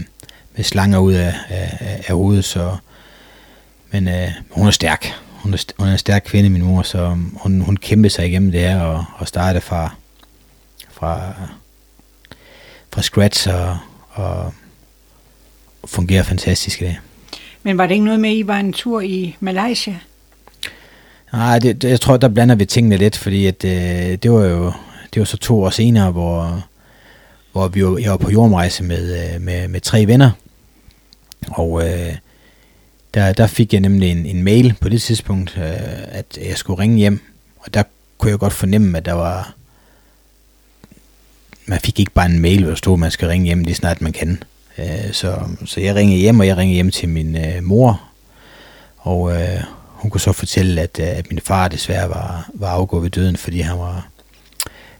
med 0.55 0.63
slanger 0.63 0.99
ud 0.99 1.13
af, 1.13 1.35
af, 1.49 2.03
af 2.07 2.15
hovedet, 2.15 2.45
så, 2.45 2.77
men 3.91 4.07
øh, 4.07 4.31
hun 4.49 4.67
er 4.67 4.71
stærk. 4.71 5.07
Hun 5.29 5.53
er, 5.53 5.63
hun 5.77 5.87
er 5.87 5.91
en 5.91 5.97
stærk 5.97 6.23
kvinde, 6.25 6.49
min 6.49 6.63
mor, 6.63 6.81
så 6.81 7.05
um, 7.05 7.37
hun, 7.41 7.61
hun 7.61 7.77
kæmpede 7.77 8.13
sig 8.13 8.27
igennem 8.27 8.51
det 8.51 8.61
her 8.61 8.81
og, 8.81 9.05
og 9.15 9.27
startede 9.27 9.61
fra, 9.61 9.95
fra, 10.91 11.33
fra 12.93 13.01
scratch 13.01 13.49
og, 13.49 13.77
og 14.09 14.53
fungerer 15.85 16.23
fantastisk 16.23 16.81
i 16.81 16.85
det. 16.85 16.97
Men 17.63 17.77
var 17.77 17.87
det 17.87 17.93
ikke 17.93 18.05
noget 18.05 18.19
med, 18.19 18.29
at 18.29 18.35
I 18.35 18.47
var 18.47 18.59
en 18.59 18.73
tur 18.73 19.01
i 19.01 19.35
Malaysia? 19.39 19.99
Nej, 21.33 21.59
det, 21.59 21.81
det, 21.81 21.89
jeg 21.89 22.01
tror, 22.01 22.17
der 22.17 22.27
blander 22.27 22.55
vi 22.55 22.65
tingene 22.65 22.97
lidt, 22.97 23.17
fordi 23.17 23.45
at, 23.45 23.65
øh, 23.65 24.17
det 24.23 24.31
var 24.31 24.45
jo 24.45 24.73
det 25.13 25.19
var 25.19 25.25
så 25.25 25.37
to 25.37 25.63
år 25.63 25.69
senere, 25.69 26.11
hvor, 26.11 26.63
hvor 27.51 27.67
vi 27.67 27.85
var, 27.85 27.97
jeg 27.97 28.11
var 28.11 28.17
på 28.17 28.31
jordrejse 28.31 28.83
med, 28.83 29.33
øh, 29.35 29.41
med, 29.41 29.67
med 29.67 29.81
tre 29.81 30.07
venner. 30.07 30.31
Og 31.47 31.87
øh, 31.89 32.15
der, 33.13 33.33
der 33.33 33.47
fik 33.47 33.73
jeg 33.73 33.81
nemlig 33.81 34.11
en, 34.11 34.25
en 34.25 34.43
mail 34.43 34.75
på 34.81 34.89
det 34.89 35.01
tidspunkt, 35.01 35.57
øh, 35.57 35.63
at 36.07 36.37
jeg 36.49 36.57
skulle 36.57 36.79
ringe 36.79 36.97
hjem. 36.97 37.19
Og 37.57 37.73
der 37.73 37.83
kunne 38.17 38.31
jeg 38.31 38.39
godt 38.39 38.53
fornemme, 38.53 38.97
at 38.97 39.05
der 39.05 39.13
var... 39.13 39.53
Man 41.65 41.79
fik 41.79 41.99
ikke 41.99 42.11
bare 42.11 42.25
en 42.25 42.39
mail, 42.39 42.61
hvor 42.61 42.69
der 42.69 42.75
stod, 42.75 42.93
at 42.93 42.99
man 42.99 43.11
skal 43.11 43.27
ringe 43.27 43.45
hjem 43.45 43.63
lige 43.63 43.75
snart 43.75 44.01
man 44.01 44.13
kan. 44.13 44.43
Øh, 44.77 45.11
så, 45.11 45.39
så 45.65 45.81
jeg 45.81 45.95
ringede 45.95 46.19
hjem, 46.19 46.39
og 46.39 46.47
jeg 46.47 46.57
ringede 46.57 46.75
hjem 46.75 46.91
til 46.91 47.09
min 47.09 47.35
øh, 47.35 47.63
mor. 47.63 48.01
Og 48.97 49.41
øh, 49.41 49.63
hun 50.01 50.11
kunne 50.11 50.21
så 50.21 50.31
fortælle, 50.31 50.81
at, 50.81 50.99
øh, 50.99 51.07
at 51.07 51.29
min 51.29 51.39
far 51.39 51.67
desværre 51.67 52.09
var, 52.09 52.49
var 52.53 52.69
afgået 52.69 53.03
ved 53.03 53.09
døden, 53.09 53.37
fordi 53.37 53.59
han 53.59 53.79
var, 53.79 54.07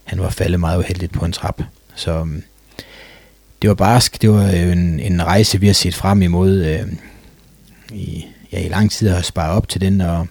han 0.04 0.22
var 0.22 0.30
faldet 0.30 0.60
meget 0.60 0.78
uheldigt 0.80 1.12
på 1.12 1.26
en 1.26 1.32
trap. 1.32 1.62
Så 1.96 2.12
øhm, 2.12 2.44
det 3.62 3.68
var 3.68 3.74
barsk. 3.74 4.22
Det 4.22 4.30
var 4.30 4.48
en, 4.48 5.00
en 5.00 5.24
rejse, 5.24 5.60
vi 5.60 5.68
har 5.68 5.74
set 5.74 5.96
frem 5.96 6.22
imod 6.22 6.66
øh, 6.66 6.88
i, 7.92 8.26
ja, 8.52 8.60
i 8.60 8.70
lang 8.70 8.92
tid 8.92 9.10
at 9.10 9.26
spare 9.26 9.52
op 9.52 9.70
til 9.70 9.82
den, 9.82 10.02
og, 10.02 10.28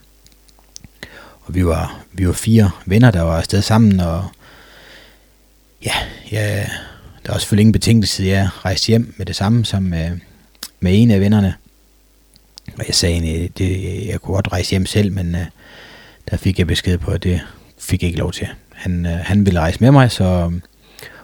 og 1.40 1.54
vi, 1.54 1.66
var, 1.66 2.00
vi 2.12 2.26
var 2.26 2.32
fire 2.32 2.70
venner, 2.86 3.10
der 3.10 3.22
var 3.22 3.36
afsted 3.36 3.62
sammen, 3.62 4.00
og 4.00 4.24
ja, 5.84 5.94
ja 6.32 6.66
der 7.26 7.32
var 7.32 7.38
selvfølgelig 7.38 7.62
ingen 7.62 7.72
betingelse, 7.72 8.24
jeg 8.24 8.48
rejste 8.64 8.86
hjem 8.86 9.14
med 9.16 9.26
det 9.26 9.36
samme 9.36 9.64
som 9.64 9.94
øh, 9.94 10.10
med 10.80 11.02
en 11.02 11.10
af 11.10 11.20
vennerne. 11.20 11.54
Og 12.78 12.84
jeg 12.86 12.94
sagde 12.94 13.14
egentlig, 13.14 13.58
det, 13.58 14.06
jeg 14.06 14.20
kunne 14.20 14.34
godt 14.34 14.52
rejse 14.52 14.70
hjem 14.70 14.86
selv, 14.86 15.12
men 15.12 15.34
øh, 15.34 15.46
der 16.30 16.36
fik 16.36 16.58
jeg 16.58 16.66
besked 16.66 16.98
på, 16.98 17.10
at 17.10 17.22
det 17.22 17.40
fik 17.78 18.02
jeg 18.02 18.08
ikke 18.08 18.18
lov 18.18 18.32
til. 18.32 18.48
Han, 18.72 19.06
øh, 19.06 19.12
han 19.12 19.46
ville 19.46 19.60
rejse 19.60 19.80
med 19.80 19.90
mig, 19.90 20.10
så, 20.10 20.52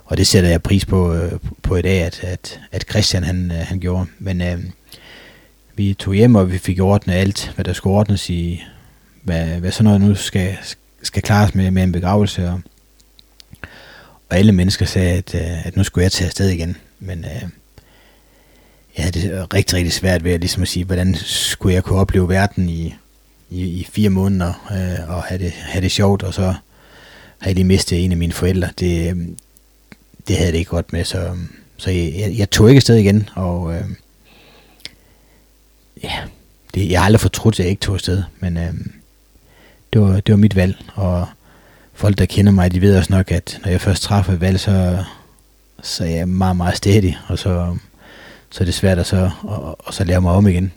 og 0.05 0.17
det 0.17 0.27
sætter 0.27 0.51
jeg 0.51 0.63
pris 0.63 0.85
på, 0.85 1.15
øh, 1.15 1.33
på 1.63 1.77
i 1.77 1.83
dag, 1.83 2.03
at, 2.03 2.25
at, 2.25 2.61
at 2.73 2.85
Christian 2.91 3.25
han, 3.25 3.51
øh, 3.51 3.59
han 3.59 3.81
gjorde. 3.81 4.07
Men 4.19 4.43
øh, 4.43 4.59
vi 5.75 5.95
tog 5.95 6.15
hjem, 6.15 6.35
og 6.35 6.53
vi 6.53 6.59
fik 6.59 6.81
ordnet 6.81 7.15
alt, 7.15 7.53
hvad 7.55 7.65
der 7.65 7.73
skulle 7.73 7.97
ordnes 7.97 8.31
i, 8.31 8.63
hvad, 9.23 9.47
hvad 9.47 9.71
sådan 9.71 9.85
noget 9.85 10.01
nu 10.01 10.15
skal, 10.15 10.57
skal 11.03 11.23
klares 11.23 11.55
med, 11.55 11.71
med 11.71 11.83
en 11.83 11.93
begravelse. 11.93 12.49
Og, 12.49 12.61
og 14.31 14.37
alle 14.37 14.53
mennesker 14.53 14.87
sagde, 14.87 15.19
at, 15.19 15.35
øh, 15.35 15.67
at 15.67 15.77
nu 15.77 15.85
skulle 15.85 16.03
jeg 16.03 16.13
tage 16.13 16.27
afsted 16.27 16.49
igen. 16.49 16.77
Men 16.99 17.25
øh, 17.25 17.49
jeg 18.97 19.05
havde 19.05 19.21
det 19.21 19.55
rigtig, 19.55 19.77
rigtig 19.77 19.93
svært 19.93 20.25
ved 20.25 20.33
at, 20.33 20.41
ligesom 20.41 20.63
at 20.63 20.69
sige, 20.69 20.85
hvordan 20.85 21.15
skulle 21.15 21.75
jeg 21.75 21.85
kunne 21.85 21.99
opleve 21.99 22.29
verden 22.29 22.69
i, 22.69 22.95
i, 23.51 23.63
i 23.63 23.87
fire 23.93 24.11
måneder 24.11 24.53
øh, 24.71 25.17
og 25.17 25.23
have 25.23 25.39
det, 25.39 25.53
have 25.53 25.83
det 25.83 25.91
sjovt, 25.91 26.23
og 26.23 26.35
så 26.35 26.43
har 27.39 27.47
jeg 27.47 27.55
lige 27.55 27.65
mistet 27.65 28.05
en 28.05 28.13
af 28.13 28.19
mine 28.19 28.33
forældre. 28.33 28.69
Det, 28.79 29.11
øh, 29.11 29.17
det 30.29 30.37
havde 30.37 30.53
det 30.53 30.59
ikke 30.59 30.71
godt 30.71 30.93
med, 30.93 31.05
så, 31.05 31.37
så 31.77 31.91
jeg, 31.91 32.35
jeg, 32.39 32.51
tog 32.51 32.69
ikke 32.69 32.79
afsted 32.79 32.97
igen, 32.97 33.29
og 33.35 33.75
øh, 33.75 33.85
ja, 36.03 36.13
det, 36.75 36.91
jeg 36.91 37.01
har 37.01 37.07
aldrig 37.07 37.21
fortrudt, 37.21 37.55
at 37.55 37.59
jeg 37.59 37.69
ikke 37.69 37.81
tog 37.81 37.95
afsted, 37.95 38.23
men 38.41 38.57
øh, 38.57 38.75
det, 39.93 40.01
var, 40.01 40.21
det 40.21 40.33
var 40.33 40.37
mit 40.37 40.57
valg, 40.57 40.77
og 40.95 41.27
folk, 41.95 42.19
der 42.19 42.27
kender 42.27 42.53
mig, 42.53 42.73
de 42.73 42.81
ved 42.81 42.99
også 42.99 43.13
nok, 43.13 43.33
at 43.33 43.61
når 43.65 43.71
jeg 43.71 43.81
først 43.81 44.03
træffer 44.03 44.33
et 44.33 44.41
valg, 44.41 44.61
så, 44.61 45.05
så 45.83 46.05
er 46.05 46.09
jeg 46.09 46.29
meget, 46.29 46.57
meget 46.57 46.77
stædig, 46.77 47.19
og 47.29 47.39
så, 47.39 47.77
så 48.51 48.61
er 48.61 48.65
det 48.65 48.75
svært 48.75 48.99
at 48.99 49.07
så, 49.07 49.31
at, 49.51 49.75
at 49.89 49.95
så 49.95 50.05
lave 50.05 50.21
mig 50.21 50.33
om 50.33 50.49
igen. 50.49 50.73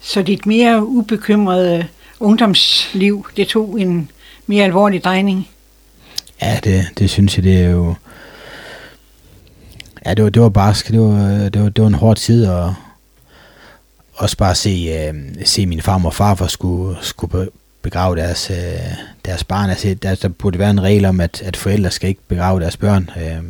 Så 0.00 0.22
dit 0.22 0.46
mere 0.46 0.86
ubekymrede 0.86 1.86
ungdomsliv, 2.20 3.26
det 3.36 3.48
tog 3.48 3.80
en 3.80 4.10
mere 4.46 4.64
alvorlig 4.64 5.04
drejning? 5.04 5.48
Ja, 6.42 6.60
det, 6.64 6.86
det 6.98 7.10
synes 7.10 7.36
jeg, 7.36 7.44
det 7.44 7.60
er 7.60 7.70
jo... 7.70 7.94
Ja, 10.06 10.14
det 10.14 10.24
var, 10.24 10.30
det 10.30 10.42
var 10.42 10.48
barsk. 10.48 10.88
Det 10.88 11.00
var, 11.00 11.48
det 11.48 11.62
var, 11.62 11.68
det 11.68 11.82
var 11.82 11.88
en 11.88 11.94
hård 11.94 12.16
tid, 12.16 12.46
og 12.46 12.74
også 14.14 14.36
bare 14.36 14.54
se, 14.54 15.10
øh, 15.10 15.14
se 15.44 15.66
min 15.66 15.82
far 15.82 16.04
og 16.04 16.14
farfar 16.14 16.46
skulle, 16.46 16.96
skulle 17.00 17.48
begrave 17.82 18.16
deres, 18.16 18.50
øh, 18.50 18.56
deres 19.24 19.44
barn. 19.44 19.70
Altså, 19.70 19.94
der, 20.02 20.14
der 20.14 20.28
burde 20.28 20.58
være 20.58 20.70
en 20.70 20.82
regel 20.82 21.04
om, 21.04 21.20
at, 21.20 21.42
at 21.42 21.56
forældre 21.56 21.90
skal 21.90 22.08
ikke 22.08 22.20
begrave 22.28 22.60
deres 22.60 22.76
børn. 22.76 23.10
Øh, 23.16 23.42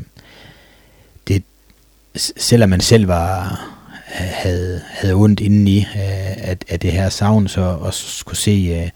selvom 2.16 2.70
man 2.70 2.80
selv 2.80 3.08
var 3.08 3.60
havde, 4.06 4.82
havde 4.88 5.14
ondt 5.14 5.40
indeni 5.40 5.78
øh, 5.78 5.84
af, 6.36 6.56
af 6.68 6.80
det 6.80 6.92
her 6.92 7.08
savn, 7.08 7.48
så 7.48 7.60
også 7.60 8.10
skulle 8.10 8.38
se 8.38 8.50
øh, 8.50 8.90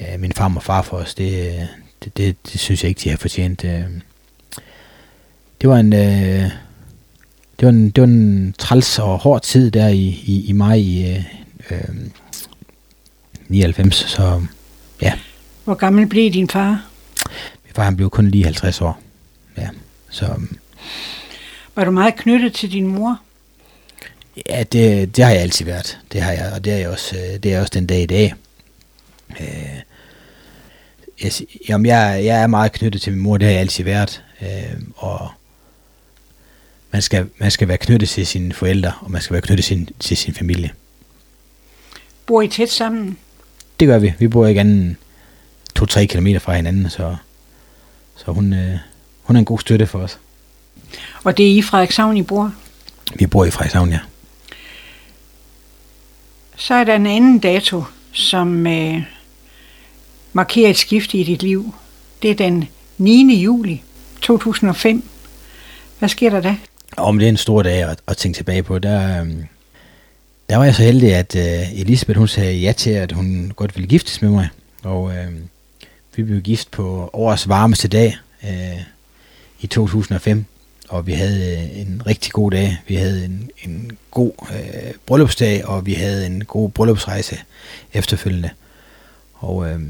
øh, 0.00 0.20
min 0.20 0.32
far 0.32 0.52
og 0.56 0.62
far 0.62 0.82
for 0.82 0.96
os, 0.96 1.14
det, 1.14 1.68
det, 2.04 2.16
det, 2.16 2.36
det 2.52 2.60
synes 2.60 2.82
jeg 2.82 2.88
ikke, 2.88 3.00
de 3.04 3.10
har 3.10 3.16
fortjent. 3.16 3.64
Øh. 3.64 3.84
Det 5.60 5.68
var 5.68 5.76
en... 5.76 5.92
Øh, 5.92 6.50
det 7.60 7.66
var 7.66 7.72
en, 7.72 7.90
det 7.90 8.00
var 8.00 8.08
en 8.08 8.54
træls 8.58 8.98
og 8.98 9.18
hård 9.18 9.42
tid 9.42 9.70
der 9.70 9.88
i, 9.88 10.22
i, 10.24 10.44
i 10.48 10.52
maj 10.52 10.74
i 10.74 11.24
øh, 11.70 11.78
99, 13.48 13.94
så 13.94 14.42
Ja. 15.02 15.12
Hvor 15.64 15.74
gammel 15.74 16.06
blev 16.06 16.32
din 16.32 16.48
far? 16.48 16.84
Min 17.64 17.72
far 17.74 17.84
han 17.84 17.96
blev 17.96 18.10
kun 18.10 18.28
lige 18.28 18.44
50 18.44 18.80
år. 18.80 19.00
Ja, 19.58 19.68
så... 20.10 20.26
Var 21.74 21.84
du 21.84 21.90
meget 21.90 22.16
knyttet 22.16 22.54
til 22.54 22.72
din 22.72 22.86
mor? 22.86 23.20
Ja, 24.48 24.62
det, 24.62 25.16
det 25.16 25.24
har 25.24 25.32
jeg 25.32 25.40
altid 25.42 25.64
været. 25.64 25.98
Det 26.12 26.22
har 26.22 26.32
jeg, 26.32 26.52
og 26.54 26.64
det 26.64 26.72
er 26.72 26.76
jeg 26.76 26.88
også, 26.88 27.16
øh, 27.16 27.42
det 27.42 27.54
er 27.54 27.60
også 27.60 27.70
den 27.74 27.86
dag 27.86 28.02
i 28.02 28.06
dag. 28.06 28.34
Øh, 29.40 29.80
jeg, 31.22 31.32
jamen 31.68 31.86
jeg, 31.86 32.20
jeg 32.24 32.42
er 32.42 32.46
meget 32.46 32.72
knyttet 32.72 33.02
til 33.02 33.12
min 33.12 33.22
mor, 33.22 33.36
det 33.36 33.46
har 33.46 33.52
jeg 33.52 33.60
altid 33.60 33.84
været. 33.84 34.22
Øh, 34.42 34.80
og 34.96 35.28
man 36.90 37.02
skal, 37.02 37.28
man 37.38 37.50
skal 37.50 37.68
være 37.68 37.78
knyttet 37.78 38.08
til 38.08 38.26
sine 38.26 38.52
forældre, 38.52 38.92
og 39.00 39.10
man 39.10 39.22
skal 39.22 39.34
være 39.34 39.42
knyttet 39.42 39.64
til, 39.64 39.88
til 39.98 40.16
sin 40.16 40.34
familie. 40.34 40.70
Bor 42.26 42.42
I 42.42 42.48
tæt 42.48 42.70
sammen? 42.70 43.18
Det 43.80 43.88
gør 43.88 43.98
vi. 43.98 44.14
Vi 44.18 44.28
bor 44.28 44.46
ikke 44.46 44.60
anden 44.60 44.96
2-3 45.78 46.04
km 46.04 46.36
fra 46.38 46.56
hinanden, 46.56 46.90
så, 46.90 47.16
så 48.16 48.32
hun, 48.32 48.52
øh, 48.52 48.78
hun 49.22 49.36
er 49.36 49.40
en 49.40 49.44
god 49.44 49.58
støtte 49.58 49.86
for 49.86 49.98
os. 49.98 50.18
Og 51.24 51.36
det 51.36 51.46
er 51.46 51.56
i 51.56 51.62
Frederikshavn, 51.62 52.16
I 52.16 52.22
bor? 52.22 52.52
Vi 53.14 53.26
bor 53.26 53.44
i 53.44 53.50
Frederikshavn, 53.50 53.90
ja. 53.90 53.98
Så 56.56 56.74
er 56.74 56.84
der 56.84 56.96
en 56.96 57.06
anden 57.06 57.38
dato, 57.38 57.84
som 58.12 58.66
øh, 58.66 59.02
markerer 60.32 60.70
et 60.70 60.78
skift 60.78 61.14
i 61.14 61.22
dit 61.22 61.42
liv. 61.42 61.74
Det 62.22 62.30
er 62.30 62.34
den 62.34 62.68
9. 62.98 63.42
juli 63.42 63.82
2005. 64.20 65.08
Hvad 65.98 66.08
sker 66.08 66.30
der 66.30 66.40
da? 66.40 66.56
Om 66.96 67.18
det 67.18 67.24
er 67.26 67.28
en 67.28 67.36
stor 67.36 67.62
dag 67.62 67.82
at, 67.82 67.98
at 68.06 68.16
tænke 68.16 68.36
tilbage 68.36 68.62
på. 68.62 68.78
Der, 68.78 69.20
øhm, 69.20 69.44
der 70.50 70.56
var 70.56 70.64
jeg 70.64 70.74
så 70.74 70.82
heldig, 70.82 71.14
at 71.14 71.36
øh, 71.36 71.80
Elisabeth 71.80 72.18
hun 72.18 72.28
sagde 72.28 72.58
ja 72.58 72.72
til, 72.72 72.90
at 72.90 73.12
hun 73.12 73.52
godt 73.56 73.76
ville 73.76 73.88
giftes 73.88 74.22
med 74.22 74.30
mig. 74.30 74.48
Og 74.82 75.12
øh, 75.16 75.32
vi 76.16 76.22
blev 76.22 76.40
gift 76.40 76.70
på 76.70 77.10
årets 77.12 77.48
varmeste 77.48 77.88
dag 77.88 78.16
øh, 78.44 78.80
i 79.60 79.66
2005. 79.66 80.44
Og 80.92 81.06
vi 81.06 81.12
havde 81.12 81.52
øh, 81.52 81.80
en 81.80 82.02
rigtig 82.06 82.32
god 82.32 82.50
dag. 82.50 82.76
Vi 82.88 82.94
havde 82.94 83.24
en, 83.24 83.50
en 83.64 83.92
god 84.10 84.32
øh, 84.54 84.92
bryllupsdag, 85.06 85.64
og 85.64 85.86
vi 85.86 85.92
havde 85.92 86.26
en 86.26 86.44
god 86.44 86.70
bryllupsrejse 86.70 87.38
efterfølgende. 87.92 88.50
Og 89.34 89.70
øh, 89.70 89.80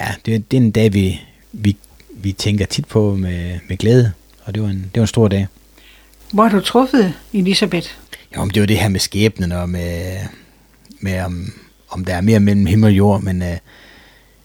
ja, 0.00 0.14
det, 0.26 0.50
det 0.50 0.56
er 0.56 0.60
en 0.60 0.70
dag, 0.70 0.92
vi, 0.92 1.20
vi, 1.52 1.76
vi 2.10 2.32
tænker 2.32 2.66
tit 2.66 2.86
på 2.86 3.14
med, 3.14 3.58
med 3.68 3.76
glæde. 3.76 4.12
Og 4.44 4.54
det 4.54 4.62
var, 4.62 4.68
en, 4.68 4.90
det 4.94 5.00
var 5.00 5.02
en 5.02 5.06
stor 5.06 5.28
dag. 5.28 5.46
Hvor 6.32 6.42
har 6.42 6.58
du 6.58 6.64
truffet 6.64 7.14
Elisabeth? 7.32 7.88
Jo, 8.36 8.44
men 8.44 8.54
det 8.54 8.60
var 8.60 8.66
det 8.66 8.78
her 8.78 8.88
med 8.88 9.00
skæbnen 9.00 9.52
og 9.52 9.68
med, 9.68 10.16
med 11.00 11.20
om, 11.20 11.52
om 11.88 12.04
der 12.04 12.14
er 12.14 12.20
mere 12.20 12.40
mellem 12.40 12.66
himmel 12.66 12.86
og 12.86 12.96
jord, 12.96 13.22
men 13.22 13.42
øh, 13.42 13.56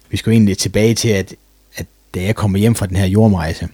vi 0.10 0.18
skal 0.18 0.30
jo 0.30 0.34
egentlig 0.34 0.58
tilbage 0.58 0.96
til, 0.96 1.10
at, 1.10 1.36
at 1.76 1.86
da 2.14 2.22
jeg 2.22 2.36
kommer 2.36 2.60
hjem 2.60 2.76
fra 2.76 2.86
den 2.86 2.96
her 2.96 3.06
jordrejse, 3.06 3.68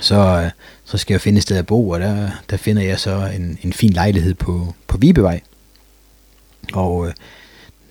så, 0.00 0.42
øh, 0.44 0.50
så 0.88 0.98
skal 0.98 1.14
jeg 1.14 1.20
finde 1.20 1.38
et 1.38 1.42
sted 1.42 1.56
at 1.56 1.66
bo, 1.66 1.88
og 1.88 2.00
der, 2.00 2.30
der 2.50 2.56
finder 2.56 2.82
jeg 2.82 3.00
så 3.00 3.30
en, 3.36 3.58
en 3.62 3.72
fin 3.72 3.92
lejlighed 3.92 4.34
på, 4.34 4.74
på 4.86 4.98
Vibevej. 4.98 5.40
Og 6.72 7.06
øh, 7.06 7.14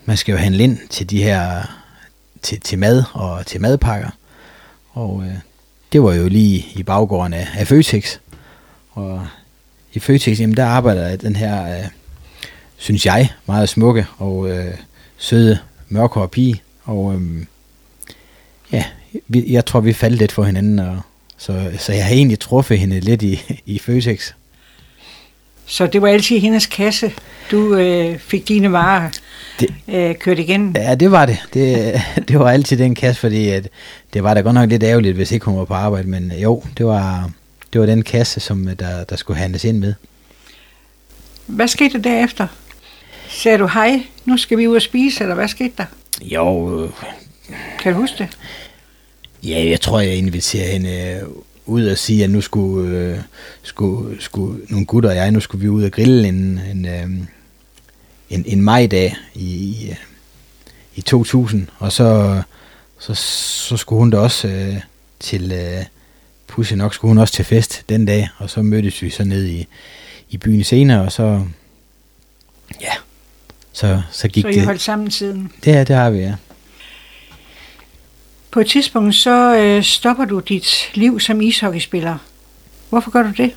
man 0.06 0.18
skal 0.18 0.32
jo 0.32 0.38
handle 0.38 0.64
ind 0.64 0.80
til 0.90 1.10
de 1.10 1.24
her, 1.24 1.64
til, 2.42 2.60
til 2.60 2.80
mad 2.80 3.04
og 3.14 3.46
til 3.46 3.62
madpakker. 3.62 4.10
Og 4.92 5.24
øh, 5.26 5.34
det 5.92 6.04
var 6.04 6.14
jo 6.14 6.28
lige 6.28 6.66
i 6.76 6.84
baggården 6.84 7.34
af, 7.34 7.48
af 7.58 7.68
Føtex. 7.68 8.18
Og 8.92 9.28
i 9.94 10.00
Føtex, 10.00 10.40
jamen 10.40 10.58
der 10.58 10.66
arbejder 10.66 11.16
den 11.16 11.36
her, 11.36 11.78
øh, 11.78 11.86
synes 12.78 13.06
jeg, 13.06 13.30
meget 13.46 13.70
smukke 13.70 14.06
og 14.18 14.50
øh, 14.50 14.74
søde 15.18 15.60
mørkere 15.90 16.28
pige. 16.28 16.62
Og 16.84 17.16
øh, 17.16 17.46
ja, 18.72 18.86
vi, 19.28 19.52
jeg 19.52 19.66
tror, 19.66 19.80
vi 19.80 19.94
faldt 19.94 20.18
lidt 20.18 20.32
for 20.32 20.44
hinanden, 20.44 20.80
og, 20.80 21.02
så, 21.38 21.72
så 21.78 21.94
jeg 21.94 22.06
har 22.06 22.12
egentlig 22.12 22.40
truffet 22.40 22.80
hende 22.80 23.00
lidt 23.00 23.22
i, 23.22 23.42
i 23.66 23.80
Føtex. 23.80 24.32
Så 25.66 25.88
det 25.88 26.02
var 26.02 26.08
altid 26.08 26.40
hendes 26.40 26.66
kasse, 26.66 27.14
du 27.52 27.76
øh, 27.76 28.20
fik 28.20 28.48
dine 28.48 28.72
varer 28.72 29.10
det, 29.60 29.74
øh, 29.88 30.16
kørt 30.16 30.40
igen? 30.40 30.76
Ja, 30.76 30.96
det 30.96 31.12
var 31.12 31.26
det. 31.26 31.38
det. 31.54 32.02
Det 32.28 32.40
var 32.40 32.52
altid 32.52 32.78
den 32.78 32.96
kasse, 32.96 33.22
fordi 33.22 33.50
at 33.50 33.70
det 34.14 34.24
var 34.24 34.34
da 34.34 34.42
godt 34.42 34.54
nok 34.54 34.70
lidt 34.70 34.84
ærgerligt, 34.84 35.16
hvis 35.16 35.32
ikke 35.32 35.46
hun 35.46 35.58
var 35.58 35.66
på 35.66 35.74
arbejde, 35.74 36.10
men 36.10 36.32
jo, 36.32 36.64
det 36.78 36.86
var, 36.86 37.32
det 37.74 37.82
var 37.82 37.88
den 37.88 38.02
kasse, 38.02 38.40
som 38.40 38.68
øh, 38.68 38.80
der, 38.80 39.04
der 39.04 39.16
skulle 39.16 39.40
handles 39.40 39.64
ind 39.64 39.78
med. 39.78 39.94
Hvad 41.46 41.68
skete 41.68 41.94
der 41.94 42.00
derefter? 42.00 42.48
Sagde 43.30 43.58
du 43.58 43.68
hej, 43.68 44.02
nu 44.26 44.38
skal 44.38 44.58
vi 44.58 44.68
ud 44.68 44.76
og 44.76 44.82
spise, 44.82 45.24
eller 45.24 45.36
hvad 45.36 45.48
skete 45.48 45.74
der? 45.78 45.86
Jo. 46.22 46.84
Øh, 46.84 46.90
kan 47.80 47.94
du 47.94 48.00
huske 48.00 48.18
det? 48.18 48.38
Ja, 49.48 49.70
jeg 49.70 49.82
tror, 49.82 50.00
jeg 50.00 50.16
inviterer 50.16 50.72
hende 50.72 50.90
øh, 50.90 51.30
ud 51.66 51.86
og 51.86 51.98
sige, 51.98 52.24
at 52.24 52.30
nu 52.30 52.42
skulle, 52.42 52.98
øh, 52.98 53.20
skulle, 53.64 54.22
skulle 54.22 54.62
nogle 54.70 54.86
gutter 54.86 55.10
og 55.10 55.16
jeg, 55.16 55.32
nu 55.32 55.40
skulle 55.40 55.62
vi 55.62 55.70
ud 55.70 55.84
og 55.84 55.92
grille 55.92 56.28
en, 56.28 56.60
en, 56.72 56.86
øh, 56.86 57.10
en, 58.30 58.44
en 58.46 58.62
majdag 58.62 59.16
i, 59.36 59.46
i, 59.46 59.96
i 60.96 61.02
2000, 61.02 61.68
og 61.78 61.92
så, 61.92 62.42
så, 63.00 63.14
så 63.14 63.78
skulle 63.78 64.00
hun 64.00 64.10
da 64.10 64.18
også 64.18 64.48
øh, 64.48 64.76
til, 65.20 65.52
øh, 65.52 65.86
pussy 66.48 66.74
nok 66.74 66.94
skulle 66.94 67.10
hun 67.10 67.18
også 67.18 67.34
til 67.34 67.46
fest 67.46 67.84
den 67.90 68.06
dag, 68.06 68.30
og 68.38 68.50
så 68.50 68.62
mødtes 68.62 69.02
vi 69.02 69.10
så 69.10 69.24
ned 69.24 69.46
i, 69.46 69.68
i 70.30 70.38
byen 70.38 70.64
senere, 70.64 71.02
og 71.02 71.12
så, 71.12 71.46
ja, 72.82 72.94
så, 73.72 74.02
så 74.12 74.28
gik 74.28 74.46
det. 74.46 74.54
Så 74.54 74.62
I 74.62 74.64
holdt 74.64 74.82
sammen 74.82 75.12
siden? 75.12 75.52
Det, 75.66 75.88
det 75.88 75.96
har 75.96 76.10
vi, 76.10 76.20
ja. 76.20 76.36
På 78.52 78.60
et 78.60 78.68
tidspunkt, 78.68 79.16
så 79.16 79.56
øh, 79.58 79.84
stopper 79.84 80.26
du 80.26 80.40
dit 80.40 80.68
liv 80.94 81.20
som 81.20 81.42
ishockeyspiller. 81.42 82.18
Hvorfor 82.90 83.12
gør 83.12 83.24
du 83.24 83.32
det? 83.38 83.52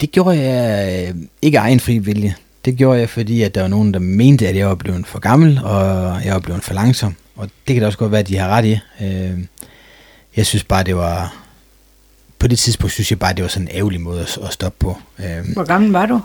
Det 0.00 0.10
gjorde 0.10 0.42
jeg 0.42 1.08
øh, 1.08 1.14
ikke 1.42 1.58
egen 1.58 1.80
fri 1.80 1.98
vilje. 1.98 2.34
Det 2.64 2.76
gjorde 2.76 3.00
jeg, 3.00 3.10
fordi 3.10 3.42
at 3.42 3.54
der 3.54 3.60
var 3.60 3.68
nogen, 3.68 3.94
der 3.94 4.00
mente, 4.00 4.48
at 4.48 4.56
jeg 4.56 4.68
var 4.68 4.74
blevet 4.74 5.06
for 5.06 5.18
gammel, 5.18 5.60
og 5.64 6.24
jeg 6.24 6.32
var 6.32 6.38
blevet 6.38 6.64
for 6.64 6.74
langsom. 6.74 7.14
Og 7.36 7.50
det 7.66 7.74
kan 7.74 7.80
da 7.80 7.86
også 7.86 7.98
godt 7.98 8.12
være, 8.12 8.20
at 8.20 8.28
de 8.28 8.36
har 8.36 8.48
ret 8.48 8.64
i. 8.64 8.78
Øh, 9.04 9.38
jeg 10.36 10.46
synes 10.46 10.64
bare, 10.64 10.82
det 10.84 10.96
var... 10.96 11.36
På 12.38 12.48
det 12.48 12.58
tidspunkt 12.58 12.92
synes 12.92 13.10
jeg 13.10 13.18
bare, 13.18 13.34
det 13.34 13.42
var 13.42 13.48
sådan 13.48 13.68
en 13.68 13.76
ærgerlig 13.76 14.00
måde 14.00 14.20
at, 14.20 14.38
at 14.42 14.52
stoppe 14.52 14.76
på. 14.78 14.98
Øh, 15.18 15.52
Hvor 15.52 15.64
gammel 15.64 15.90
var 15.90 16.06
du? 16.06 16.20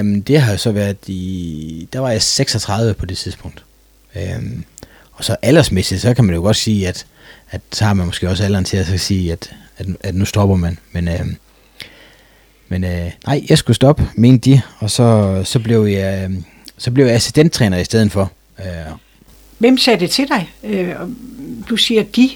Um, 0.00 0.22
det 0.22 0.40
har 0.40 0.56
så 0.56 0.72
været 0.72 0.96
i... 1.06 1.88
Der 1.92 2.00
var 2.00 2.10
jeg 2.10 2.22
36 2.22 2.94
på 2.94 3.06
det 3.06 3.16
tidspunkt. 3.18 3.64
Um, 4.16 4.64
og 5.14 5.24
så 5.24 5.36
aldersmæssigt, 5.42 6.00
så 6.00 6.14
kan 6.14 6.24
man 6.24 6.34
jo 6.34 6.40
godt 6.40 6.56
sige, 6.56 6.88
at, 6.88 7.06
at 7.50 7.60
så 7.72 7.84
har 7.84 7.94
man 7.94 8.06
måske 8.06 8.28
også 8.28 8.44
alderen 8.44 8.64
til 8.64 8.76
at 8.76 9.00
sige, 9.00 9.32
at, 9.32 9.50
at, 9.76 9.86
at 10.00 10.14
nu 10.14 10.24
stopper 10.24 10.56
man. 10.56 10.78
Men, 10.92 11.08
um, 11.08 11.36
men 12.68 12.84
uh, 12.84 13.10
nej, 13.26 13.44
jeg 13.48 13.58
skulle 13.58 13.74
stoppe, 13.74 14.08
mente 14.14 14.50
de, 14.50 14.60
og 14.78 14.90
så, 14.90 15.40
så, 15.44 15.58
blev 15.58 15.84
jeg, 15.84 16.30
så 16.78 16.90
blev 16.90 17.06
jeg 17.06 17.14
assistenttræner 17.14 17.78
i 17.78 17.84
stedet 17.84 18.12
for. 18.12 18.32
Uh, 18.58 18.64
Hvem 19.58 19.78
sagde 19.78 20.00
det 20.00 20.10
til 20.10 20.28
dig? 20.28 20.52
Uh, 20.62 21.08
du 21.68 21.76
siger, 21.76 22.00
at 22.00 22.16
de 22.16 22.30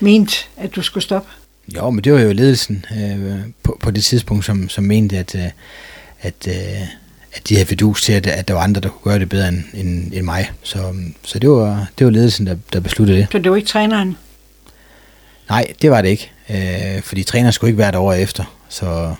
mente, 0.00 0.36
at 0.56 0.74
du 0.74 0.82
skulle 0.82 1.04
stoppe. 1.04 1.30
Jo, 1.76 1.90
men 1.90 2.04
det 2.04 2.12
var 2.12 2.20
jo 2.20 2.32
ledelsen 2.32 2.84
uh, 2.90 3.40
på, 3.62 3.78
på 3.82 3.90
det 3.90 4.04
tidspunkt, 4.04 4.44
som, 4.44 4.68
som 4.68 4.84
mente, 4.84 5.18
at, 5.18 5.34
uh, 5.34 5.40
at, 6.20 6.48
uh, 6.48 6.88
at 7.34 7.48
de 7.48 7.54
havde 7.54 7.66
fedus 7.66 8.02
til, 8.02 8.12
at, 8.12 8.26
at 8.26 8.48
der 8.48 8.54
var 8.54 8.60
andre, 8.60 8.80
der 8.80 8.88
kunne 8.88 9.10
gøre 9.10 9.18
det 9.18 9.28
bedre 9.28 9.48
end, 9.48 9.62
end, 9.74 10.12
end 10.12 10.24
mig. 10.24 10.50
Så, 10.62 10.94
så 11.22 11.38
det, 11.38 11.50
var, 11.50 11.86
det 11.98 12.04
var 12.04 12.10
ledelsen, 12.10 12.46
der, 12.46 12.56
der 12.72 12.80
besluttede 12.80 13.18
det. 13.18 13.26
Så 13.32 13.38
det 13.38 13.50
var 13.50 13.56
ikke 13.56 13.68
træneren? 13.68 14.16
Nej, 15.48 15.72
det 15.82 15.90
var 15.90 16.02
det 16.02 16.08
ikke. 16.08 16.30
Uh, 16.48 17.02
fordi 17.02 17.22
træneren 17.22 17.52
skulle 17.52 17.68
ikke 17.68 17.78
være 17.78 17.92
der 17.92 17.98
år 17.98 18.12
efter. 18.12 18.56
Så 18.68 19.14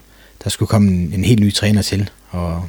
der 0.44 0.50
skulle 0.50 0.68
komme 0.68 0.88
en, 0.88 1.12
en 1.14 1.24
helt 1.24 1.40
ny 1.40 1.52
træner 1.52 1.82
til. 1.82 2.10
Og 2.30 2.68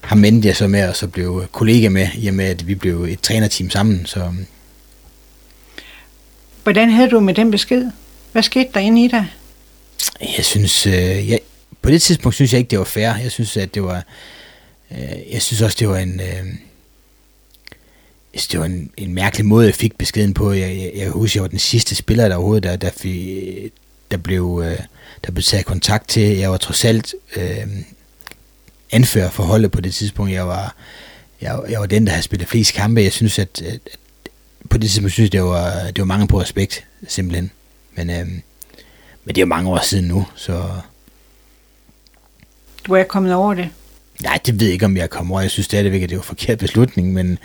ham 0.00 0.22
vendte 0.22 0.48
jeg 0.48 0.56
så 0.56 0.66
med, 0.66 0.88
og 0.88 0.96
så 0.96 1.06
blev 1.06 1.46
kollega 1.52 1.88
med, 1.88 2.08
i 2.14 2.28
og 2.28 2.34
med, 2.34 2.44
at 2.44 2.66
vi 2.66 2.74
blev 2.74 3.02
et 3.02 3.20
trænerteam 3.20 3.70
sammen. 3.70 4.06
Så... 4.06 4.32
Hvordan 6.62 6.90
havde 6.90 7.10
du 7.10 7.20
med 7.20 7.34
den 7.34 7.50
besked? 7.50 7.84
Hvad 8.32 8.42
skete 8.42 8.68
der 8.74 8.80
inde 8.80 9.04
i 9.04 9.08
dig? 9.08 9.26
Jeg 10.36 10.44
synes, 10.44 10.86
øh, 10.86 11.30
jeg, 11.30 11.38
på 11.88 11.92
det 11.92 12.02
tidspunkt 12.02 12.34
synes 12.34 12.52
jeg 12.52 12.58
ikke, 12.58 12.70
det 12.70 12.78
var 12.78 12.84
fair. 12.84 13.16
Jeg 13.16 13.32
synes, 13.32 13.56
at 13.56 13.74
det 13.74 13.82
var, 13.82 14.04
øh, 14.90 15.32
jeg 15.32 15.42
synes 15.42 15.62
også, 15.62 15.76
det 15.80 15.88
var 15.88 15.98
en, 15.98 16.20
øh, 16.20 16.46
det 18.34 18.60
var 18.60 18.66
en, 18.66 18.90
en 18.96 19.14
mærkelig 19.14 19.46
måde, 19.46 19.66
jeg 19.66 19.74
fik 19.74 19.98
beskeden 19.98 20.34
på. 20.34 20.52
Jeg, 20.52 20.76
jeg, 20.76 20.92
jeg 20.96 21.10
husker, 21.10 21.38
jeg 21.38 21.42
var 21.42 21.48
den 21.48 21.58
sidste 21.58 21.94
spiller 21.94 22.28
der 22.28 22.36
overhovedet, 22.36 22.62
der, 22.62 22.76
der, 22.76 22.90
fik, 22.90 23.72
der, 24.10 24.16
blev, 24.16 24.62
øh, 24.64 24.78
der 25.24 25.32
blev 25.32 25.42
taget 25.42 25.66
kontakt 25.66 26.08
til. 26.08 26.22
Jeg 26.22 26.50
var 26.50 26.56
trods 26.56 26.84
alt 26.84 27.14
øh, 27.36 27.66
anfører 28.92 29.30
for 29.30 29.42
holdet 29.42 29.70
på 29.70 29.80
det 29.80 29.94
tidspunkt. 29.94 30.32
Jeg 30.32 30.46
var, 30.46 30.76
jeg, 31.40 31.60
jeg 31.70 31.80
var 31.80 31.86
den, 31.86 32.06
der 32.06 32.12
havde 32.12 32.22
spillet 32.22 32.48
flest 32.48 32.74
kampe. 32.74 33.00
Jeg 33.00 33.12
synes, 33.12 33.38
at, 33.38 33.62
at, 33.62 33.72
at 33.72 33.98
på 34.70 34.78
det 34.78 34.90
tidspunkt 34.90 35.12
synes 35.12 35.26
jeg, 35.26 35.32
det 35.32 35.42
var, 35.42 35.86
det 35.86 35.98
var 35.98 36.04
mange 36.04 36.28
på 36.28 36.40
respekt, 36.40 36.84
simpelthen. 37.06 37.50
Men, 37.94 38.10
øh, 38.10 38.26
men 39.24 39.34
det 39.34 39.38
er 39.38 39.42
jo 39.42 39.46
mange 39.46 39.70
år 39.70 39.80
siden 39.84 40.04
nu, 40.04 40.26
så... 40.36 40.80
Du 42.88 42.92
er 42.92 43.04
kommet 43.04 43.34
over 43.34 43.54
det? 43.54 43.68
Nej, 44.22 44.38
det 44.46 44.60
ved 44.60 44.66
jeg 44.66 44.72
ikke, 44.72 44.84
om 44.84 44.96
jeg 44.96 45.02
er 45.02 45.06
kommet 45.06 45.32
over. 45.32 45.40
Jeg 45.40 45.50
synes 45.50 45.64
stadigvæk, 45.64 46.02
at 46.02 46.08
det 46.08 46.16
var 46.16 46.22
en 46.22 46.26
forkert 46.26 46.58
beslutning, 46.58 47.12
men, 47.12 47.38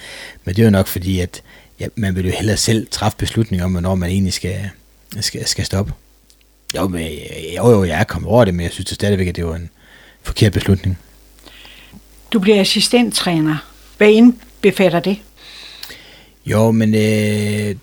men 0.44 0.56
det 0.56 0.60
er 0.60 0.64
jo 0.64 0.70
nok 0.70 0.88
fordi, 0.88 1.20
at 1.20 1.42
ja, 1.80 1.88
man 1.96 2.16
vil 2.16 2.26
jo 2.26 2.32
hellere 2.32 2.58
selv 2.58 2.88
træffe 2.92 3.18
beslutninger 3.18 3.66
om, 3.66 3.72
hvornår 3.72 3.96
man 3.96 4.10
egentlig 4.10 4.34
skal, 4.34 4.70
skal, 5.20 5.48
skal 5.48 5.66
stoppe. 5.66 5.94
Jo, 6.76 6.88
men, 6.88 7.10
jo, 7.58 7.72
jo, 7.72 7.84
jeg 7.84 8.00
er 8.00 8.04
kommet 8.04 8.32
over 8.32 8.46
det, 8.46 8.54
men 8.54 8.64
jeg 8.64 8.72
synes 8.72 8.86
det 8.86 8.96
stadigvæk, 8.96 9.28
at 9.28 9.36
det 9.36 9.46
var 9.46 9.56
en 9.56 9.70
forkert 10.22 10.54
beslutning. 10.54 10.98
Du 12.34 12.40
bliver 12.40 12.62
assistenttræner. 12.62 13.58
Hvad 13.98 14.10
indbefatter 14.10 15.00
det? 15.00 15.18
Jo, 16.46 16.72
men 16.72 16.96
øh, 16.96 17.76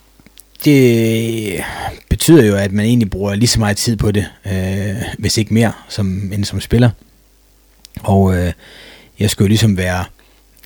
det 0.64 1.64
betyder 2.08 2.44
jo, 2.44 2.56
at 2.56 2.72
man 2.72 2.86
egentlig 2.86 3.10
bruger 3.10 3.34
lige 3.34 3.48
så 3.48 3.58
meget 3.58 3.76
tid 3.76 3.96
på 3.96 4.12
det, 4.12 4.26
øh, 4.46 4.96
hvis 5.18 5.38
ikke 5.38 5.54
mere, 5.54 5.72
som, 5.88 6.32
end 6.32 6.44
som 6.44 6.60
spiller. 6.60 6.90
Og 8.02 8.36
øh, 8.36 8.52
jeg 9.18 9.30
skulle 9.30 9.48
ligesom 9.48 9.76
være, 9.76 10.04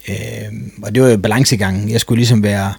øh, 0.09 0.53
og 0.83 0.95
det 0.95 1.03
var 1.03 1.09
jo 1.09 1.17
balancegangen, 1.17 1.91
jeg 1.91 2.01
skulle 2.01 2.19
ligesom 2.19 2.43
være, 2.43 2.73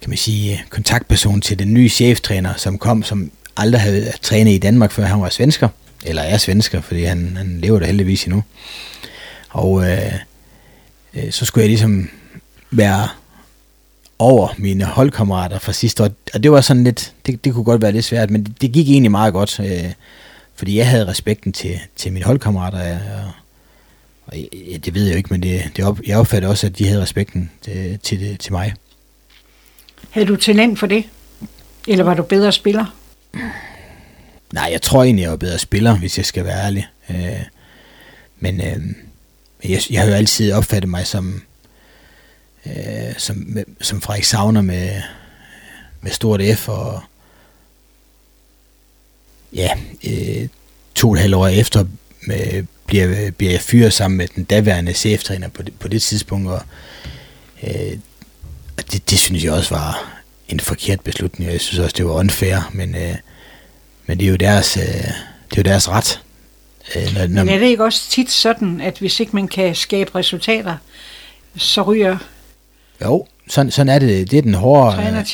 kan 0.00 0.10
man 0.10 0.18
sige, 0.18 0.64
kontaktperson 0.70 1.40
til 1.40 1.58
den 1.58 1.74
nye 1.74 1.88
cheftræner, 1.88 2.54
som 2.56 2.78
kom, 2.78 3.02
som 3.02 3.30
aldrig 3.56 3.80
havde 3.80 4.12
trænet 4.22 4.52
i 4.52 4.58
Danmark, 4.58 4.92
før 4.92 5.04
han 5.04 5.20
var 5.20 5.28
svensker, 5.28 5.68
eller 6.04 6.22
er 6.22 6.38
svensker, 6.38 6.80
fordi 6.80 7.02
han, 7.02 7.36
han 7.36 7.58
lever 7.60 7.78
der 7.78 7.86
heldigvis 7.86 8.24
endnu. 8.24 8.42
Og 9.48 9.90
øh, 9.90 10.12
øh, 11.14 11.32
så 11.32 11.44
skulle 11.44 11.62
jeg 11.62 11.68
ligesom 11.68 12.10
være 12.70 13.08
over 14.18 14.48
mine 14.58 14.84
holdkammerater 14.84 15.58
fra 15.58 15.72
sidste 15.72 16.02
år. 16.02 16.08
Og 16.34 16.42
det 16.42 16.52
var 16.52 16.60
sådan 16.60 16.84
lidt, 16.84 17.14
det, 17.26 17.44
det 17.44 17.52
kunne 17.54 17.64
godt 17.64 17.82
være 17.82 17.92
lidt 17.92 18.04
svært, 18.04 18.30
men 18.30 18.44
det, 18.44 18.60
det 18.60 18.72
gik 18.72 18.88
egentlig 18.88 19.10
meget 19.10 19.32
godt, 19.32 19.60
øh, 19.60 19.92
fordi 20.54 20.76
jeg 20.76 20.88
havde 20.88 21.06
respekten 21.06 21.52
til, 21.52 21.80
til 21.96 22.12
mine 22.12 22.24
holdkammerater, 22.24 22.78
og 22.78 23.30
ja, 24.34 24.76
det 24.76 24.94
ved 24.94 25.04
jeg 25.04 25.12
jo 25.12 25.16
ikke, 25.16 25.28
men 25.30 25.42
det, 25.42 25.70
det 25.76 25.84
op, 25.84 26.00
jeg 26.06 26.18
opfattede 26.18 26.50
også, 26.50 26.66
at 26.66 26.78
de 26.78 26.86
havde 26.86 27.02
respekten 27.02 27.50
til, 27.62 27.98
til, 28.02 28.38
til 28.38 28.52
mig. 28.52 28.74
Havde 30.10 30.26
du 30.26 30.36
talent 30.36 30.78
for 30.78 30.86
det? 30.86 31.04
Eller 31.88 32.04
var 32.04 32.14
du 32.14 32.22
bedre 32.22 32.52
spiller? 32.52 32.96
Nej, 34.52 34.68
jeg 34.72 34.82
tror 34.82 35.04
egentlig, 35.04 35.22
jeg 35.22 35.30
var 35.30 35.36
bedre 35.36 35.58
spiller, 35.58 35.98
hvis 35.98 36.18
jeg 36.18 36.26
skal 36.26 36.44
være 36.44 36.64
ærlig. 36.64 36.88
Øh, 37.10 37.42
men 38.38 38.60
øh, 38.60 38.82
jeg, 39.70 39.80
jeg 39.90 40.00
har 40.00 40.08
jo 40.08 40.14
altid 40.14 40.52
opfattet 40.52 40.90
mig 40.90 41.06
som, 41.06 41.42
øh, 42.66 43.18
som, 43.18 43.56
som 43.80 44.00
Frederik 44.00 44.24
Savner 44.24 44.62
med, 44.62 45.02
med 46.00 46.10
stort 46.10 46.40
F, 46.56 46.68
og 46.68 47.00
ja, 49.52 49.70
øh, 50.06 50.48
to 50.94 51.08
og 51.08 51.14
et 51.14 51.20
halvt 51.20 51.34
år 51.34 51.46
efter 51.46 51.84
med, 52.26 52.64
bliver, 52.86 53.30
bliver 53.30 53.52
jeg 53.52 53.60
fyret 53.60 53.92
sammen 53.92 54.18
med 54.18 54.28
den 54.36 54.44
daværende 54.44 54.92
cheftræner 54.92 55.48
på 55.48 55.62
det, 55.62 55.74
på 55.78 55.88
det 55.88 56.02
tidspunkt, 56.02 56.48
og 56.48 56.62
øh, 57.62 57.96
det, 58.92 59.10
det 59.10 59.18
synes 59.18 59.44
jeg 59.44 59.52
også 59.52 59.74
var 59.74 60.22
en 60.48 60.60
forkert 60.60 61.00
beslutning, 61.00 61.48
og 61.48 61.52
jeg 61.52 61.60
synes 61.60 61.78
også, 61.78 61.94
det 61.96 62.06
var 62.06 62.12
unfair, 62.12 62.70
men, 62.72 62.94
øh, 62.94 63.14
men 64.06 64.18
det 64.18 64.26
er 64.26 64.30
jo 64.30 64.36
deres, 64.36 64.76
øh, 64.76 64.82
det 64.82 65.52
er 65.52 65.56
jo 65.56 65.62
deres 65.62 65.88
ret. 65.88 66.20
Øh, 66.96 67.14
når, 67.14 67.26
når, 67.26 67.44
men 67.44 67.54
er 67.54 67.58
det 67.58 67.66
ikke 67.66 67.84
også 67.84 68.10
tit 68.10 68.30
sådan, 68.30 68.80
at 68.80 68.98
hvis 68.98 69.20
ikke 69.20 69.36
man 69.36 69.48
kan 69.48 69.74
skabe 69.74 70.14
resultater, 70.14 70.76
så 71.56 71.82
ryger 71.82 72.16
jo, 73.02 73.26
sådan, 73.52 73.70
sådan 73.70 73.88
er 73.88 73.98
det. 73.98 74.30
Det 74.30 74.38
er 74.38 74.42
den 74.42 74.54
hårde, 74.54 75.24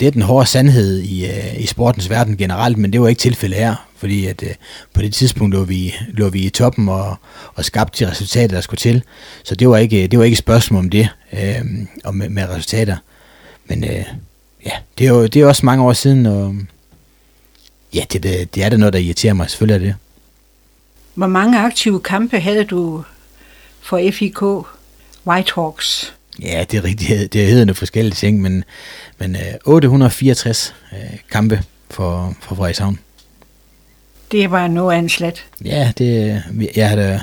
det 0.00 0.06
er 0.06 0.10
den 0.10 0.22
hårde 0.22 0.46
sandhed 0.46 0.98
i, 0.98 1.24
uh, 1.24 1.60
i 1.60 1.66
sportens 1.66 2.10
verden 2.10 2.36
generelt, 2.36 2.78
men 2.78 2.92
det 2.92 3.00
var 3.00 3.08
ikke 3.08 3.18
tilfældet 3.18 3.58
her, 3.58 3.88
fordi 3.96 4.26
at 4.26 4.42
uh, 4.42 4.48
på 4.94 5.02
det 5.02 5.14
tidspunkt 5.14 5.54
lå 5.54 5.64
vi, 5.64 5.94
lå 6.08 6.28
vi 6.28 6.40
i 6.40 6.50
toppen 6.50 6.88
og, 6.88 7.16
og 7.54 7.64
skabte 7.64 8.04
de 8.04 8.10
resultater, 8.10 8.54
der 8.54 8.60
skulle 8.60 8.78
til. 8.78 9.02
Så 9.44 9.54
det 9.54 9.68
var 9.68 9.76
ikke, 9.76 10.06
det 10.06 10.18
var 10.18 10.24
ikke 10.24 10.34
et 10.34 10.38
spørgsmål 10.38 10.78
om 10.78 10.90
det, 10.90 11.08
uh, 11.32 11.38
om 12.04 12.14
med, 12.14 12.28
med 12.28 12.48
resultater. 12.48 12.96
Men 13.66 13.84
uh, 13.84 14.04
ja, 14.66 14.72
det 14.98 15.06
er 15.06 15.10
jo 15.10 15.26
det 15.26 15.42
er 15.42 15.46
også 15.46 15.66
mange 15.66 15.84
år 15.84 15.92
siden, 15.92 16.26
og 16.26 16.54
ja, 17.94 18.02
det, 18.12 18.22
det, 18.22 18.54
det 18.54 18.64
er 18.64 18.68
da 18.68 18.76
noget, 18.76 18.92
der 18.92 18.98
irriterer 18.98 19.34
mig, 19.34 19.50
selvfølgelig 19.50 19.74
er 19.74 19.88
det. 19.88 19.96
Hvor 21.14 21.26
mange 21.26 21.58
aktive 21.58 22.00
kampe 22.00 22.40
havde 22.40 22.64
du 22.64 23.04
for 23.80 24.10
FIK 24.12 24.42
Whitehawks? 25.26 26.14
Ja, 26.42 26.64
det 26.70 26.78
er 26.78 26.84
rigtigt. 26.84 27.32
Det 27.32 27.46
hedder 27.46 27.64
noget 27.64 27.76
forskellige 27.76 28.14
ting, 28.14 28.40
men, 28.40 28.64
men 29.18 29.36
864 29.64 30.74
øh, 30.92 30.98
øh, 30.98 31.18
kampe 31.30 31.62
for, 31.90 32.36
for 32.40 32.54
Frederikshavn. 32.54 32.98
Det 34.32 34.50
var 34.50 34.68
noget 34.68 34.94
af 34.94 34.98
en 34.98 35.08
slat. 35.08 35.44
Ja, 35.64 35.92
det, 35.98 36.42
jeg 36.76 36.88
har 36.88 36.96
da 36.96 37.20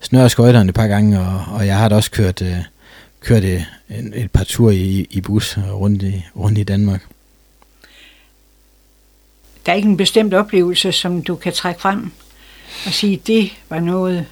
snøret 0.00 0.30
skøjterne 0.30 0.68
et 0.68 0.74
par 0.74 0.86
gange, 0.86 1.20
og, 1.20 1.44
og 1.54 1.66
jeg 1.66 1.78
har 1.78 1.88
da 1.88 1.94
også 1.94 2.10
kørt, 2.10 2.42
øh, 2.42 2.56
kørt 3.20 3.44
et, 3.44 3.66
et 4.14 4.30
par 4.30 4.44
ture 4.44 4.74
i, 4.74 5.06
i 5.10 5.20
bus 5.20 5.58
rundt 5.58 6.02
i, 6.02 6.24
rundt 6.36 6.58
i 6.58 6.62
Danmark. 6.62 7.04
Der 9.66 9.72
er 9.72 9.76
ikke 9.76 9.88
en 9.88 9.96
bestemt 9.96 10.34
oplevelse, 10.34 10.92
som 10.92 11.22
du 11.22 11.34
kan 11.34 11.52
trække 11.52 11.80
frem 11.80 12.12
og 12.86 12.92
sige, 12.92 13.20
det 13.26 13.50
var 13.68 13.80
noget, 13.80 14.26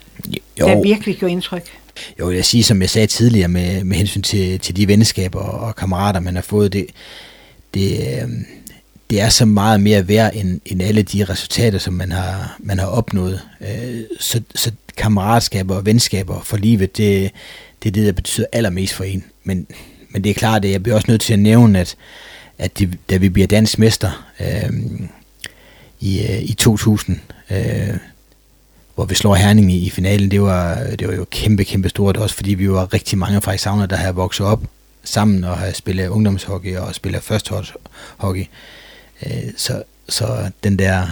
jo. 0.60 0.66
der 0.66 0.82
virkelig 0.82 1.16
gjorde 1.16 1.32
indtryk? 1.32 1.78
Jo, 2.20 2.30
jeg 2.30 2.44
sige, 2.44 2.64
som 2.64 2.82
jeg 2.82 2.90
sagde 2.90 3.06
tidligere, 3.06 3.48
med, 3.48 3.84
med 3.84 3.96
hensyn 3.96 4.22
til, 4.22 4.60
til 4.60 4.76
de 4.76 4.88
venskaber 4.88 5.40
og, 5.40 5.76
kammerater, 5.76 6.20
man 6.20 6.34
har 6.34 6.42
fået, 6.42 6.72
det, 6.72 6.86
det, 7.74 8.20
øhm, 8.22 8.46
det 9.10 9.20
er 9.20 9.28
så 9.28 9.44
meget 9.44 9.80
mere 9.80 10.08
værd 10.08 10.30
end, 10.34 10.60
end 10.66 10.82
alle 10.82 11.02
de 11.02 11.24
resultater, 11.24 11.78
som 11.78 11.94
man 11.94 12.12
har, 12.12 12.56
man 12.58 12.78
har 12.78 12.86
opnået. 12.86 13.40
Øh, 13.60 14.00
så, 14.20 14.42
så 14.54 14.72
kammeratskaber 14.96 15.76
og 15.76 15.86
venskaber 15.86 16.40
for 16.42 16.56
livet, 16.56 16.96
det, 16.96 17.30
det 17.82 17.88
er 17.88 17.92
det, 17.92 18.06
der 18.06 18.12
betyder 18.12 18.46
allermest 18.52 18.94
for 18.94 19.04
en. 19.04 19.24
Men, 19.44 19.66
men 20.10 20.24
det 20.24 20.30
er 20.30 20.34
klart, 20.34 20.64
at 20.64 20.70
jeg 20.70 20.82
bliver 20.82 20.96
også 20.96 21.10
nødt 21.10 21.20
til 21.20 21.32
at 21.32 21.38
nævne, 21.38 21.80
at, 21.80 21.96
at 22.58 22.78
det, 22.78 22.98
da 23.10 23.16
vi 23.16 23.28
bliver 23.28 23.46
dansk 23.46 23.78
mester 23.78 24.26
øhm, 24.40 25.02
øh, 25.02 25.08
i, 26.00 26.42
i 26.42 26.54
2000, 26.54 27.20
øh, 27.50 27.96
hvor 28.96 29.04
vi 29.04 29.14
slår 29.14 29.34
Herning 29.34 29.72
i, 29.72 29.86
i 29.86 29.90
finalen, 29.90 30.30
det 30.30 30.42
var, 30.42 30.78
det 30.98 31.08
var 31.08 31.14
jo 31.14 31.26
kæmpe, 31.30 31.64
kæmpe 31.64 31.88
stort, 31.88 32.16
også 32.16 32.36
fordi 32.36 32.54
vi 32.54 32.70
var 32.70 32.94
rigtig 32.94 33.18
mange 33.18 33.40
fra 33.40 33.56
Savner, 33.56 33.86
der 33.86 33.96
havde 33.96 34.14
vokset 34.14 34.46
op 34.46 34.62
sammen 35.04 35.44
og 35.44 35.56
havde 35.56 35.74
spillet 35.74 36.08
ungdomshockey 36.08 36.76
og 36.76 36.94
spillet 36.94 37.22
førsteholdshockey. 37.22 38.44
Øh, 39.26 39.32
så, 39.56 39.82
så 40.08 40.50
den 40.64 40.78
der, 40.78 41.06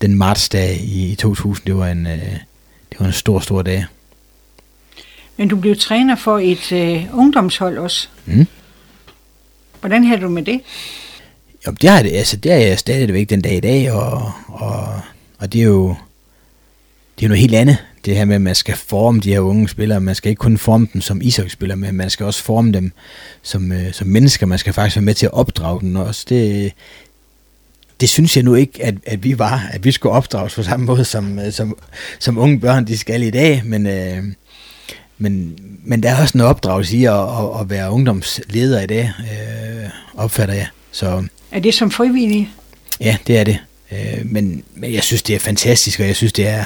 den 0.00 0.14
martsdag 0.14 0.80
i 0.82 1.16
2000, 1.18 1.66
det 1.66 1.76
var 1.76 1.88
en, 1.88 2.06
øh, 2.06 2.32
det 2.90 3.00
var 3.00 3.06
en 3.06 3.12
stor, 3.12 3.40
stor 3.40 3.62
dag. 3.62 3.84
Men 5.36 5.48
du 5.48 5.56
blev 5.56 5.76
træner 5.76 6.16
for 6.16 6.38
et 6.38 6.72
øh, 6.72 7.04
ungdomshold 7.12 7.78
også. 7.78 8.08
Mm. 8.26 8.46
Hvordan 9.80 10.04
har 10.04 10.16
du 10.16 10.28
med 10.28 10.42
det? 10.42 10.60
Jo, 11.66 11.72
det, 11.72 11.90
har 11.90 12.02
det, 12.02 12.12
altså, 12.12 12.36
det 12.36 12.52
er 12.52 12.56
jeg 12.56 12.78
stadigvæk 12.78 13.30
den 13.30 13.40
dag 13.40 13.56
i 13.56 13.60
dag, 13.60 13.92
og, 13.92 14.32
og, 14.46 15.00
og 15.38 15.52
det 15.52 15.60
er 15.60 15.64
jo 15.64 15.94
det 17.18 17.24
er 17.24 17.28
noget 17.28 17.40
helt 17.40 17.54
andet, 17.54 17.76
det 18.04 18.16
her 18.16 18.24
med, 18.24 18.34
at 18.34 18.40
man 18.40 18.54
skal 18.54 18.76
forme 18.76 19.20
de 19.20 19.32
her 19.32 19.40
unge 19.40 19.68
spillere. 19.68 20.00
Man 20.00 20.14
skal 20.14 20.30
ikke 20.30 20.40
kun 20.40 20.58
forme 20.58 20.88
dem 20.92 21.00
som 21.00 21.20
ishockeyspillere, 21.22 21.76
men 21.76 21.94
man 21.94 22.10
skal 22.10 22.26
også 22.26 22.42
forme 22.42 22.72
dem 22.72 22.92
som, 23.42 23.72
øh, 23.72 23.92
som 23.92 24.06
mennesker. 24.06 24.46
Man 24.46 24.58
skal 24.58 24.72
faktisk 24.72 24.96
være 24.96 25.04
med 25.04 25.14
til 25.14 25.26
at 25.26 25.32
opdrage 25.32 25.80
dem 25.80 25.96
også. 25.96 26.26
Det, 26.28 26.72
det 28.00 28.08
synes 28.08 28.36
jeg 28.36 28.44
nu 28.44 28.54
ikke, 28.54 28.84
at, 28.84 28.94
at 29.06 29.24
vi 29.24 29.38
var, 29.38 29.68
at 29.72 29.84
vi 29.84 29.92
skulle 29.92 30.12
opdrages 30.12 30.54
på 30.54 30.62
samme 30.62 30.86
måde, 30.86 31.04
som, 31.04 31.38
øh, 31.38 31.52
som, 31.52 31.78
som 32.18 32.38
unge 32.38 32.60
børn 32.60 32.86
de 32.86 32.98
skal 32.98 33.22
i 33.22 33.30
dag, 33.30 33.62
men, 33.64 33.86
øh, 33.86 34.24
men, 35.18 35.58
men 35.84 36.02
der 36.02 36.10
er 36.10 36.20
også 36.22 36.38
en 36.38 36.44
opdragelse 36.44 36.96
i 36.96 37.04
at, 37.04 37.14
at, 37.14 37.60
at 37.60 37.70
være 37.70 37.90
ungdomsleder 37.90 38.80
i 38.80 38.86
dag, 38.86 39.12
øh, 39.20 39.90
opfatter 40.14 40.54
jeg. 40.54 40.66
Så, 40.92 41.24
er 41.52 41.60
det 41.60 41.74
som 41.74 41.90
frivillig? 41.90 42.50
Ja, 43.00 43.16
det 43.26 43.38
er 43.38 43.44
det. 43.44 43.58
Øh, 43.92 44.20
men, 44.24 44.62
men 44.74 44.92
jeg 44.92 45.02
synes, 45.02 45.22
det 45.22 45.34
er 45.34 45.38
fantastisk, 45.38 46.00
og 46.00 46.06
jeg 46.06 46.16
synes, 46.16 46.32
det 46.32 46.48
er, 46.48 46.64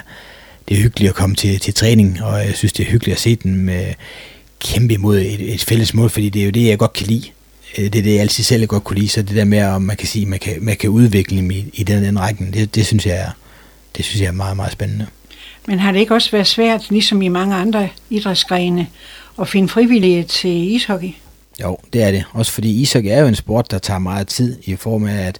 det 0.69 0.79
er 0.79 0.83
hyggeligt 0.83 1.09
at 1.09 1.15
komme 1.15 1.37
til, 1.37 1.61
til 1.61 1.75
træning, 1.75 2.23
og 2.23 2.47
jeg 2.47 2.55
synes, 2.55 2.73
det 2.73 2.87
er 2.87 2.91
hyggeligt 2.91 3.15
at 3.15 3.21
se 3.21 3.37
den 3.37 3.57
med 3.57 3.95
kæmpe 4.61 4.95
imod 4.95 5.19
et, 5.19 5.55
et 5.55 5.65
fælles 5.65 5.95
mål, 5.95 6.11
fordi 6.11 6.29
det 6.29 6.41
er 6.43 6.45
jo 6.45 6.51
det, 6.51 6.67
jeg 6.67 6.79
godt 6.79 6.93
kan 6.93 7.07
lide. 7.07 7.25
Øh, 7.79 7.85
det 7.85 7.97
er 7.97 8.03
det, 8.03 8.13
jeg 8.13 8.21
altid 8.21 8.45
selv 8.45 8.67
godt 8.67 8.85
kunne 8.85 8.99
lide, 8.99 9.09
så 9.09 9.23
det 9.23 9.37
der 9.37 9.45
med, 9.45 9.59
at 9.59 9.83
man 9.83 9.97
kan 9.97 10.09
sige, 10.09 10.27
man 10.27 10.39
kan, 10.39 10.57
man 10.61 10.77
kan 10.77 10.91
udvikle 10.91 11.37
dem 11.37 11.51
i, 11.51 11.65
i 11.73 11.83
den, 11.83 12.05
den 12.05 12.21
rækken, 12.21 12.53
det, 12.53 12.75
det, 12.75 12.87
synes 12.87 13.07
jeg 13.07 13.17
er, 13.17 13.31
det 13.97 14.05
synes 14.05 14.21
jeg 14.21 14.29
er 14.29 14.33
meget, 14.33 14.57
meget 14.57 14.73
spændende. 14.73 15.07
Men 15.67 15.79
har 15.79 15.93
det 15.93 16.01
ikke 16.01 16.15
også 16.15 16.31
været 16.31 16.47
svært, 16.47 16.91
ligesom 16.91 17.23
i 17.23 17.29
mange 17.29 17.55
andre 17.55 17.89
idrætsgrene, 18.11 18.87
at 19.41 19.49
finde 19.49 19.69
frivillige 19.69 20.25
til 20.25 20.75
ishockey? 20.75 21.11
Jo, 21.63 21.79
det 21.93 22.03
er 22.03 22.11
det. 22.11 22.25
Også 22.33 22.53
fordi 22.53 22.81
ishockey 22.81 23.11
er 23.11 23.21
jo 23.21 23.27
en 23.27 23.35
sport, 23.35 23.71
der 23.71 23.79
tager 23.79 23.99
meget 23.99 24.27
tid 24.29 24.57
i 24.65 24.77
form 24.77 25.07
af, 25.07 25.27
at 25.27 25.39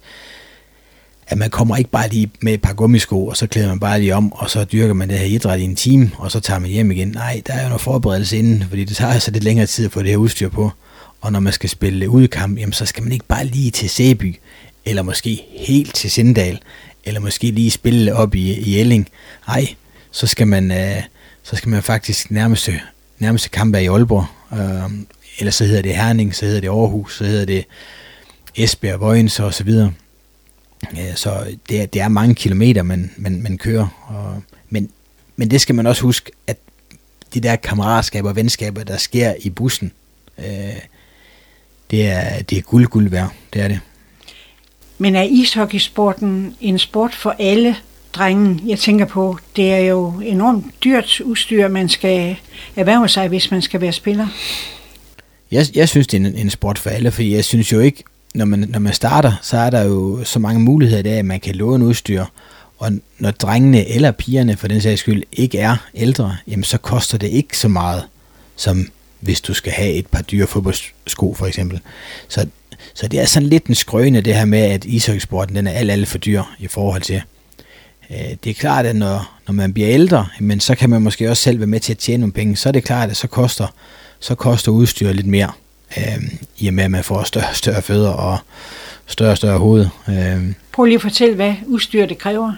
at 1.29 1.37
man 1.37 1.49
kommer 1.49 1.77
ikke 1.77 1.89
bare 1.89 2.09
lige 2.09 2.31
med 2.41 2.53
et 2.53 2.61
par 2.61 2.73
gummisko, 2.73 3.27
og 3.27 3.37
så 3.37 3.47
klæder 3.47 3.67
man 3.67 3.79
bare 3.79 3.99
lige 3.99 4.15
om, 4.15 4.33
og 4.33 4.49
så 4.49 4.63
dyrker 4.63 4.93
man 4.93 5.09
det 5.09 5.19
her 5.19 5.25
idræt 5.25 5.59
i 5.59 5.63
en 5.63 5.75
time, 5.75 6.11
og 6.17 6.31
så 6.31 6.39
tager 6.39 6.59
man 6.59 6.69
hjem 6.69 6.91
igen. 6.91 7.07
Nej, 7.07 7.41
der 7.47 7.53
er 7.53 7.61
jo 7.63 7.67
noget 7.67 7.81
forberedelse 7.81 8.37
inden, 8.37 8.63
fordi 8.69 8.83
det 8.83 8.97
tager 8.97 9.13
altså 9.13 9.31
lidt 9.31 9.43
længere 9.43 9.65
tid 9.65 9.85
at 9.85 9.91
få 9.91 9.99
det 9.99 10.09
her 10.09 10.17
udstyr 10.17 10.49
på. 10.49 10.71
Og 11.21 11.31
når 11.31 11.39
man 11.39 11.53
skal 11.53 11.69
spille 11.69 12.09
udkamp, 12.09 12.59
jamen 12.59 12.73
så 12.73 12.85
skal 12.85 13.03
man 13.03 13.11
ikke 13.11 13.25
bare 13.25 13.45
lige 13.45 13.71
til 13.71 13.89
Sæby, 13.89 14.35
eller 14.85 15.01
måske 15.01 15.45
helt 15.57 15.95
til 15.95 16.11
Sindal, 16.11 16.59
eller 17.05 17.19
måske 17.19 17.51
lige 17.51 17.71
spille 17.71 18.15
op 18.15 18.35
i, 18.35 18.53
i 18.53 18.79
Elling. 18.79 19.09
Nej, 19.47 19.67
så 20.11 20.27
skal 20.27 20.47
man, 20.47 20.71
øh, 20.71 21.03
så 21.43 21.55
skal 21.55 21.69
man 21.69 21.83
faktisk 21.83 22.31
nærmeste, 22.31 22.79
nærmeste 23.19 23.49
kamp 23.49 23.75
er 23.75 23.79
i 23.79 23.87
Aalborg, 23.87 24.25
øh, 24.53 24.91
eller 25.39 25.51
så 25.51 25.65
hedder 25.65 25.81
det 25.81 25.95
Herning, 25.95 26.35
så 26.35 26.45
hedder 26.45 26.61
det 26.61 26.67
Aarhus, 26.67 27.17
så 27.17 27.23
hedder 27.23 27.45
det 27.45 27.65
Esbjerg, 28.55 28.99
Vojens 28.99 29.39
og 29.39 29.53
så 29.53 29.63
videre. 29.63 29.93
Ja, 30.95 31.15
så 31.15 31.57
det 31.69 31.81
er, 31.81 31.85
det 31.85 32.01
er 32.01 32.07
mange 32.07 32.35
kilometer, 32.35 32.83
man, 32.83 33.11
man, 33.17 33.41
man 33.41 33.57
kører. 33.57 33.87
Og, 34.07 34.43
men, 34.69 34.89
men 35.35 35.51
det 35.51 35.61
skal 35.61 35.75
man 35.75 35.87
også 35.87 36.01
huske, 36.01 36.31
at 36.47 36.57
de 37.33 37.39
der 37.39 37.55
kammeratskaber 37.55 38.29
og 38.29 38.35
venskaber, 38.35 38.83
der 38.83 38.97
sker 38.97 39.33
i 39.39 39.49
bussen, 39.49 39.91
øh, 40.37 40.45
det 41.91 42.07
er, 42.07 42.41
det 42.41 42.57
er 42.57 42.61
guld, 42.61 42.87
guld 42.87 43.09
værd. 43.09 43.33
Det 43.53 43.61
er 43.61 43.67
det. 43.67 43.79
Men 44.97 45.15
er 45.15 45.23
ishockeysporten 45.23 46.55
en 46.61 46.79
sport 46.79 47.15
for 47.15 47.35
alle 47.39 47.75
drenge? 48.13 48.59
Jeg 48.65 48.79
tænker 48.79 49.05
på, 49.05 49.37
det 49.55 49.73
er 49.73 49.79
jo 49.79 50.19
enormt 50.19 50.65
dyrt 50.83 51.19
udstyr, 51.19 51.67
man 51.67 51.89
skal 51.89 52.35
erhverve 52.75 53.09
sig, 53.09 53.27
hvis 53.27 53.51
man 53.51 53.61
skal 53.61 53.81
være 53.81 53.93
spiller. 53.93 54.27
Jeg, 55.51 55.65
jeg 55.75 55.89
synes, 55.89 56.07
det 56.07 56.21
er 56.21 56.29
en, 56.29 56.35
en 56.35 56.49
sport 56.49 56.79
for 56.79 56.89
alle, 56.89 57.11
fordi 57.11 57.35
jeg 57.35 57.45
synes 57.45 57.71
jo 57.71 57.79
ikke, 57.79 58.03
når 58.35 58.45
man, 58.45 58.59
når 58.59 58.79
man 58.79 58.93
starter, 58.93 59.33
så 59.41 59.57
er 59.57 59.69
der 59.69 59.83
jo 59.83 60.23
så 60.23 60.39
mange 60.39 60.61
muligheder 60.61 61.01
der, 61.01 61.19
at 61.19 61.25
man 61.25 61.39
kan 61.39 61.55
låne 61.55 61.85
udstyr. 61.85 62.25
Og 62.77 62.91
når 63.19 63.31
drengene 63.31 63.87
eller 63.87 64.11
pigerne 64.11 64.57
for 64.57 64.67
den 64.67 64.81
sags 64.81 64.99
skyld 64.99 65.23
ikke 65.31 65.59
er 65.59 65.75
ældre, 65.95 66.35
jamen 66.47 66.63
så 66.63 66.77
koster 66.77 67.17
det 67.17 67.27
ikke 67.27 67.57
så 67.57 67.67
meget, 67.67 68.03
som 68.55 68.89
hvis 69.19 69.41
du 69.41 69.53
skal 69.53 69.71
have 69.71 69.93
et 69.93 70.07
par 70.07 70.21
dyre 70.21 70.47
fodboldsko 70.47 71.33
for 71.33 71.45
eksempel. 71.45 71.79
Så, 72.27 72.47
så 72.93 73.07
det 73.07 73.19
er 73.19 73.25
sådan 73.25 73.49
lidt 73.49 73.65
en 73.65 73.75
skrøne 73.75 74.21
det 74.21 74.35
her 74.35 74.45
med, 74.45 74.59
at 74.59 74.85
ishockeysporten 74.85 75.55
den 75.55 75.67
er 75.67 75.71
alt, 75.71 75.91
alt 75.91 76.07
for 76.07 76.17
dyr 76.17 76.43
i 76.59 76.67
forhold 76.67 77.01
til. 77.01 77.21
Øh, 78.11 78.35
det 78.43 78.49
er 78.49 78.53
klart, 78.53 78.85
at 78.85 78.95
når, 78.95 79.39
når 79.47 79.53
man 79.53 79.73
bliver 79.73 79.89
ældre, 79.89 80.27
men 80.39 80.59
så 80.59 80.75
kan 80.75 80.89
man 80.89 81.01
måske 81.01 81.29
også 81.29 81.43
selv 81.43 81.59
være 81.59 81.67
med 81.67 81.79
til 81.79 81.93
at 81.93 81.97
tjene 81.97 82.21
nogle 82.21 82.33
penge, 82.33 82.55
så 82.55 82.69
er 82.69 82.73
det 82.73 82.83
klart, 82.83 83.09
at 83.09 83.17
så 83.17 83.27
koster, 83.27 83.67
så 84.19 84.35
koster 84.35 84.71
udstyr 84.71 85.13
lidt 85.13 85.27
mere, 85.27 85.51
øh, 85.97 86.23
i 86.57 86.67
og 86.67 86.73
med 86.73 86.83
at 86.83 86.91
man 86.91 87.03
får 87.03 87.23
større 87.23 87.53
større 87.53 87.81
fødder 87.81 88.09
og 88.09 88.37
større 89.05 89.35
større 89.35 89.57
hoved. 89.57 89.87
Øh. 90.09 90.53
Prøv 90.71 90.85
lige 90.85 90.95
at 90.95 91.01
fortælle, 91.01 91.35
hvad 91.35 91.53
udstyr 91.67 92.05
det 92.05 92.17
kræver. 92.17 92.53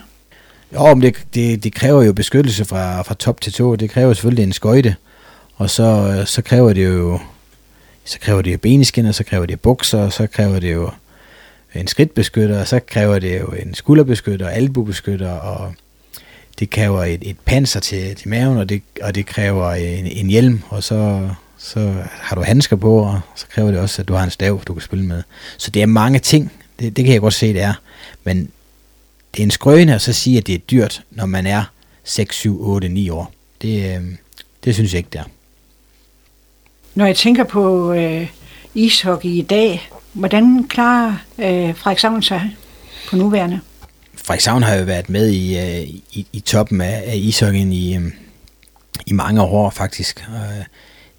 Jo, 0.74 0.94
men 0.94 1.02
det, 1.02 1.16
det, 1.34 1.64
det 1.64 1.74
kræver 1.74 2.02
jo 2.02 2.12
beskyttelse 2.12 2.64
fra, 2.64 3.02
fra 3.02 3.14
top 3.14 3.40
til 3.40 3.52
tå. 3.52 3.76
Det 3.76 3.90
kræver 3.90 4.12
selvfølgelig 4.12 4.42
en 4.42 4.52
skøjte, 4.52 4.96
og 5.56 5.70
så, 5.70 6.22
så 6.26 6.42
kræver 6.42 6.72
det 6.72 6.84
jo 6.84 7.20
så 8.04 8.18
kræver 8.20 8.42
det 8.42 8.52
jo 8.52 8.58
beneskinner, 8.58 9.12
så 9.12 9.24
kræver 9.24 9.46
det 9.46 9.60
bukser, 9.60 10.08
så 10.08 10.26
kræver 10.26 10.60
det 10.60 10.72
jo 10.72 10.90
en 11.74 11.86
skridtbeskytter, 11.86 12.60
og 12.60 12.68
så 12.68 12.80
kræver 12.80 13.18
det 13.18 13.40
jo 13.40 13.46
en 13.46 13.74
skulderbeskytter, 13.74 14.48
albubeskytter, 14.48 15.30
og 15.30 15.74
det 16.58 16.70
kræver 16.70 17.04
et, 17.04 17.20
et 17.22 17.36
panser 17.44 17.80
til, 17.80 18.16
til 18.16 18.28
maven, 18.28 18.58
og 18.58 18.68
det, 18.68 18.82
og 19.02 19.14
det 19.14 19.26
kræver 19.26 19.72
en, 19.72 20.06
en 20.06 20.26
hjelm, 20.26 20.60
og 20.68 20.82
så, 20.82 21.28
så 21.62 21.94
har 22.08 22.36
du 22.36 22.42
handsker 22.42 22.76
på, 22.76 22.98
og 22.98 23.20
så 23.34 23.46
kræver 23.48 23.70
det 23.70 23.80
også, 23.80 24.02
at 24.02 24.08
du 24.08 24.14
har 24.14 24.24
en 24.24 24.30
stav, 24.30 24.62
du 24.66 24.74
kan 24.74 24.82
spille 24.82 25.04
med. 25.04 25.22
Så 25.58 25.70
det 25.70 25.82
er 25.82 25.86
mange 25.86 26.18
ting, 26.18 26.52
det, 26.78 26.96
det 26.96 27.04
kan 27.04 27.14
jeg 27.14 27.20
godt 27.20 27.34
se, 27.34 27.52
det 27.52 27.62
er. 27.62 27.74
Men 28.24 28.48
det 29.34 29.40
er 29.40 29.44
en 29.44 29.50
skrøne 29.50 29.94
at 29.94 30.00
så 30.00 30.12
sige, 30.12 30.38
at 30.38 30.46
det 30.46 30.54
er 30.54 30.58
dyrt, 30.58 31.02
når 31.10 31.26
man 31.26 31.46
er 31.46 31.64
6, 32.04 32.36
7, 32.36 32.66
8, 32.66 32.88
9 32.88 33.10
år. 33.10 33.32
Det, 33.62 33.96
øh, 33.96 34.02
det 34.64 34.74
synes 34.74 34.92
jeg 34.92 34.98
ikke, 34.98 35.10
det 35.12 35.18
er. 35.18 35.24
Når 36.94 37.06
jeg 37.06 37.16
tænker 37.16 37.44
på 37.44 37.92
øh, 37.92 38.30
ishockey 38.74 39.28
i 39.28 39.42
dag, 39.42 39.90
hvordan 40.12 40.68
klarer 40.68 41.10
øh, 41.38 41.74
Frederikshavn 41.74 42.22
sig 42.22 42.56
på 43.08 43.16
nuværende? 43.16 43.60
Frederikshavn 44.14 44.62
har 44.62 44.74
jo 44.74 44.84
været 44.84 45.08
med 45.08 45.30
i, 45.30 45.58
øh, 45.58 45.88
i, 46.12 46.26
i 46.32 46.40
toppen 46.40 46.80
af, 46.80 47.02
af 47.06 47.16
ishockeyen 47.16 47.72
i, 47.72 47.96
øh, 47.96 48.02
i 49.06 49.12
mange 49.12 49.42
år 49.42 49.70
faktisk. 49.70 50.24
Øh, 50.28 50.64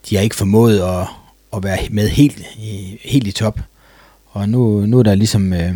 de 0.09 0.15
har 0.15 0.23
ikke 0.23 0.35
formået 0.35 0.79
at, 0.79 1.07
at 1.55 1.63
være 1.63 1.77
med 1.89 2.09
helt, 2.09 2.39
i, 2.57 2.99
helt 3.03 3.27
i 3.27 3.31
top. 3.31 3.59
Og 4.31 4.49
nu, 4.49 4.85
nu 4.85 4.99
er 4.99 5.03
der 5.03 5.15
ligesom... 5.15 5.53
Øh, 5.53 5.75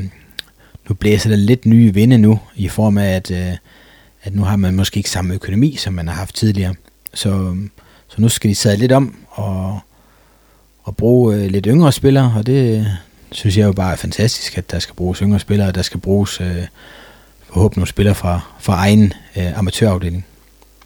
nu 0.89 0.95
blæser 0.95 1.29
der 1.29 1.37
lidt 1.37 1.65
nye 1.65 1.93
vinde 1.93 2.17
nu, 2.17 2.39
i 2.55 2.67
form 2.67 2.97
af, 2.97 3.15
at, 3.15 3.31
øh, 3.31 3.57
at 4.23 4.35
nu 4.35 4.43
har 4.43 4.55
man 4.55 4.75
måske 4.75 4.97
ikke 4.97 5.09
samme 5.09 5.33
økonomi, 5.33 5.75
som 5.75 5.93
man 5.93 6.07
har 6.07 6.15
haft 6.15 6.35
tidligere. 6.35 6.75
Så, 7.13 7.55
så 8.07 8.21
nu 8.21 8.29
skal 8.29 8.49
de 8.49 8.55
sidde 8.55 8.77
lidt 8.77 8.91
om 8.91 9.15
og, 9.29 9.79
og 10.83 10.97
bruge 10.97 11.35
øh, 11.35 11.51
lidt 11.51 11.65
yngre 11.65 11.91
spillere, 11.91 12.33
og 12.35 12.45
det 12.45 12.87
synes 13.31 13.57
jeg 13.57 13.65
jo 13.65 13.71
bare 13.71 13.91
er 13.91 13.95
fantastisk, 13.95 14.57
at 14.57 14.71
der 14.71 14.79
skal 14.79 14.95
bruges 14.95 15.19
yngre 15.19 15.39
spillere, 15.39 15.67
og 15.67 15.75
der 15.75 15.81
skal 15.81 15.99
bruges 15.99 16.41
øh, 16.41 16.67
forhåbentlig 17.53 17.79
nogle 17.79 17.89
spillere 17.89 18.15
fra, 18.15 18.39
fra 18.59 18.73
egen 18.73 19.13
øh, 19.35 19.57
amatørafdeling. 19.57 20.25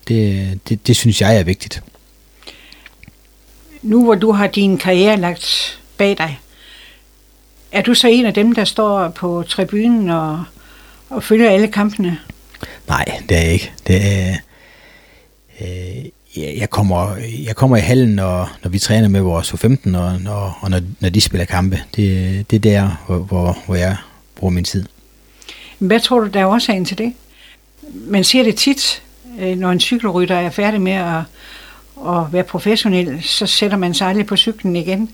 Det, 0.07 0.59
det, 0.69 0.87
det 0.87 0.95
synes 0.95 1.21
jeg 1.21 1.37
er 1.39 1.43
vigtigt. 1.43 1.83
Nu 3.81 4.03
hvor 4.03 4.15
du 4.15 4.31
har 4.31 4.47
din 4.47 4.77
karriere 4.77 5.17
lagt 5.17 5.79
bag 5.97 6.17
dig, 6.17 6.39
er 7.71 7.81
du 7.81 7.93
så 7.93 8.07
en 8.07 8.25
af 8.25 8.33
dem, 8.33 8.55
der 8.55 8.63
står 8.63 9.09
på 9.09 9.43
tribunen 9.47 10.09
og, 10.09 10.43
og 11.09 11.23
følger 11.23 11.49
alle 11.49 11.67
kampene? 11.67 12.17
Nej, 12.87 13.05
det 13.29 13.37
er 13.37 13.41
jeg 13.41 13.53
ikke. 13.53 13.71
Det 13.87 13.95
er, 13.95 14.35
øh, 15.61 16.05
jeg, 16.59 16.69
kommer, 16.69 17.15
jeg 17.45 17.55
kommer 17.55 17.77
i 17.77 17.79
hallen, 17.79 18.09
når, 18.09 18.57
når 18.63 18.69
vi 18.69 18.79
træner 18.79 19.07
med 19.07 19.21
vores 19.21 19.53
U15, 19.53 19.97
og, 19.97 20.21
når, 20.21 20.57
og 20.61 20.69
når, 20.69 20.79
når 20.99 21.09
de 21.09 21.21
spiller 21.21 21.45
kampe. 21.45 21.79
Det, 21.95 22.51
det 22.51 22.55
er 22.55 22.59
der, 22.59 23.03
hvor, 23.07 23.17
hvor, 23.17 23.57
hvor 23.65 23.75
jeg 23.75 23.95
bruger 24.35 24.51
min 24.51 24.63
tid. 24.63 24.85
Hvad 25.79 25.99
tror 25.99 26.19
du, 26.19 26.27
der 26.27 26.39
er 26.39 26.45
årsagen 26.45 26.85
til 26.85 26.97
det? 26.97 27.13
Man 27.93 28.23
ser 28.23 28.43
det 28.43 28.55
tit, 28.55 29.03
øh, 29.39 29.57
når 29.57 29.71
en 29.71 29.79
cykelrytter 29.79 30.35
er 30.35 30.49
færdig 30.49 30.81
med 30.81 30.91
at, 30.91 31.21
at 32.07 32.33
være 32.33 32.43
professionel, 32.43 33.23
så 33.23 33.45
sætter 33.45 33.77
man 33.77 33.93
sig 33.93 34.07
aldrig 34.07 34.25
på 34.25 34.35
cyklen 34.35 34.75
igen. 34.75 35.09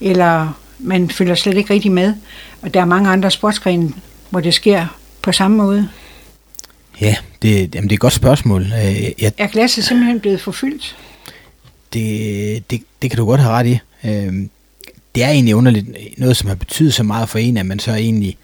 Eller 0.00 0.60
man 0.78 1.10
følger 1.10 1.34
slet 1.34 1.56
ikke 1.56 1.74
rigtig 1.74 1.92
med. 1.92 2.14
Og 2.62 2.74
der 2.74 2.80
er 2.80 2.84
mange 2.84 3.10
andre 3.10 3.30
sportsgrene, 3.30 3.92
hvor 4.30 4.40
det 4.40 4.54
sker 4.54 4.86
på 5.22 5.32
samme 5.32 5.56
måde. 5.56 5.88
Ja, 7.00 7.16
det, 7.42 7.74
jamen 7.74 7.88
det 7.88 7.92
er 7.92 7.96
et 7.96 8.00
godt 8.00 8.12
spørgsmål. 8.12 8.62
Øh, 8.62 9.22
jeg, 9.22 9.32
er 9.38 9.46
glasset 9.46 9.84
simpelthen 9.84 10.20
blevet 10.20 10.40
forfyldt? 10.40 10.96
Det, 11.92 12.70
det, 12.70 12.82
det 13.02 13.10
kan 13.10 13.16
du 13.16 13.26
godt 13.26 13.40
have 13.40 13.52
ret 13.52 13.66
i. 13.66 13.78
Øhm, 14.04 14.50
det 15.14 15.24
er 15.24 15.28
egentlig 15.28 15.54
underligt 15.54 15.86
noget, 16.18 16.36
som 16.36 16.48
har 16.48 16.54
betydet 16.54 16.94
så 16.94 17.02
meget 17.02 17.28
for 17.28 17.38
en, 17.38 17.56
at 17.56 17.66
man 17.66 17.78
så 17.78 17.94
egentlig, 17.94 18.36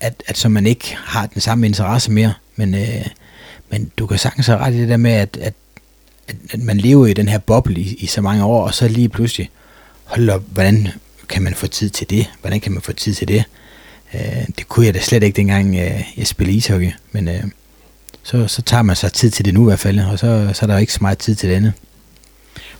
at, 0.00 0.22
at 0.26 0.38
så 0.38 0.48
man 0.48 0.66
ikke 0.66 0.96
har 1.04 1.26
den 1.26 1.40
samme 1.40 1.66
interesse 1.66 2.10
mere. 2.10 2.34
Men, 2.56 2.74
øh, 2.74 3.06
men 3.70 3.90
du 3.98 4.06
kan 4.06 4.18
sagtens 4.18 4.46
have 4.46 4.58
ret 4.58 4.74
i 4.74 4.80
det 4.80 4.88
der 4.88 4.96
med, 4.96 5.12
at, 5.12 5.38
at, 5.40 5.54
at 6.28 6.60
man 6.62 6.78
lever 6.78 7.06
i 7.06 7.12
den 7.12 7.28
her 7.28 7.38
boble 7.38 7.80
i, 7.80 7.94
i 7.94 8.06
så 8.06 8.20
mange 8.20 8.44
år, 8.44 8.66
og 8.66 8.74
så 8.74 8.88
lige 8.88 9.08
pludselig, 9.08 9.50
hold 10.04 10.30
op, 10.30 10.42
hvordan 10.52 10.88
kan 11.28 11.42
man 11.42 11.54
få 11.54 11.66
tid 11.66 11.90
til 11.90 12.10
det? 12.10 12.30
Hvordan 12.40 12.60
kan 12.60 12.72
man 12.72 12.82
få 12.82 12.92
tid 12.92 13.14
til 13.14 13.28
det? 13.28 13.44
Øh, 14.14 14.46
det 14.58 14.68
kunne 14.68 14.86
jeg 14.86 14.94
da 14.94 15.00
slet 15.00 15.22
ikke 15.22 15.36
dengang, 15.36 15.76
øh, 15.76 16.02
jeg 16.16 16.26
spillede 16.26 16.56
ishockey, 16.56 16.90
men 17.12 17.28
øh, 17.28 17.44
så, 18.22 18.48
så 18.48 18.62
tager 18.62 18.82
man 18.82 18.96
sig 18.96 19.12
tid 19.12 19.30
til 19.30 19.44
det 19.44 19.54
nu 19.54 19.62
i 19.62 19.64
hvert 19.64 19.78
fald, 19.78 20.00
og 20.00 20.18
så, 20.18 20.50
så 20.54 20.64
er 20.64 20.66
der 20.66 20.78
ikke 20.78 20.92
så 20.92 20.98
meget 21.00 21.18
tid 21.18 21.34
til 21.34 21.48
det 21.48 21.54
andet. 21.54 21.72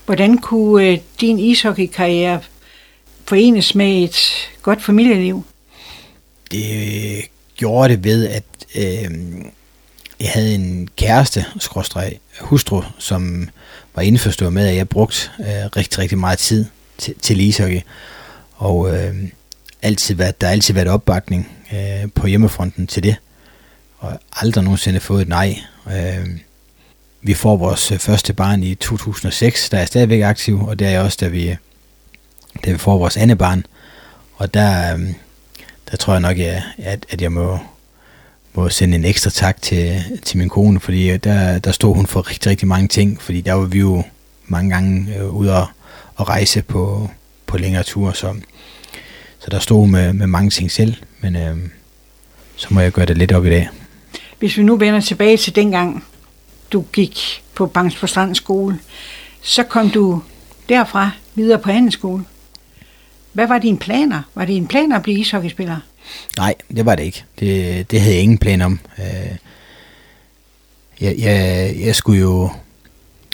Hvordan 0.06 0.38
kunne 0.38 0.86
øh, 0.86 0.98
din 1.20 1.38
ishockeykarriere 1.38 2.40
forenes 3.24 3.74
med 3.74 4.04
et 4.04 4.16
godt 4.62 4.82
familieliv? 4.82 5.44
Det 6.50 7.24
gjorde 7.56 7.88
det 7.88 8.04
ved, 8.04 8.28
at 8.28 8.44
øh, 8.76 9.10
jeg 10.24 10.32
havde 10.32 10.54
en 10.54 10.88
kæreste, 10.96 11.44
skråstreg, 11.58 12.18
hustru, 12.40 12.82
som 12.98 13.48
var 13.94 14.02
indforstået 14.02 14.52
med, 14.52 14.68
at 14.68 14.76
jeg 14.76 14.88
brugte 14.88 15.30
øh, 15.40 15.46
rigtig, 15.76 15.98
rigtig 15.98 16.18
meget 16.18 16.38
tid 16.38 16.64
til, 16.98 17.14
til 17.22 17.40
ishockey. 17.40 17.80
Og 18.56 18.96
øh, 18.96 19.14
altid 19.82 20.14
været, 20.14 20.40
der 20.40 20.46
har 20.46 20.52
altid 20.52 20.74
været 20.74 20.88
opbakning 20.88 21.48
øh, 21.72 22.10
på 22.14 22.26
hjemmefronten 22.26 22.86
til 22.86 23.02
det. 23.02 23.16
Og 23.98 24.18
aldrig 24.32 24.64
nogensinde 24.64 25.00
fået 25.00 25.22
et 25.22 25.28
nej. 25.28 25.58
Øh, 25.86 26.28
vi 27.22 27.34
får 27.34 27.56
vores 27.56 27.92
øh, 27.92 27.98
første 27.98 28.32
barn 28.32 28.62
i 28.62 28.74
2006, 28.74 29.68
der 29.68 29.76
er 29.76 29.80
jeg 29.80 29.88
stadigvæk 29.88 30.22
aktiv, 30.22 30.66
og 30.66 30.78
det 30.78 30.86
er 30.86 30.90
jeg 30.90 31.00
også, 31.00 31.18
da 31.20 31.28
vi, 31.28 31.50
øh, 31.50 31.56
da 32.64 32.72
vi 32.72 32.78
får 32.78 32.98
vores 32.98 33.16
andet 33.16 33.38
barn. 33.38 33.66
Og 34.34 34.54
der, 34.54 34.94
øh, 34.94 35.00
der 35.90 35.96
tror 35.96 36.12
jeg 36.12 36.20
nok, 36.20 36.38
at, 36.38 37.06
at 37.10 37.22
jeg 37.22 37.32
må, 37.32 37.58
må 38.54 38.68
sende 38.68 38.96
en 38.96 39.04
ekstra 39.04 39.30
tak 39.30 39.62
til, 39.62 40.02
til 40.22 40.38
min 40.38 40.48
kone, 40.48 40.80
fordi 40.80 41.16
der, 41.16 41.58
der 41.58 41.72
stod 41.72 41.94
hun 41.94 42.06
for 42.06 42.30
rigtig, 42.30 42.50
rigtig 42.50 42.68
mange 42.68 42.88
ting, 42.88 43.22
fordi 43.22 43.40
der 43.40 43.52
var 43.52 43.64
vi 43.64 43.78
jo 43.78 44.02
mange 44.46 44.70
gange 44.70 45.16
øh, 45.16 45.34
ude 45.34 45.56
og, 45.56 45.66
og 46.14 46.28
rejse 46.28 46.62
på, 46.62 47.10
på 47.46 47.58
længere 47.58 47.82
ture, 47.82 48.14
så, 48.14 48.34
så 49.38 49.50
der 49.50 49.58
stod 49.58 49.86
med, 49.86 50.12
med 50.12 50.26
mange 50.26 50.50
ting 50.50 50.70
selv, 50.70 50.94
men 51.20 51.36
øh, 51.36 51.56
så 52.56 52.66
må 52.70 52.80
jeg 52.80 52.92
gøre 52.92 53.06
det 53.06 53.18
lidt 53.18 53.32
op 53.32 53.46
i 53.46 53.50
dag. 53.50 53.68
Hvis 54.38 54.56
vi 54.56 54.62
nu 54.62 54.76
vender 54.76 55.00
tilbage 55.00 55.36
til 55.36 55.56
dengang, 55.56 56.04
du 56.72 56.84
gik 56.92 57.42
på 57.54 57.66
Bangs 57.66 57.96
på 57.96 58.06
Strand 58.06 58.34
skole, 58.34 58.78
så 59.42 59.62
kom 59.62 59.90
du 59.90 60.22
derfra 60.68 61.10
videre 61.34 61.58
på 61.58 61.70
handelsskole. 61.70 62.24
Hvad 63.32 63.46
var 63.46 63.58
dine 63.58 63.78
planer? 63.78 64.22
Var 64.34 64.44
det 64.44 64.56
en 64.56 64.66
plan 64.66 64.92
at 64.92 65.02
blive 65.02 65.18
ishockeyspiller? 65.18 65.76
Nej, 66.36 66.54
det 66.76 66.86
var 66.86 66.94
det 66.94 67.02
ikke. 67.02 67.24
Det, 67.40 67.90
det 67.90 68.00
havde 68.00 68.14
jeg 68.14 68.22
ingen 68.22 68.38
plan 68.38 68.62
om. 68.62 68.80
Øh, 68.98 69.36
jeg, 71.00 71.14
jeg, 71.18 71.74
jeg 71.80 71.96
skulle 71.96 72.20
jo... 72.20 72.50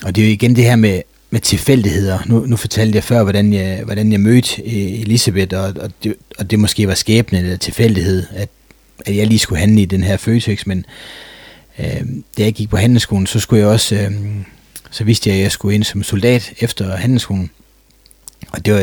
Og 0.02 0.16
det 0.16 0.22
er 0.22 0.26
jo 0.26 0.32
igen 0.32 0.56
det 0.56 0.64
her 0.64 0.76
med, 0.76 1.02
med 1.30 1.40
tilfældigheder. 1.40 2.18
Nu, 2.26 2.46
nu 2.46 2.56
fortalte 2.56 2.96
jeg 2.96 3.04
før, 3.04 3.22
hvordan 3.22 3.52
jeg, 3.52 3.82
hvordan 3.84 4.12
jeg 4.12 4.20
mødte 4.20 4.62
øh, 4.62 5.00
Elisabeth, 5.00 5.56
og, 5.58 5.74
og, 5.80 5.90
det, 6.04 6.14
og 6.38 6.50
det 6.50 6.58
måske 6.58 6.88
var 6.88 6.94
skæbne 6.94 7.38
eller 7.38 7.56
tilfældighed, 7.56 8.26
at, 8.30 8.48
at 9.06 9.16
jeg 9.16 9.26
lige 9.26 9.38
skulle 9.38 9.60
handle 9.60 9.82
i 9.82 9.84
den 9.84 10.02
her 10.02 10.16
Føtex, 10.16 10.66
men 10.66 10.84
øh, 11.78 12.02
da 12.38 12.42
jeg 12.42 12.52
gik 12.52 12.70
på 12.70 12.76
handelsskolen, 12.76 13.26
så 13.26 13.40
skulle 13.40 13.60
jeg 13.60 13.68
også, 13.68 13.94
øh, 13.94 14.12
så 14.90 15.04
vidste 15.04 15.30
jeg, 15.30 15.36
at 15.36 15.42
jeg 15.42 15.52
skulle 15.52 15.74
ind 15.74 15.84
som 15.84 16.02
soldat 16.02 16.52
efter 16.60 16.96
handelsskolen. 16.96 17.50
Og 18.50 18.64
det 18.64 18.74
var, 18.74 18.80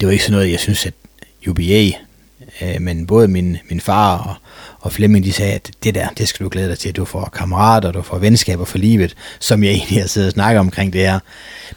det 0.00 0.06
var 0.06 0.10
ikke 0.10 0.24
sådan 0.24 0.32
noget, 0.32 0.50
jeg 0.50 0.60
synes, 0.60 0.86
at, 0.86 0.94
UBA, 1.48 1.90
øh, 2.62 2.80
men 2.80 3.06
både 3.06 3.28
min, 3.28 3.56
min 3.68 3.80
far 3.80 4.18
og, 4.18 4.34
og 4.80 4.92
Flemming, 4.92 5.24
de 5.24 5.32
sagde, 5.32 5.52
at 5.52 5.70
det 5.84 5.94
der, 5.94 6.08
det 6.08 6.28
skal 6.28 6.44
du 6.44 6.50
glæde 6.50 6.68
dig 6.68 6.78
til. 6.78 6.92
Du 6.92 7.04
får 7.04 7.30
kammerater, 7.32 7.92
du 7.92 8.02
får 8.02 8.18
venskaber 8.18 8.64
for 8.64 8.78
livet, 8.78 9.16
som 9.38 9.64
jeg 9.64 9.72
egentlig 9.72 10.00
har 10.00 10.08
siddet 10.08 10.28
og 10.28 10.32
snakket 10.32 10.60
omkring 10.60 10.92
det 10.92 11.00
her. 11.00 11.18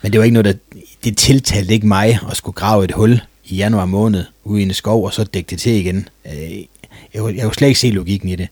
Men 0.02 0.12
det 0.12 0.20
var 0.20 0.26
ikke 0.26 0.34
noget, 0.34 0.46
der, 0.46 0.80
det 1.04 1.18
tiltalte 1.18 1.74
ikke 1.74 1.88
mig 1.88 2.20
at 2.32 2.38
skulle 2.38 2.56
grave 2.56 2.84
et 2.84 2.92
hul 2.92 3.22
i 3.46 3.56
januar 3.56 3.86
måned 3.86 4.26
ude 4.44 4.62
i 4.62 4.66
en 4.66 4.74
skov, 4.74 5.06
og 5.06 5.14
så 5.14 5.24
dække 5.24 5.50
det 5.50 5.60
til 5.60 5.72
igen. 5.72 6.10
Øh, 6.26 6.58
jeg, 7.14 7.22
kunne, 7.22 7.36
jeg 7.36 7.44
kunne 7.44 7.56
slet 7.56 7.68
ikke 7.68 7.80
se 7.80 7.90
logikken 7.90 8.30
i 8.30 8.36
det. 8.36 8.48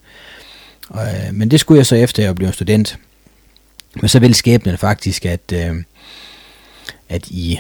Og, 0.90 1.08
øh, 1.08 1.34
men 1.34 1.52
det 1.52 1.60
skulle 1.60 1.78
jeg 1.78 1.86
så 1.86 1.96
efter, 1.96 2.24
jeg 2.24 2.36
blev 2.36 2.54
student. 2.54 2.98
Men 3.96 4.10
så 4.10 4.20
ville 4.20 4.34
skæbnen 4.34 4.78
faktisk, 4.78 5.26
at, 5.26 5.54
øh, 5.54 5.76
at 7.10 7.28
i 7.28 7.60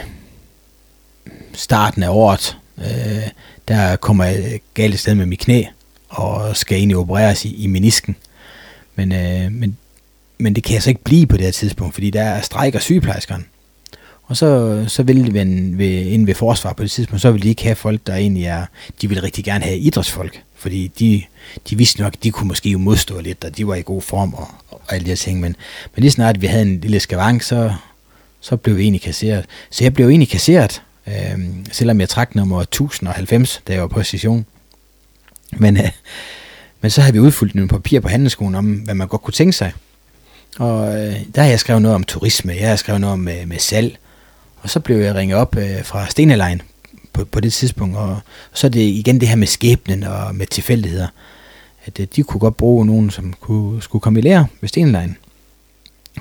starten 1.53 2.03
af 2.03 2.09
året, 2.09 2.57
øh, 2.77 3.27
der 3.71 3.95
kommer 3.95 4.23
jeg 4.23 4.61
galt 4.73 4.99
sted 4.99 5.15
med 5.15 5.25
mit 5.25 5.39
knæ, 5.39 5.63
og 6.09 6.57
skal 6.57 6.77
egentlig 6.77 6.97
opereres 6.97 7.45
i, 7.45 7.63
i 7.63 7.67
menisken. 7.67 8.15
Men, 8.95 9.11
øh, 9.11 9.51
men, 9.51 9.77
men 10.37 10.55
det 10.55 10.63
kan 10.63 10.73
jeg 10.73 10.83
så 10.83 10.89
ikke 10.89 11.03
blive 11.03 11.27
på 11.27 11.37
det 11.37 11.45
her 11.45 11.51
tidspunkt, 11.51 11.93
fordi 11.93 12.09
der 12.09 12.21
er 12.21 12.41
strækker 12.41 12.79
sygeplejerskerne. 12.79 13.43
Og 14.23 14.37
så, 14.37 14.83
så 14.87 15.03
vil 15.03 15.27
de 15.27 15.33
ved, 15.77 16.05
inden 16.05 16.27
ved 16.27 16.35
forsvar 16.35 16.73
på 16.73 16.83
det 16.83 16.91
tidspunkt, 16.91 17.21
så 17.21 17.31
vil 17.31 17.43
de 17.43 17.49
ikke 17.49 17.63
have 17.63 17.75
folk, 17.75 18.01
der 18.07 18.15
egentlig 18.15 18.45
er, 18.45 18.65
de 19.01 19.09
vil 19.09 19.21
rigtig 19.21 19.43
gerne 19.43 19.63
have 19.63 19.77
idrætsfolk, 19.77 20.43
fordi 20.55 20.87
de, 20.99 21.23
de 21.69 21.77
vidste 21.77 22.01
nok, 22.01 22.13
de 22.23 22.31
kunne 22.31 22.47
måske 22.47 22.69
jo 22.69 22.77
modstå 22.77 23.19
lidt, 23.19 23.43
og 23.43 23.57
de 23.57 23.67
var 23.67 23.75
i 23.75 23.81
god 23.81 24.01
form 24.01 24.33
og, 24.33 24.47
og 24.69 24.81
alle 24.89 25.05
de 25.05 25.09
her 25.09 25.15
ting, 25.15 25.39
men, 25.39 25.55
men 25.95 26.01
lige 26.01 26.11
snart 26.11 26.41
vi 26.41 26.47
havde 26.47 26.61
en 26.65 26.79
lille 26.79 26.99
skavank, 26.99 27.41
så, 27.41 27.73
så 28.41 28.55
blev 28.55 28.77
vi 28.77 28.83
egentlig 28.83 29.01
kasseret. 29.01 29.45
Så 29.69 29.83
jeg 29.83 29.93
blev 29.93 30.09
egentlig 30.09 30.29
kasseret, 30.29 30.81
øh, 31.11 31.39
selvom 31.71 31.99
jeg 31.99 32.09
trak 32.09 32.35
nummer 32.35 32.61
1090, 32.61 33.61
da 33.67 33.73
jeg 33.73 33.81
var 33.81 33.87
på 33.87 34.03
session. 34.03 34.45
Men, 35.51 35.77
øh, 35.77 35.89
men 36.81 36.91
så 36.91 37.01
havde 37.01 37.13
vi 37.13 37.19
udfyldt 37.19 37.55
nogle 37.55 37.69
papir 37.69 37.99
på 37.99 38.07
handelsskolen 38.07 38.55
om, 38.55 38.73
hvad 38.73 38.95
man 38.95 39.07
godt 39.07 39.21
kunne 39.21 39.33
tænke 39.33 39.53
sig. 39.53 39.73
Og 40.59 40.87
øh, 40.87 41.15
der 41.35 41.41
har 41.41 41.49
jeg 41.49 41.59
skrevet 41.59 41.81
noget 41.81 41.95
om 41.95 42.03
turisme, 42.03 42.53
jeg 42.59 42.69
har 42.69 42.75
skrevet 42.75 43.01
noget 43.01 43.13
om 43.13 43.19
med, 43.19 43.45
med 43.45 43.59
salg, 43.59 43.97
og 44.61 44.69
så 44.69 44.79
blev 44.79 44.97
jeg 44.97 45.15
ringet 45.15 45.37
op 45.37 45.57
øh, 45.57 45.83
fra 45.83 46.09
Stenelejen 46.09 46.61
på, 47.13 47.25
på 47.25 47.39
det 47.39 47.53
tidspunkt, 47.53 47.97
og, 47.97 48.09
og 48.51 48.57
så 48.57 48.67
er 48.67 48.71
det 48.71 48.81
igen 48.81 49.19
det 49.19 49.27
her 49.27 49.35
med 49.35 49.47
skæbnen 49.47 50.03
og 50.03 50.35
med 50.35 50.45
tilfældigheder, 50.45 51.07
at 51.85 51.99
øh, 51.99 52.07
de 52.15 52.23
kunne 52.23 52.39
godt 52.39 52.57
bruge 52.57 52.85
nogen, 52.85 53.09
som 53.11 53.33
kunne, 53.33 53.81
skulle 53.81 54.01
komme 54.01 54.19
i 54.19 54.23
lære 54.23 54.47
ved 54.61 54.69
Stenelejen. 54.69 55.17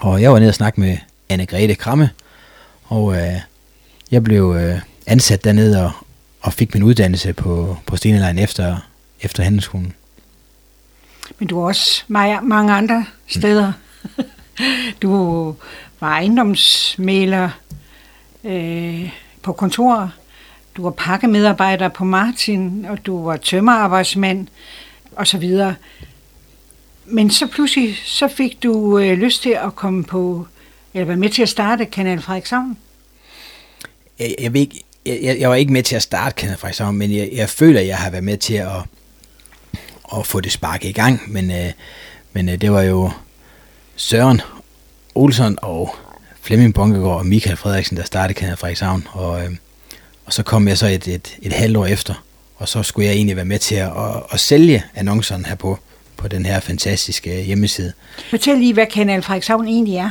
Og 0.01 0.22
jeg 0.22 0.32
var 0.32 0.38
nede 0.38 0.51
og 0.51 0.55
snakke 0.55 0.80
med 0.80 0.97
Anne-Grethe 1.32 1.74
Kramme, 1.74 2.11
og 2.84 3.16
øh, 3.16 3.41
jeg 4.11 4.25
blev 4.25 4.57
øh, 4.59 4.81
ansat 5.07 5.45
dernede 5.45 5.85
og, 5.85 5.93
og 6.41 6.53
fik 6.53 6.75
min 6.75 6.83
uddannelse 6.83 7.33
på, 7.33 7.77
på 7.87 7.97
Stenalejen 7.97 8.39
efter, 8.39 8.77
efter 9.21 9.43
handelsskolen. 9.43 9.93
Men 11.39 11.49
du 11.49 11.61
har 11.61 11.67
også 11.67 12.05
mange 12.09 12.73
andre 12.73 13.05
steder. 13.27 13.73
Mm. 14.19 14.25
du 15.03 15.11
var 16.01 16.09
ejendomsmaler 16.09 17.51
øh, 18.45 19.11
på 19.43 19.53
kontor, 19.53 20.13
du 20.77 20.83
var 20.83 20.91
pakkemedarbejder 20.91 21.89
på 21.89 22.05
Martin, 22.05 22.87
og 22.89 23.07
du 23.07 23.25
var 23.25 23.37
tømmerarbejdsmand, 23.37 24.47
og 25.17 25.27
så 25.27 25.39
videre. 25.39 25.75
Men 27.05 27.31
så 27.31 27.47
pludselig 27.47 27.97
så 28.05 28.29
fik 28.29 28.63
du 28.63 28.99
øh, 28.99 29.19
lyst 29.19 29.43
til 29.43 29.51
at 29.51 29.75
komme 29.75 30.05
på, 30.05 30.47
eller 30.95 31.07
være 31.07 31.17
med 31.17 31.29
til 31.29 31.43
at 31.43 31.49
starte 31.49 31.85
Kanal 31.85 32.21
Frederikshavn. 32.21 32.77
Jeg, 34.21 34.35
jeg, 34.41 34.53
ved 34.53 34.61
ikke, 34.61 34.83
jeg, 35.07 35.37
jeg 35.41 35.51
var 35.51 35.55
ikke 35.55 35.73
med 35.73 35.83
til 35.83 35.97
at 35.97 36.03
starte 36.03 36.35
Kanal 36.35 36.57
Frederikshavn, 36.57 36.97
men 36.97 37.16
jeg, 37.16 37.29
jeg 37.33 37.49
føler, 37.49 37.81
at 37.81 37.87
jeg 37.87 37.97
har 37.97 38.11
været 38.11 38.25
med 38.25 38.37
til 38.37 38.55
at, 38.55 38.68
at 40.16 40.27
få 40.27 40.41
det 40.41 40.53
sparket 40.53 40.89
i 40.89 40.93
gang. 40.93 41.33
Men, 41.33 41.51
øh, 41.51 41.73
men 42.33 42.49
øh, 42.49 42.61
det 42.61 42.73
var 42.73 42.83
jo 42.83 43.11
Søren 43.97 44.41
Olsen 45.14 45.59
og 45.62 45.97
Flemming 46.43 46.75
Bunkegaard 46.75 47.18
og 47.18 47.27
Michael 47.27 47.57
Frederiksen, 47.57 47.97
der 47.97 48.03
startede 48.03 48.35
Kanal 48.35 48.57
Frederikshavn. 48.57 49.07
Og, 49.12 49.45
øh, 49.45 49.51
og 50.25 50.33
så 50.33 50.43
kom 50.43 50.68
jeg 50.68 50.79
så 50.79 50.87
et, 50.87 51.09
et, 51.09 51.37
et 51.43 51.53
halvt 51.53 51.77
år 51.77 51.87
efter, 51.87 52.25
og 52.57 52.68
så 52.68 52.83
skulle 52.83 53.07
jeg 53.07 53.14
egentlig 53.14 53.37
være 53.37 53.45
med 53.45 53.59
til 53.59 53.75
at, 53.75 53.87
at, 53.87 54.23
at 54.33 54.41
sælge 54.41 54.85
annoncerne 54.95 55.47
her 55.47 55.55
på, 55.55 55.79
på 56.16 56.29
den 56.29 56.47
her 56.47 56.61
fantastiske 56.61 57.43
hjemmeside. 57.43 57.93
Fortæl 58.31 58.59
lige, 58.59 58.75
hvad 58.75 58.87
Kanal 58.87 59.23
Frederikshavn 59.23 59.68
egentlig 59.68 59.97
er. 59.97 60.11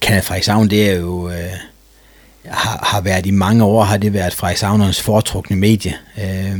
Kanal 0.00 0.22
Frederikshavn, 0.22 0.70
det 0.70 0.90
er 0.90 0.94
jo... 0.94 1.30
Øh, 1.30 1.52
har, 2.50 2.84
har 2.86 3.00
været 3.00 3.26
i 3.26 3.30
mange 3.30 3.64
år, 3.64 3.84
har 3.84 3.96
det 3.96 4.12
været 4.12 4.34
Frederikshavnernes 4.34 5.00
foretrukne 5.00 5.56
medie. 5.56 5.96
Øh, 6.18 6.58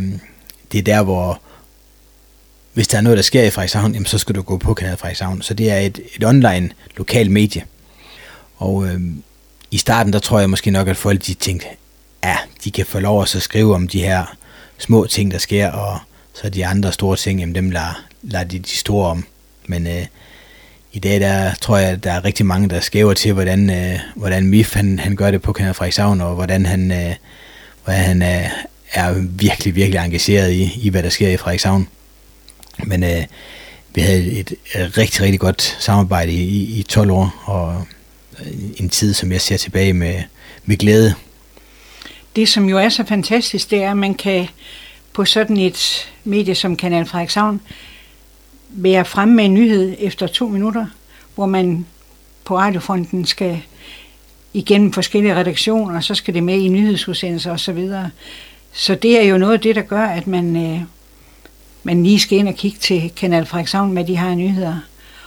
det 0.72 0.78
er 0.78 0.82
der, 0.82 1.02
hvor 1.02 1.40
hvis 2.78 2.88
der 2.88 2.98
er 2.98 3.02
noget, 3.02 3.16
der 3.16 3.22
sker 3.22 3.42
i 3.42 3.50
Frederikshavn, 3.50 3.92
jamen, 3.92 4.06
så 4.06 4.18
skal 4.18 4.34
du 4.34 4.42
gå 4.42 4.56
på 4.56 4.74
Kanal 4.74 4.96
Frederikshavn. 4.96 5.42
Så 5.42 5.54
det 5.54 5.70
er 5.70 5.78
et, 5.78 6.00
et 6.16 6.24
online 6.24 6.70
lokal 6.96 7.30
medie. 7.30 7.64
Og 8.56 8.86
øh, 8.86 9.00
i 9.70 9.78
starten, 9.78 10.12
der 10.12 10.18
tror 10.18 10.38
jeg 10.40 10.50
måske 10.50 10.70
nok, 10.70 10.88
at 10.88 10.96
folk 10.96 11.26
de 11.26 11.34
tænkte, 11.34 11.66
ja, 12.24 12.36
de 12.64 12.70
kan 12.70 12.86
få 12.86 12.98
lov 12.98 13.22
at 13.22 13.28
så 13.28 13.40
skrive 13.40 13.74
om 13.74 13.88
de 13.88 14.02
her 14.02 14.36
små 14.78 15.06
ting, 15.06 15.30
der 15.30 15.38
sker, 15.38 15.70
og 15.70 15.98
så 16.34 16.48
de 16.48 16.66
andre 16.66 16.92
store 16.92 17.16
ting, 17.16 17.40
jamen 17.40 17.54
dem 17.54 17.70
lader, 17.70 18.04
lader 18.22 18.44
de 18.44 18.58
de 18.58 18.76
store 18.76 19.08
om. 19.08 19.24
Men 19.66 19.86
øh, 19.86 20.06
i 20.98 21.00
dag, 21.00 21.20
der 21.20 21.54
tror 21.54 21.76
jeg, 21.76 21.90
at 21.90 22.04
der 22.04 22.12
er 22.12 22.24
rigtig 22.24 22.46
mange, 22.46 22.68
der 22.68 22.80
skæver 22.80 23.14
til, 23.14 23.32
hvordan, 23.32 23.70
øh, 23.70 23.98
hvordan 24.14 24.46
MIF 24.46 24.74
han, 24.74 24.98
han 24.98 25.16
gør 25.16 25.30
det 25.30 25.42
på 25.42 25.52
Kanal 25.52 25.74
Frederikshavn, 25.74 26.20
og 26.20 26.34
hvordan 26.34 26.66
han, 26.66 26.92
øh, 26.92 27.14
hvordan 27.84 28.00
han 28.00 28.22
øh, 28.22 28.50
er 28.92 29.14
virkelig, 29.18 29.74
virkelig 29.74 29.98
engageret 29.98 30.52
i, 30.52 30.80
i, 30.82 30.88
hvad 30.88 31.02
der 31.02 31.08
sker 31.08 31.28
i 31.28 31.36
Frederikshavn. 31.36 31.88
Men 32.84 33.04
øh, 33.04 33.24
vi 33.94 34.00
havde 34.00 34.32
et, 34.32 34.54
et 34.74 34.98
rigtig, 34.98 35.22
rigtig 35.22 35.40
godt 35.40 35.76
samarbejde 35.80 36.32
i, 36.32 36.78
i 36.78 36.82
12 36.82 37.10
år, 37.10 37.42
og 37.44 37.84
øh, 38.40 38.52
en 38.76 38.88
tid, 38.88 39.14
som 39.14 39.32
jeg 39.32 39.40
ser 39.40 39.56
tilbage 39.56 39.92
med, 39.92 40.22
med 40.64 40.76
glæde. 40.76 41.14
Det, 42.36 42.48
som 42.48 42.68
jo 42.68 42.78
er 42.78 42.88
så 42.88 43.04
fantastisk, 43.04 43.70
det 43.70 43.82
er, 43.82 43.90
at 43.90 43.96
man 43.96 44.14
kan 44.14 44.48
på 45.12 45.24
sådan 45.24 45.56
et 45.56 46.10
medie 46.24 46.54
som 46.54 46.76
Kanal 46.76 47.06
Frederikshavn 47.06 47.60
være 48.68 49.04
fremme 49.04 49.34
med 49.34 49.44
en 49.44 49.54
nyhed 49.54 49.96
efter 49.98 50.26
to 50.26 50.48
minutter, 50.48 50.86
hvor 51.34 51.46
man 51.46 51.86
på 52.44 52.58
radiofronten 52.58 53.26
skal 53.26 53.60
igennem 54.54 54.92
forskellige 54.92 55.34
redaktioner, 55.34 55.96
og 55.96 56.04
så 56.04 56.14
skal 56.14 56.34
det 56.34 56.42
med 56.42 56.58
i 56.58 56.68
nyhedsudsendelser 56.68 57.50
osv. 57.50 57.58
Så, 57.58 57.72
videre. 57.72 58.10
så 58.72 58.94
det 58.94 59.20
er 59.20 59.22
jo 59.22 59.38
noget 59.38 59.52
af 59.52 59.60
det, 59.60 59.76
der 59.76 59.82
gør, 59.82 60.02
at 60.02 60.26
man, 60.26 60.56
øh, 60.56 60.80
man 61.82 62.02
lige 62.02 62.20
skal 62.20 62.38
ind 62.38 62.48
og 62.48 62.54
kigge 62.54 62.78
til 62.78 63.12
Kanal 63.16 63.46
Frederikshavn 63.46 63.92
med 63.92 64.04
de 64.04 64.18
her 64.18 64.34
nyheder. 64.34 64.76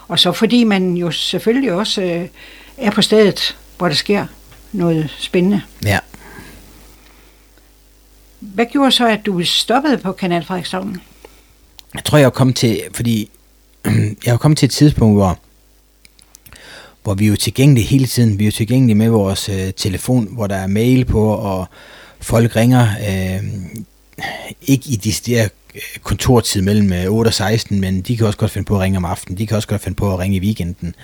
Og 0.08 0.20
så 0.20 0.32
fordi 0.32 0.64
man 0.64 0.94
jo 0.94 1.12
selvfølgelig 1.12 1.74
også 1.74 2.02
øh, 2.02 2.28
er 2.78 2.92
på 2.92 3.02
stedet, 3.02 3.58
hvor 3.78 3.88
der 3.88 3.96
sker 3.96 4.26
noget 4.72 5.16
spændende. 5.18 5.62
Ja. 5.86 6.00
Hvad 8.40 8.66
gjorde 8.66 8.92
så, 8.92 9.08
at 9.08 9.26
du 9.26 9.44
stoppede 9.44 9.98
på 9.98 10.12
Kanal 10.12 10.46
Frederikshavn? 10.46 11.02
Jeg 11.96 12.04
tror, 12.06 12.18
jeg 12.18 12.26
er 12.26 12.30
kommet 12.30 12.56
til, 12.56 12.82
fordi 12.94 13.30
jeg 14.26 14.34
er 14.34 14.38
kommet 14.38 14.58
til 14.58 14.66
et 14.66 14.72
tidspunkt, 14.72 15.16
hvor, 15.16 15.40
hvor 17.04 17.14
vi 17.14 17.26
er 17.26 17.30
jo 17.30 17.36
tilgængelige 17.36 17.88
hele 17.88 18.08
tiden. 18.08 18.40
Vi 18.40 18.44
er 18.44 18.48
jo 18.48 18.52
tilgængelige 18.52 18.96
med 18.96 19.10
vores 19.10 19.50
øh, 19.50 19.74
telefon, 19.74 20.28
hvor 20.32 20.48
der 20.48 20.56
er 20.56 20.68
mail 20.68 21.06
på, 21.06 21.34
og 21.34 21.66
folk 22.22 22.56
ringer. 22.56 22.88
Øh, 22.88 23.44
ikke 24.62 24.90
i 24.90 24.96
de 24.96 25.12
der 25.12 25.48
øh, 25.76 25.82
kontortid 26.04 26.62
mellem 26.62 26.94
øh, 26.94 27.06
8 27.06 27.30
og 27.30 27.34
16, 27.34 27.82
men 27.82 28.02
de 28.02 28.18
kan 28.18 28.26
også 28.26 28.40
godt 28.40 28.52
finde 28.52 28.66
på 28.66 28.76
at 28.76 28.82
ringe 28.82 28.98
om 28.98 29.06
aftenen. 29.06 29.38
De 29.38 29.48
kan 29.48 29.56
også 29.56 29.68
godt 29.68 29.82
finde 29.82 29.96
på 29.96 30.14
at 30.14 30.20
ringe 30.20 30.38
i 30.38 30.40
weekenden. 30.40 30.96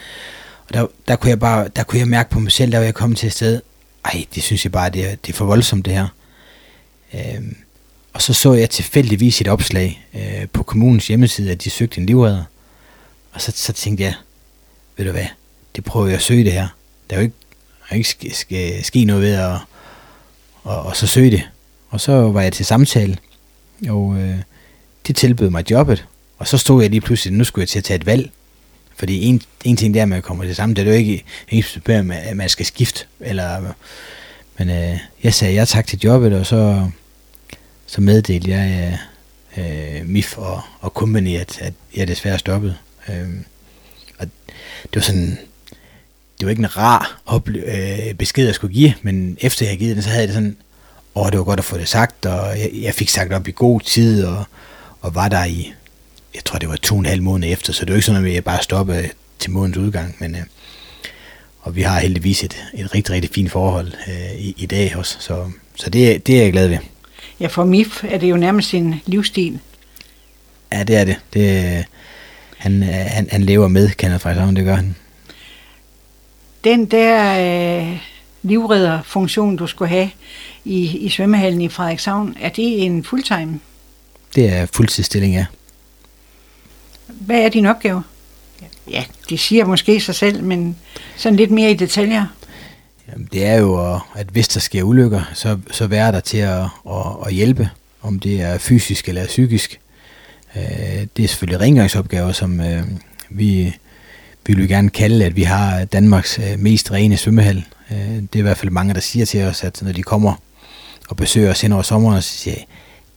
Og 0.68 0.74
der, 0.74 0.88
der, 1.08 1.16
kunne 1.16 1.30
jeg 1.30 1.40
bare, 1.40 1.68
der 1.76 1.84
kunne 1.84 2.00
jeg 2.00 2.08
mærke 2.08 2.30
på 2.30 2.40
mig 2.40 2.52
selv, 2.52 2.72
der 2.72 2.78
var 2.78 2.86
jeg 2.86 2.94
kommet 2.94 3.18
til 3.18 3.28
et 3.28 3.34
sted, 3.34 3.62
ej, 4.06 4.26
det 4.36 4.44
synes 4.44 4.66
jeg 4.66 4.72
bare, 4.72 4.90
det 4.90 5.12
er, 5.12 5.16
det 5.16 5.30
er 5.30 5.38
for 5.38 5.46
voldsomt 5.46 5.86
det 5.86 5.94
her. 5.94 6.08
Øhm, 7.14 7.56
og 8.18 8.22
så 8.22 8.34
så 8.34 8.54
jeg 8.54 8.70
tilfældigvis 8.70 9.42
et 9.42 9.48
opslag 9.48 10.08
øh, 10.14 10.48
på 10.54 10.64
kommunens 10.64 11.08
hjemmeside, 11.08 11.52
at 11.52 11.64
de 11.64 11.70
søgte 11.70 12.00
en 12.00 12.06
livredder. 12.06 12.44
Og 13.32 13.42
så, 13.42 13.52
så 13.56 13.74
tænkte 13.74 14.04
jeg, 14.04 14.14
ved 14.98 15.06
du 15.06 15.12
hvad, 15.12 15.26
det 15.76 15.84
prøver 15.84 16.08
jeg 16.08 16.16
at 16.16 16.22
søge 16.22 16.44
det 16.44 16.52
her. 16.52 16.68
Der 17.10 17.16
er 17.16 17.20
jo 17.20 17.24
ikke, 17.24 17.36
der 17.80 17.86
er 17.90 17.96
ikke 17.96 18.10
ske, 18.10 18.36
ske, 18.36 18.84
ske 18.84 19.06
noget 19.06 19.22
ved 19.22 19.34
at 19.34 19.58
og, 20.64 20.84
og 20.84 20.96
så 20.96 21.08
søge 21.08 21.32
det. 21.32 21.50
Og 21.90 22.02
så 22.02 22.12
var 22.12 22.42
jeg 22.42 22.54
til 22.54 22.66
samtale, 22.66 23.18
og 23.90 24.16
øh, 24.20 24.38
de 25.08 25.14
tilbød 25.14 25.50
mig 25.50 25.72
jobbet. 25.72 26.06
Og 26.38 26.48
så 26.48 26.58
stod 26.58 26.82
jeg 26.82 26.90
lige 26.90 27.02
pludselig, 27.02 27.34
nu 27.34 27.44
skulle 27.44 27.64
jeg 27.64 27.70
til 27.70 27.80
at 27.80 27.84
tage 27.84 27.96
et 27.96 28.06
valg. 28.06 28.32
Fordi 28.96 29.26
en, 29.26 29.42
en 29.64 29.78
ting 29.78 29.94
der, 29.94 30.06
man 30.06 30.22
kommer 30.22 30.46
til 30.46 30.56
sammen, 30.56 30.76
det 30.76 30.82
er 30.82 30.92
jo 30.92 30.98
ikke, 30.98 31.24
ikke 31.50 31.82
at 32.14 32.38
man 32.38 32.50
skal 32.50 32.66
skifte. 32.66 33.06
Eller, 33.20 33.74
men 34.58 34.70
øh, 34.70 35.00
jeg 35.24 35.34
sagde 35.34 35.54
ja 35.54 35.66
tak 35.66 35.88
til 35.88 36.00
jobbet, 36.04 36.34
og 36.34 36.46
så, 36.46 36.90
så 37.88 38.02
meddelte 38.02 38.52
jeg 38.52 39.00
øh, 39.58 39.98
øh 39.98 40.06
MIF 40.06 40.38
og, 40.38 40.62
og 40.80 40.90
company, 40.90 41.38
at, 41.38 41.62
at 41.62 41.74
jeg 41.96 42.08
desværre 42.08 42.40
stoppede. 42.40 42.78
Øh, 43.10 43.30
og 44.20 44.28
det 44.84 44.96
var 44.96 45.02
sådan, 45.02 45.38
det 46.40 46.46
var 46.46 46.50
ikke 46.50 46.60
en 46.60 46.78
rar 46.78 47.22
ople- 47.30 47.72
øh, 47.72 48.14
besked, 48.14 48.46
jeg 48.46 48.56
skulle 48.56 48.74
give, 48.74 48.94
men 49.02 49.38
efter 49.42 49.66
jeg 49.66 49.70
havde 49.70 49.80
givet 49.80 49.96
den, 49.96 50.04
så 50.04 50.10
havde 50.10 50.22
jeg 50.22 50.28
det 50.28 50.36
sådan, 50.36 50.58
åh, 51.16 51.30
det 51.32 51.38
var 51.38 51.44
godt 51.44 51.60
at 51.60 51.66
få 51.66 51.78
det 51.78 51.88
sagt, 51.88 52.26
og 52.26 52.60
jeg, 52.60 52.70
jeg 52.74 52.94
fik 52.94 53.10
sagt 53.10 53.34
op 53.34 53.48
i 53.48 53.52
god 53.52 53.82
tid, 53.82 54.26
og, 54.26 54.44
og 55.02 55.16
var 55.16 55.28
der 55.28 55.46
i, 55.46 55.74
jeg 56.36 56.46
tror 56.46 56.60
det 56.60 56.70
var 56.70 56.76
to 56.76 56.96
og 56.96 57.00
en 57.00 57.06
halv 57.06 57.24
måned 57.24 57.52
efter, 57.52 57.74
så 57.74 57.86
det 57.86 57.92
var 57.92 57.96
ikke 57.96 58.06
sådan, 58.06 58.26
at 58.26 58.34
jeg 58.34 58.44
bare 58.44 58.64
stoppede 58.64 59.10
til 59.40 59.52
månedens 59.52 59.78
udgang, 59.78 60.16
men 60.20 60.36
øh, 60.36 60.42
og 61.68 61.76
vi 61.76 61.82
har 61.82 62.00
heldigvis 62.00 62.44
et, 62.44 62.66
et 62.74 62.96
rigtig, 62.96 63.16
rigtig 63.16 63.32
fint 63.34 63.52
forhold 63.52 63.94
øh, 64.08 64.40
i, 64.40 64.56
i 64.58 64.66
dag 64.66 64.96
også, 64.96 65.18
så, 65.20 65.52
så 65.76 65.90
det, 65.90 66.28
det 66.28 66.38
er 66.38 66.44
jeg 66.44 66.52
glad 66.52 66.68
ved. 66.68 66.78
Ja, 67.40 67.48
for 67.48 67.64
MIF 67.64 68.04
er 68.04 68.18
det 68.18 68.30
jo 68.30 68.38
nærmest 68.38 68.74
en 68.74 69.02
livsstil. 69.06 69.60
Ja, 70.72 70.84
det 70.84 70.96
er 70.96 71.06
det. 71.06 71.16
det 71.34 71.86
han, 72.58 72.84
han, 72.84 73.28
han 73.32 73.44
lever 73.44 73.68
med, 73.68 73.90
kan 73.90 74.12
jeg 74.12 74.22
faktisk 74.22 74.56
det 74.56 74.66
gør 74.66 74.76
han. 74.76 74.96
Den 76.64 76.86
der 76.86 77.40
øh, 77.82 77.98
livredderfunktion, 78.42 79.56
du 79.56 79.68
skulle 79.68 79.90
have 79.90 80.10
i, 80.66 80.98
i 80.98 81.10
svømmehallen 81.10 81.62
i 81.62 81.70
Frederikshavn, 81.70 82.38
er 82.42 82.50
det 82.50 82.86
en 82.86 83.04
fuldtime? 83.04 83.60
Det 84.36 84.54
er 84.54 84.66
fuldtidsstilling, 84.66 85.34
ja. 85.34 85.46
Hvad 87.08 87.40
er 87.40 87.50
din 87.50 87.66
opgave? 87.66 88.04
Ja, 88.92 89.04
det 89.30 89.40
siger 89.40 89.66
måske 89.66 90.00
sig 90.00 90.16
selv, 90.16 90.44
men 90.44 90.78
sådan 91.16 91.36
lidt 91.36 91.52
mere 91.52 91.72
i 91.72 91.74
detaljer. 91.74 92.26
Jamen, 93.12 93.30
det 93.32 93.46
er 93.46 93.56
jo, 93.56 93.94
øh, 93.94 94.00
at 94.16 94.28
hvis 94.28 94.48
der 94.48 94.60
sker 94.60 94.84
ulykker, 94.84 95.22
så, 95.34 95.58
så 95.72 95.88
være 95.88 96.12
der 96.12 96.20
til 96.20 96.38
at, 96.38 96.64
at, 96.90 97.06
at 97.26 97.34
hjælpe, 97.34 97.70
om 98.02 98.20
det 98.20 98.42
er 98.42 98.58
fysisk 98.58 99.10
eller 99.10 99.26
psykisk. 99.26 99.80
Øh, 100.56 101.08
det 101.18 101.24
er 101.24 101.28
selvfølgelig 101.28 101.62
rengøringsopgaver, 101.62 102.32
som 102.32 102.62
øh, 102.62 102.84
vi, 103.30 103.76
vi 104.46 104.54
vil 104.54 104.68
gerne 104.68 104.90
kalde, 104.90 105.26
at 105.26 105.36
vi 105.36 105.44
har 105.44 105.86
Danmarks 105.86 106.40
øh, 106.40 106.60
mest 106.60 106.92
rene 106.92 107.18
svømmehal. 107.18 107.66
Øh, 107.92 107.98
det 107.98 108.36
er 108.36 108.40
i 108.40 108.42
hvert 108.42 108.58
fald 108.58 108.72
mange, 108.72 108.94
der 108.94 109.00
siger 109.00 109.26
til 109.26 109.44
os, 109.44 109.64
at 109.64 109.82
når 109.82 109.92
de 109.92 110.04
kommer 110.04 110.34
og 111.10 111.18
besøger 111.18 111.52
os 111.52 111.62
hen 111.62 111.74
over 111.74 111.82
sommeren, 111.82 112.22
så 112.22 112.30
siger 112.30 112.56
jeg, 112.58 112.66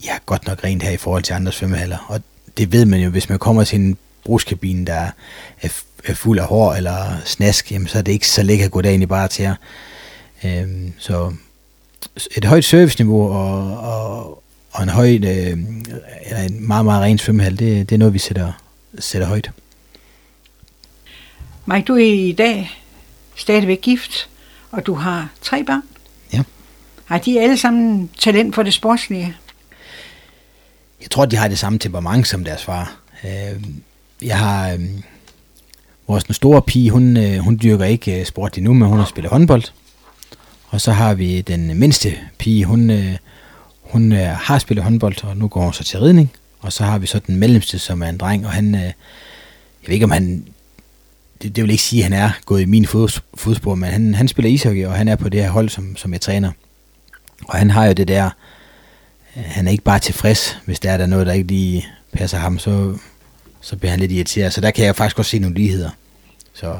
jeg 0.04 0.12
har 0.12 0.22
godt 0.26 0.46
nok 0.46 0.64
rent 0.64 0.82
her 0.82 0.90
i 0.90 0.96
forhold 0.96 1.22
til 1.22 1.32
andre 1.32 1.52
svømmehaller. 1.52 2.06
Og 2.08 2.20
det 2.56 2.72
ved 2.72 2.84
man 2.84 3.00
jo, 3.00 3.10
hvis 3.10 3.28
man 3.28 3.38
kommer 3.38 3.64
til 3.64 3.80
en 3.80 3.96
bruskabine, 4.24 4.86
der 4.86 5.10
er, 5.62 5.68
er 6.04 6.14
fuld 6.14 6.38
af 6.38 6.46
hår 6.46 6.74
eller 6.74 7.16
snask, 7.24 7.72
jamen, 7.72 7.88
så 7.88 7.98
er 7.98 8.02
det 8.02 8.12
ikke 8.12 8.28
så 8.28 8.42
lækkert 8.42 8.66
at 8.66 8.72
gå 8.72 8.80
derind 8.80 9.02
i 9.02 9.06
bare 9.06 9.28
til 9.28 9.42
jer. 9.42 9.54
Øhm, 10.44 10.92
så 10.98 11.32
et 12.36 12.44
højt 12.44 12.64
serviceniveau 12.64 13.32
og, 13.32 13.78
og, 13.78 14.42
og 14.70 14.82
en 14.82 14.88
højt, 14.88 15.24
øh, 15.24 15.58
eller 16.26 16.42
en 16.48 16.66
meget, 16.66 16.84
meget 16.84 17.02
ren 17.02 17.18
svømmehal, 17.18 17.58
det, 17.58 17.88
det 17.88 17.94
er 17.94 17.98
noget, 17.98 18.14
vi 18.14 18.18
sætter, 18.18 18.52
sætter 18.98 19.28
højt. 19.28 19.50
Mike, 21.66 21.84
du 21.84 21.94
er 21.94 22.28
i 22.28 22.32
dag 22.32 22.82
stadigvæk 23.36 23.80
gift, 23.80 24.28
og 24.70 24.86
du 24.86 24.94
har 24.94 25.28
tre 25.42 25.64
børn. 25.64 25.82
Ja. 26.32 26.42
Har 27.04 27.18
de 27.18 27.40
alle 27.40 27.56
sammen 27.56 28.10
talent 28.18 28.54
for 28.54 28.62
det 28.62 28.74
sportslige? 28.74 29.36
Jeg 31.02 31.10
tror, 31.10 31.26
de 31.26 31.36
har 31.36 31.48
det 31.48 31.58
samme 31.58 31.78
temperament 31.78 32.28
som 32.28 32.44
deres 32.44 32.64
far. 32.64 32.96
Øh, 33.24 33.64
jeg 34.22 34.38
har... 34.38 34.78
Øh, 36.10 36.12
vores 36.12 36.36
store 36.36 36.62
pige, 36.62 36.90
hun, 36.90 37.16
øh, 37.16 37.38
hun 37.38 37.58
dyrker 37.62 37.84
ikke 37.84 38.20
øh, 38.20 38.26
sport 38.26 38.58
endnu, 38.58 38.74
men 38.74 38.88
hun 38.88 38.98
har 38.98 39.06
spillet 39.06 39.30
håndbold. 39.30 39.62
Og 40.68 40.80
så 40.80 40.92
har 40.92 41.14
vi 41.14 41.40
den 41.40 41.78
mindste 41.78 42.18
pige, 42.38 42.64
hun, 42.64 42.90
øh, 42.90 43.16
hun 43.82 44.12
har 44.12 44.58
spillet 44.58 44.84
håndbold, 44.84 45.24
og 45.24 45.36
nu 45.36 45.48
går 45.48 45.62
hun 45.62 45.72
så 45.72 45.84
til 45.84 46.00
ridning. 46.00 46.32
Og 46.60 46.72
så 46.72 46.84
har 46.84 46.98
vi 46.98 47.06
så 47.06 47.18
den 47.26 47.36
mellemste, 47.36 47.78
som 47.78 48.02
er 48.02 48.08
en 48.08 48.18
dreng, 48.18 48.46
og 48.46 48.52
han... 48.52 48.74
Jeg 48.74 49.88
ved 49.88 49.94
ikke, 49.94 50.04
om 50.04 50.10
han 50.10 50.44
det, 51.42 51.56
det 51.56 51.64
vil 51.64 51.70
ikke 51.70 51.82
sige, 51.82 52.04
at 52.04 52.10
han 52.10 52.12
er 52.12 52.30
gået 52.46 52.62
i 52.62 52.64
min 52.64 52.86
fod, 52.86 53.20
fodspor, 53.34 53.74
men 53.74 53.90
han, 53.90 54.14
han 54.14 54.28
spiller 54.28 54.50
ishockey, 54.50 54.86
og 54.86 54.94
han 54.94 55.08
er 55.08 55.16
på 55.16 55.28
det 55.28 55.42
her 55.42 55.50
hold, 55.50 55.68
som, 55.68 55.96
som 55.96 56.12
jeg 56.12 56.20
træner. 56.20 56.52
Og 57.48 57.58
han 57.58 57.70
har 57.70 57.86
jo 57.86 57.92
det 57.92 58.08
der, 58.08 58.30
han 59.34 59.66
er 59.66 59.70
ikke 59.70 59.84
bare 59.84 59.98
tilfreds, 59.98 60.58
hvis 60.64 60.80
der 60.80 60.90
er 60.90 60.96
der 60.96 61.06
noget, 61.06 61.26
der 61.26 61.32
ikke 61.32 61.48
lige 61.48 61.86
passer 62.12 62.38
ham, 62.38 62.58
så, 62.58 62.98
så 63.60 63.76
bliver 63.76 63.90
han 63.90 64.00
lidt 64.00 64.12
irriteret. 64.12 64.52
Så 64.52 64.60
der 64.60 64.70
kan 64.70 64.84
jeg 64.84 64.96
faktisk 64.96 65.18
også 65.18 65.30
se 65.30 65.38
nogle 65.38 65.56
ligheder. 65.56 65.90
Så, 66.60 66.78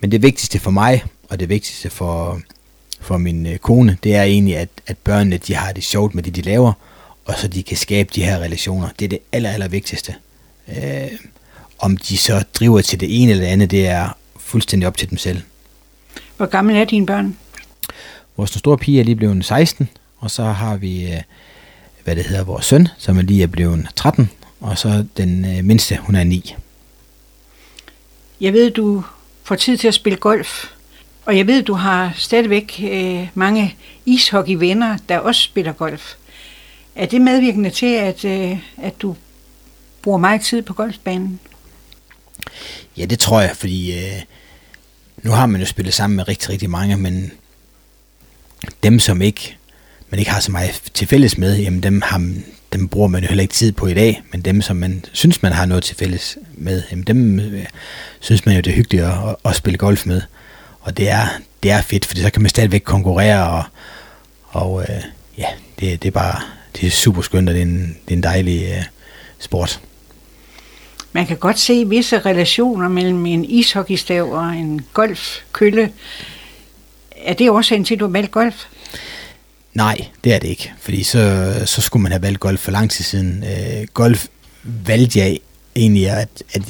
men 0.00 0.12
det 0.12 0.22
vigtigste 0.22 0.58
for 0.58 0.70
mig, 0.70 1.04
og 1.28 1.40
det 1.40 1.48
vigtigste 1.48 1.90
for, 1.90 2.40
for 3.00 3.18
min 3.18 3.46
øh, 3.46 3.58
kone, 3.58 3.98
det 4.04 4.14
er 4.14 4.22
egentlig, 4.22 4.56
at, 4.56 4.68
at 4.86 4.98
børnene 4.98 5.36
de 5.36 5.54
har 5.54 5.72
det 5.72 5.84
sjovt 5.84 6.14
med 6.14 6.22
det, 6.22 6.36
de 6.36 6.42
laver, 6.42 6.72
og 7.24 7.34
så 7.38 7.48
de 7.48 7.62
kan 7.62 7.76
skabe 7.76 8.10
de 8.14 8.24
her 8.24 8.38
relationer. 8.38 8.88
Det 8.98 9.04
er 9.04 9.08
det 9.08 9.18
aller, 9.32 9.50
aller 9.50 9.68
vigtigste. 9.68 10.14
Øh, 10.68 11.10
om 11.78 11.96
de 11.96 12.18
så 12.18 12.44
driver 12.54 12.80
til 12.80 13.00
det 13.00 13.22
ene 13.22 13.30
eller 13.30 13.44
det 13.44 13.52
andet, 13.52 13.70
det 13.70 13.86
er 13.86 14.16
fuldstændig 14.36 14.86
op 14.86 14.96
til 14.96 15.10
dem 15.10 15.18
selv. 15.18 15.40
Hvor 16.36 16.46
gammel 16.46 16.76
er 16.76 16.84
dine 16.84 17.06
børn? 17.06 17.36
Vores 18.36 18.50
store 18.50 18.78
pige 18.78 19.00
er 19.00 19.04
lige 19.04 19.16
blevet 19.16 19.44
16, 19.44 19.88
og 20.18 20.30
så 20.30 20.44
har 20.44 20.76
vi, 20.76 21.12
øh, 21.12 21.20
hvad 22.04 22.16
det 22.16 22.26
hedder, 22.26 22.44
vores 22.44 22.66
søn, 22.66 22.88
som 22.98 23.18
er 23.18 23.22
lige 23.22 23.42
er 23.42 23.46
blevet 23.46 23.86
13, 23.96 24.30
og 24.60 24.78
så 24.78 25.04
den 25.16 25.44
øh, 25.44 25.64
mindste, 25.64 25.96
hun 25.96 26.14
er 26.14 26.24
9. 26.24 26.54
Jeg 28.40 28.52
ved, 28.52 28.70
du 28.70 29.04
får 29.44 29.54
tid 29.54 29.76
til 29.76 29.88
at 29.88 29.94
spille 29.94 30.16
golf, 30.18 30.64
og 31.24 31.36
jeg 31.36 31.46
ved, 31.46 31.62
du 31.62 31.74
har 31.74 32.12
stadigvæk 32.16 32.80
øh, 32.90 33.28
mange 33.34 33.76
ishockeyvenner, 34.06 34.96
der 35.08 35.18
også 35.18 35.42
spiller 35.42 35.72
golf. 35.72 36.14
Er 36.94 37.06
det 37.06 37.20
medvirkende 37.20 37.70
til, 37.70 37.94
at, 37.94 38.24
øh, 38.24 38.58
at 38.82 39.02
du 39.02 39.16
bruger 40.02 40.18
meget 40.18 40.40
tid 40.40 40.62
på 40.62 40.74
golfbanen? 40.74 41.40
Ja, 42.96 43.04
det 43.04 43.18
tror 43.18 43.40
jeg, 43.40 43.56
fordi 43.56 43.98
øh, 43.98 44.22
nu 45.22 45.30
har 45.30 45.46
man 45.46 45.60
jo 45.60 45.66
spillet 45.66 45.94
sammen 45.94 46.16
med 46.16 46.28
rigtig, 46.28 46.48
rigtig 46.48 46.70
mange, 46.70 46.96
men 46.96 47.32
dem, 48.82 48.98
som 48.98 49.22
ikke 49.22 49.56
man 50.10 50.18
ikke 50.18 50.30
har 50.30 50.40
så 50.40 50.52
meget 50.52 50.82
til 50.94 51.06
fælles 51.06 51.38
med, 51.38 51.58
jamen 51.58 51.82
dem, 51.82 52.02
har, 52.04 52.34
dem 52.72 52.88
bruger 52.88 53.08
man 53.08 53.22
jo 53.22 53.28
heller 53.28 53.42
ikke 53.42 53.54
tid 53.54 53.72
på 53.72 53.86
i 53.86 53.94
dag, 53.94 54.22
men 54.32 54.40
dem, 54.40 54.62
som 54.62 54.76
man 54.76 55.04
synes, 55.12 55.42
man 55.42 55.52
har 55.52 55.66
noget 55.66 55.84
til 55.84 55.96
fælles 55.96 56.38
med, 56.54 56.82
jamen 56.90 57.04
dem 57.04 57.40
øh, 57.40 57.64
synes 58.20 58.46
man 58.46 58.54
jo, 58.54 58.60
det 58.60 58.70
er 58.70 58.76
hyggeligt 58.76 59.04
at, 59.04 59.28
at, 59.28 59.36
at 59.44 59.56
spille 59.56 59.78
golf 59.78 60.06
med. 60.06 60.22
Og 60.80 60.96
det 60.96 61.10
er, 61.10 61.26
det 61.62 61.70
er 61.70 61.82
fedt, 61.82 62.04
for 62.04 62.16
så 62.16 62.30
kan 62.30 62.42
man 62.42 62.48
stadigvæk 62.48 62.82
konkurrere, 62.84 63.50
og, 63.50 63.64
og 64.48 64.82
øh, 64.82 65.02
ja, 65.38 65.46
det, 65.80 66.02
det 66.02 66.08
er 66.08 66.12
bare 66.12 66.40
det 66.76 66.86
er 66.86 66.90
super 66.90 67.22
skønt, 67.22 67.48
og 67.48 67.54
det 67.54 67.62
er 67.62 67.66
en, 67.66 67.96
det 68.04 68.12
er 68.12 68.16
en 68.16 68.22
dejlig 68.22 68.62
øh, 68.62 68.84
sport. 69.38 69.80
Man 71.12 71.26
kan 71.26 71.36
godt 71.36 71.58
se 71.58 71.88
visse 71.88 72.18
relationer 72.18 72.88
mellem 72.88 73.26
en 73.26 73.44
ishockeystav 73.44 74.32
og 74.32 74.44
en 74.44 74.86
golfkølle. 74.92 75.92
Er 77.16 77.34
det 77.34 77.50
årsagen 77.50 77.84
til, 77.84 77.94
at 77.94 78.00
du 78.00 78.04
har 78.04 78.12
valgt 78.12 78.30
golf? 78.30 78.64
Nej, 79.74 80.06
det 80.24 80.34
er 80.34 80.38
det 80.38 80.48
ikke, 80.48 80.72
fordi 80.80 81.02
så, 81.02 81.54
så 81.66 81.80
skulle 81.80 82.02
man 82.02 82.12
have 82.12 82.22
valgt 82.22 82.40
golf 82.40 82.60
for 82.60 82.70
lang 82.70 82.90
tid 82.90 83.04
siden. 83.04 83.44
Øh, 83.44 83.86
golf 83.94 84.26
valgte 84.62 85.18
jeg 85.18 85.38
egentlig, 85.76 86.10
at, 86.10 86.28
at, 86.52 86.62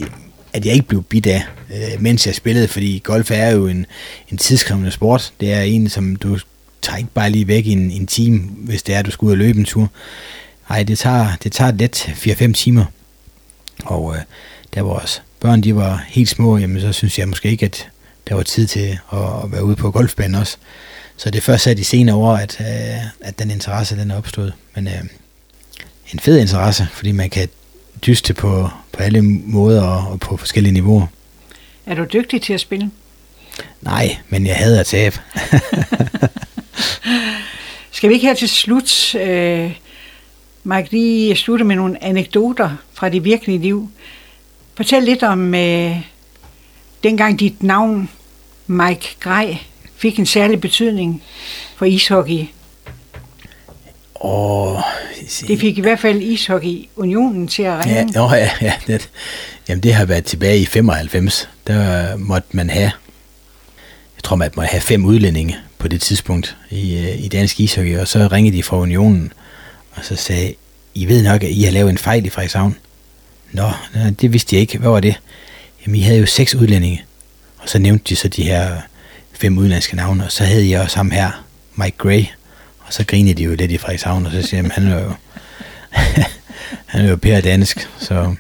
at 0.53 0.67
jeg 0.67 0.75
ikke 0.75 0.89
blev 0.89 1.03
bidt 1.03 1.27
af, 1.27 1.45
øh, 1.75 2.03
mens 2.03 2.27
jeg 2.27 2.35
spillede, 2.35 2.69
fordi 2.69 3.01
golf 3.05 3.31
er 3.31 3.51
jo 3.51 3.67
en, 3.67 3.87
en 4.29 4.39
tidskrævende 4.39 4.91
sport. 4.91 5.33
Det 5.41 5.53
er 5.53 5.61
en, 5.61 5.89
som 5.89 6.17
du 6.17 6.39
tager 6.83 6.97
ikke 6.97 7.11
bare 7.15 7.31
lige 7.31 7.49
væk 7.49 7.67
i 7.67 7.73
en, 7.73 7.91
en 7.91 8.07
time, 8.07 8.39
hvis 8.39 8.83
det 8.83 8.95
er, 8.95 8.99
at 8.99 9.07
du 9.07 9.11
skal 9.11 9.27
ud 9.27 9.31
og 9.31 9.39
løbe 9.39 9.59
en 9.59 9.65
tur. 9.65 9.91
Nej, 10.69 10.83
det 10.83 10.99
tager, 10.99 11.37
det 11.43 11.53
tager 11.53 11.73
let 11.73 11.97
4-5 11.97 12.53
timer. 12.53 12.85
Og 13.85 14.17
øh, 14.17 14.23
var 14.85 14.93
også 14.93 15.21
børn 15.41 15.61
de 15.61 15.77
var 15.77 16.05
helt 16.09 16.29
små, 16.29 16.59
jamen, 16.59 16.81
så 16.81 16.93
synes 16.93 17.19
jeg 17.19 17.29
måske 17.29 17.51
ikke, 17.51 17.67
at 17.67 17.89
der 18.29 18.35
var 18.35 18.43
tid 18.43 18.67
til 18.67 18.99
at, 19.13 19.19
at 19.45 19.53
være 19.53 19.65
ude 19.65 19.77
på 19.77 19.91
golfbanen 19.91 20.35
også. 20.35 20.57
Så 21.21 21.31
det 21.31 21.39
er 21.39 21.43
først 21.43 21.65
sat 21.65 21.79
i 21.79 21.83
senere 21.85 22.17
år, 22.17 22.37
at, 22.37 22.61
øh, 22.61 23.05
at 23.21 23.39
den 23.39 23.51
interesse 23.51 23.97
den 23.97 24.11
er 24.11 24.17
opstået. 24.17 24.55
Men 24.75 24.87
øh, 24.87 25.01
en 26.13 26.19
fed 26.19 26.39
interesse, 26.39 26.89
fordi 26.93 27.13
man 27.13 27.31
kan 27.31 27.49
dyste 28.07 28.35
på, 28.35 28.69
på 28.93 29.03
alle 29.03 29.23
måder 29.23 29.83
og, 29.83 30.13
og 30.13 30.21
på 30.21 30.37
forskellige 30.37 30.73
niveauer. 30.73 31.07
Er 31.87 31.95
du 31.95 32.05
dygtig 32.05 32.43
til 32.43 32.53
at 32.53 32.61
spille? 32.61 32.91
Nej, 33.81 34.17
men 34.29 34.47
jeg 34.47 34.57
hader 34.57 34.81
at 34.81 34.87
tabe. 34.87 35.21
Skal 37.91 38.09
vi 38.09 38.15
ikke 38.15 38.27
her 38.27 38.35
til 38.35 38.49
slut, 38.49 39.15
øh, 39.15 39.77
Mike, 40.65 40.91
lige 40.91 41.37
slutte 41.37 41.65
med 41.65 41.77
nogle 41.77 42.05
anekdoter 42.05 42.77
fra 42.93 43.09
det 43.09 43.25
virkelige 43.25 43.59
liv? 43.59 43.91
Fortæl 44.75 45.03
lidt 45.03 45.23
om 45.23 45.55
øh, 45.55 45.97
dengang 47.03 47.41
dit 47.41 47.63
navn, 47.63 48.11
Mike 48.67 49.17
Grej, 49.21 49.59
fik 50.01 50.19
en 50.19 50.27
særlig 50.27 50.61
betydning 50.61 51.23
for 51.77 51.85
ishockey. 51.85 52.47
Og, 54.15 54.83
det 55.49 55.61
fik 55.61 55.79
i 55.79 55.81
hvert 55.81 56.01
fald 56.01 56.23
Ishockey 56.23 56.89
Unionen 56.97 57.49
til 57.49 57.63
at 57.63 57.79
ringe. 57.79 57.95
Ja, 57.95 58.05
nå, 58.05 58.35
ja, 58.35 58.51
ja 58.61 58.73
det, 58.87 59.11
jamen 59.69 59.83
det 59.83 59.95
har 59.95 60.05
været 60.05 60.25
tilbage 60.25 60.59
i 60.59 60.65
95. 60.65 61.49
Der 61.67 62.17
måtte 62.17 62.49
man 62.53 62.71
have, 62.71 62.91
jeg 64.17 64.23
tror 64.23 64.37
man 64.37 64.51
måtte 64.57 64.71
have 64.71 64.81
fem 64.81 65.05
udlændinge 65.05 65.57
på 65.79 65.89
det 65.89 66.01
tidspunkt 66.01 66.57
i, 66.71 66.97
øh, 66.97 67.25
i 67.25 67.29
dansk 67.29 67.61
ishockey, 67.61 67.99
og 67.99 68.09
så 68.09 68.29
ringede 68.33 68.57
de 68.57 68.63
fra 68.63 68.79
Unionen, 68.79 69.33
og 69.93 70.05
så 70.05 70.17
sagde, 70.17 70.55
I 70.95 71.07
ved 71.07 71.23
nok, 71.23 71.43
at 71.43 71.51
I 71.51 71.63
har 71.63 71.73
lavet 71.73 71.91
en 71.91 71.99
fejl 71.99 72.27
i 72.27 72.31
Frederikshavn. 72.31 72.77
Nå, 73.53 73.71
det 74.21 74.33
vidste 74.33 74.57
jeg 74.57 74.61
ikke. 74.61 74.79
Hvad 74.79 74.91
var 74.91 75.01
det? 75.01 75.21
Jamen, 75.87 76.01
I 76.01 76.03
havde 76.03 76.19
jo 76.19 76.27
seks 76.27 76.55
udlændinge. 76.55 77.05
Og 77.59 77.69
så 77.69 77.79
nævnte 77.79 78.05
de 78.09 78.17
så 78.17 78.29
de 78.29 78.43
her 78.43 78.81
fem 79.41 79.59
udenlandske 79.59 79.97
navne, 79.97 80.25
og 80.25 80.33
så 80.33 80.45
havde 80.45 80.71
jeg 80.71 80.81
også 80.81 80.97
ham 80.97 81.11
her, 81.11 81.45
Mike 81.75 81.97
Gray. 81.99 82.25
Og 82.79 82.93
så 82.93 83.05
griner 83.07 83.35
de 83.35 83.43
jo 83.43 83.55
lidt 83.55 83.71
i 83.71 83.79
Frederikshavn, 83.79 84.27
og 84.27 84.33
så 84.33 84.43
siger 84.43 84.63
de, 84.63 84.71
han 84.71 84.87
er 84.87 85.05
jo, 85.05 85.13
han 86.93 87.05
er 87.05 87.11
jo 87.11 87.17
pære 87.17 87.41
dansk, 87.41 87.89
så, 87.99 88.35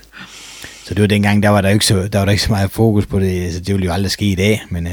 så 0.84 0.94
det 0.94 1.00
var 1.00 1.06
dengang, 1.06 1.42
der 1.42 1.48
var 1.48 1.60
der 1.60 1.68
ikke 1.68 1.86
så, 1.86 2.08
der 2.08 2.18
var 2.18 2.24
der 2.24 2.32
ikke 2.32 2.42
så 2.42 2.52
meget 2.52 2.70
fokus 2.70 3.06
på 3.06 3.20
det, 3.20 3.52
så 3.52 3.60
det 3.60 3.74
ville 3.74 3.86
jo 3.86 3.92
aldrig 3.92 4.10
ske 4.10 4.24
i 4.24 4.34
dag, 4.34 4.62
men 4.70 4.86
uh, 4.86 4.92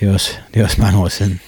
det, 0.00 0.08
er 0.08 0.12
også, 0.12 0.32
det 0.54 0.60
er 0.60 0.64
også 0.64 0.80
mange 0.80 0.98
år 0.98 1.08
siden. 1.08 1.40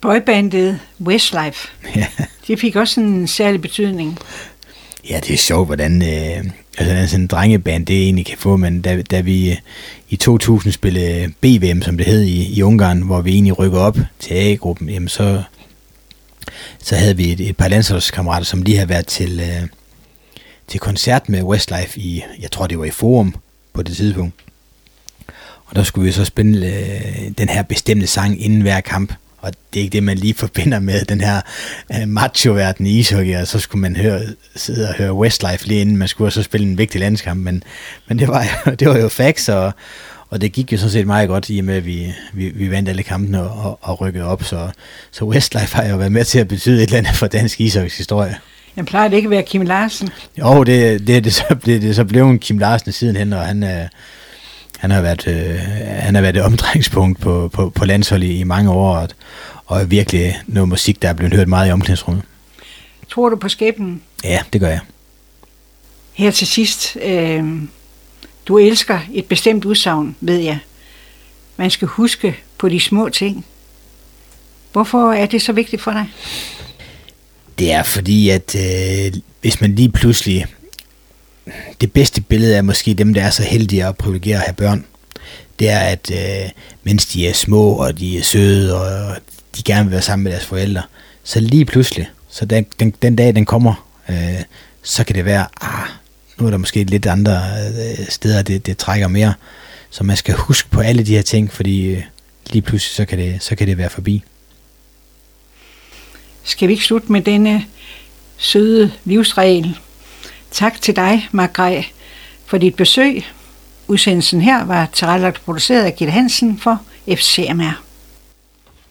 Boybandet 0.00 0.78
Westlife, 1.00 1.68
ja. 1.96 2.06
det 2.46 2.60
fik 2.60 2.76
også 2.76 3.00
en 3.00 3.28
særlig 3.28 3.62
betydning. 3.62 4.18
Ja, 5.10 5.20
det 5.20 5.34
er 5.34 5.38
sjovt, 5.38 5.68
hvordan 5.68 6.02
øh, 6.02 6.44
altså, 6.78 7.10
sådan 7.10 7.20
en 7.20 7.26
drengeband 7.26 7.86
det 7.86 8.02
egentlig 8.02 8.26
kan 8.26 8.38
få, 8.38 8.56
men 8.56 8.82
da, 8.82 9.02
da 9.02 9.20
vi 9.20 9.50
øh, 9.50 9.56
i 10.08 10.16
2000 10.16 10.72
spillede 10.72 11.32
BVM, 11.40 11.82
som 11.82 11.96
det 11.96 12.06
hed 12.06 12.22
i, 12.22 12.52
i 12.52 12.62
Ungarn, 12.62 13.02
hvor 13.02 13.20
vi 13.20 13.32
egentlig 13.32 13.58
rykker 13.58 13.78
op 13.78 13.98
til 14.18 14.34
A-gruppen, 14.34 14.88
jamen 14.88 15.08
så, 15.08 15.42
så 16.82 16.96
havde 16.96 17.16
vi 17.16 17.32
et, 17.32 17.40
et 17.40 17.56
par 17.56 17.68
landsholdskammerater, 17.68 18.44
som 18.44 18.62
lige 18.62 18.76
havde 18.76 18.88
været 18.88 19.06
til, 19.06 19.40
øh, 19.40 19.68
til 20.68 20.80
koncert 20.80 21.28
med 21.28 21.42
Westlife 21.42 22.00
i, 22.00 22.24
jeg 22.40 22.50
tror 22.50 22.66
det 22.66 22.78
var 22.78 22.84
i 22.84 22.90
Forum 22.90 23.34
på 23.72 23.82
det 23.82 23.96
tidspunkt. 23.96 24.34
Og 25.66 25.76
der 25.76 25.82
skulle 25.82 26.04
vi 26.04 26.12
så 26.12 26.24
spille 26.24 26.66
øh, 26.66 27.30
den 27.38 27.48
her 27.48 27.62
bestemte 27.62 28.06
sang 28.06 28.44
inden 28.44 28.60
hver 28.60 28.80
kamp 28.80 29.14
og 29.42 29.52
det 29.72 29.80
er 29.80 29.84
ikke 29.84 29.92
det, 29.92 30.02
man 30.02 30.18
lige 30.18 30.34
forbinder 30.34 30.80
med 30.80 31.04
den 31.04 31.20
her 31.20 31.40
uh, 31.90 32.08
macho-verden 32.08 32.86
i 32.86 32.98
ishockey, 32.98 33.36
og 33.36 33.46
så 33.46 33.58
skulle 33.58 33.82
man 33.82 33.96
høre, 33.96 34.20
sidde 34.56 34.88
og 34.88 34.94
høre 34.94 35.14
Westlife 35.14 35.66
lige 35.66 35.80
inden 35.80 35.96
man 35.96 36.08
skulle 36.08 36.30
så 36.30 36.42
spille 36.42 36.66
en 36.66 36.78
vigtig 36.78 37.00
landskamp, 37.00 37.40
men, 37.40 37.62
men 38.08 38.18
det, 38.18 38.28
var 38.28 38.44
jo, 38.44 38.72
det 38.80 38.88
var 38.88 38.98
jo 38.98 39.08
facts, 39.08 39.48
og, 39.48 39.72
og 40.30 40.40
det 40.40 40.52
gik 40.52 40.72
jo 40.72 40.78
sådan 40.78 40.90
set 40.90 41.06
meget 41.06 41.28
godt, 41.28 41.48
i 41.48 41.58
og 41.58 41.64
med, 41.64 41.74
at 41.74 41.86
vi, 41.86 42.12
vi, 42.32 42.48
vi 42.48 42.70
vandt 42.70 42.88
alle 42.88 43.02
kampene 43.02 43.42
og, 43.42 43.64
og, 43.70 43.78
og 43.82 44.00
rykkede 44.00 44.24
op, 44.24 44.44
så, 44.44 44.70
så 45.10 45.24
Westlife 45.24 45.76
har 45.76 45.86
jo 45.86 45.96
været 45.96 46.12
med 46.12 46.24
til 46.24 46.38
at 46.38 46.48
betyde 46.48 46.76
et 46.76 46.82
eller 46.82 46.98
andet 46.98 47.14
for 47.14 47.26
dansk 47.26 47.60
ishockeys 47.60 47.96
historie. 47.96 48.38
Jeg 48.76 48.86
plejer 48.86 49.08
det 49.08 49.16
ikke 49.16 49.26
at 49.26 49.30
være 49.30 49.42
Kim 49.42 49.62
Larsen? 49.62 50.08
Jo, 50.38 50.64
det, 50.64 51.06
det, 51.06 51.24
det, 51.24 51.34
så, 51.34 51.56
det, 51.64 51.82
det 51.82 51.96
så 51.96 52.04
blev 52.04 52.30
en 52.30 52.38
Kim 52.38 52.58
Larsen 52.58 52.92
sidenhen, 52.92 53.32
og 53.32 53.40
han, 53.40 53.62
er, 53.62 53.88
han 54.82 54.90
har 54.90 55.00
været, 55.00 55.26
øh, 55.26 55.58
han 56.02 56.14
har 56.14 56.22
været 56.22 56.36
et 56.36 56.42
omdrejningspunkt 56.42 57.20
på, 57.20 57.48
på, 57.52 57.70
på 57.70 57.84
landsholdet 57.84 58.30
i, 58.30 58.44
mange 58.44 58.70
år, 58.70 58.96
og, 58.96 59.08
og 59.66 59.90
virkelig 59.90 60.40
noget 60.46 60.68
musik, 60.68 61.02
der 61.02 61.08
er 61.08 61.12
blevet 61.12 61.34
hørt 61.34 61.48
meget 61.48 61.68
i 61.68 61.72
omklædningsrummet. 61.72 62.24
Tror 63.10 63.28
du 63.28 63.36
på 63.36 63.48
skæbnen? 63.48 64.02
Ja, 64.24 64.40
det 64.52 64.60
gør 64.60 64.68
jeg. 64.68 64.80
Her 66.12 66.30
til 66.30 66.46
sidst, 66.46 66.96
øh, 67.02 67.44
du 68.46 68.58
elsker 68.58 69.00
et 69.12 69.24
bestemt 69.24 69.64
udsagn, 69.64 70.16
ved 70.20 70.38
jeg. 70.38 70.58
Man 71.56 71.70
skal 71.70 71.88
huske 71.88 72.36
på 72.58 72.68
de 72.68 72.80
små 72.80 73.08
ting. 73.08 73.46
Hvorfor 74.72 75.12
er 75.12 75.26
det 75.26 75.42
så 75.42 75.52
vigtigt 75.52 75.82
for 75.82 75.90
dig? 75.90 76.06
Det 77.58 77.72
er 77.72 77.82
fordi, 77.82 78.28
at 78.28 78.54
øh, 78.54 79.12
hvis 79.40 79.60
man 79.60 79.74
lige 79.74 79.92
pludselig 79.92 80.46
det 81.80 81.92
bedste 81.92 82.20
billede 82.20 82.56
er 82.56 82.62
måske 82.62 82.94
dem, 82.94 83.14
der 83.14 83.22
er 83.22 83.30
så 83.30 83.42
heldige 83.42 83.88
og 83.88 83.96
privilegerede 83.96 84.40
at 84.40 84.46
have 84.46 84.54
børn. 84.54 84.84
Det 85.58 85.70
er, 85.70 85.78
at 85.78 86.10
øh, 86.10 86.50
mens 86.82 87.06
de 87.06 87.28
er 87.28 87.32
små, 87.32 87.72
og 87.72 87.98
de 87.98 88.18
er 88.18 88.22
søde, 88.22 88.80
og 88.80 89.16
de 89.56 89.62
gerne 89.62 89.84
vil 89.84 89.92
være 89.92 90.02
sammen 90.02 90.24
med 90.24 90.32
deres 90.32 90.46
forældre, 90.46 90.82
så 91.24 91.40
lige 91.40 91.64
pludselig, 91.64 92.10
så 92.28 92.44
den, 92.44 92.66
den, 92.80 92.94
den 93.02 93.16
dag 93.16 93.34
den 93.34 93.44
kommer, 93.44 93.88
øh, 94.08 94.42
så 94.82 95.04
kan 95.04 95.16
det 95.16 95.24
være, 95.24 95.46
ah, 95.60 95.88
nu 96.38 96.46
er 96.46 96.50
der 96.50 96.58
måske 96.58 96.84
lidt 96.84 97.06
andre 97.06 97.42
øh, 97.68 98.06
steder, 98.08 98.42
det, 98.42 98.66
det 98.66 98.78
trækker 98.78 99.08
mere. 99.08 99.34
Så 99.90 100.04
man 100.04 100.16
skal 100.16 100.34
huske 100.34 100.70
på 100.70 100.80
alle 100.80 101.02
de 101.02 101.14
her 101.14 101.22
ting, 101.22 101.52
fordi 101.52 101.84
øh, 101.84 102.02
lige 102.50 102.62
pludselig, 102.62 102.94
så 102.94 103.04
kan, 103.04 103.18
det, 103.18 103.42
så 103.42 103.56
kan 103.56 103.66
det 103.66 103.78
være 103.78 103.90
forbi. 103.90 104.22
Skal 106.44 106.68
vi 106.68 106.72
ikke 106.72 106.84
slutte 106.84 107.12
med 107.12 107.22
denne 107.22 107.54
øh, 107.54 107.60
søde 108.36 108.92
livsregel? 109.04 109.78
Tak 110.52 110.80
til 110.80 110.96
dig, 110.96 111.28
Margrethe, 111.32 111.84
for 112.46 112.58
dit 112.58 112.74
besøg. 112.74 113.24
Udsendelsen 113.88 114.40
her 114.40 114.64
var 114.64 114.88
tilrettelagt 114.92 115.44
produceret 115.44 115.84
af 115.84 115.96
Gitte 115.96 116.12
Hansen 116.12 116.58
for 116.58 116.80
FCMR. 117.08 117.91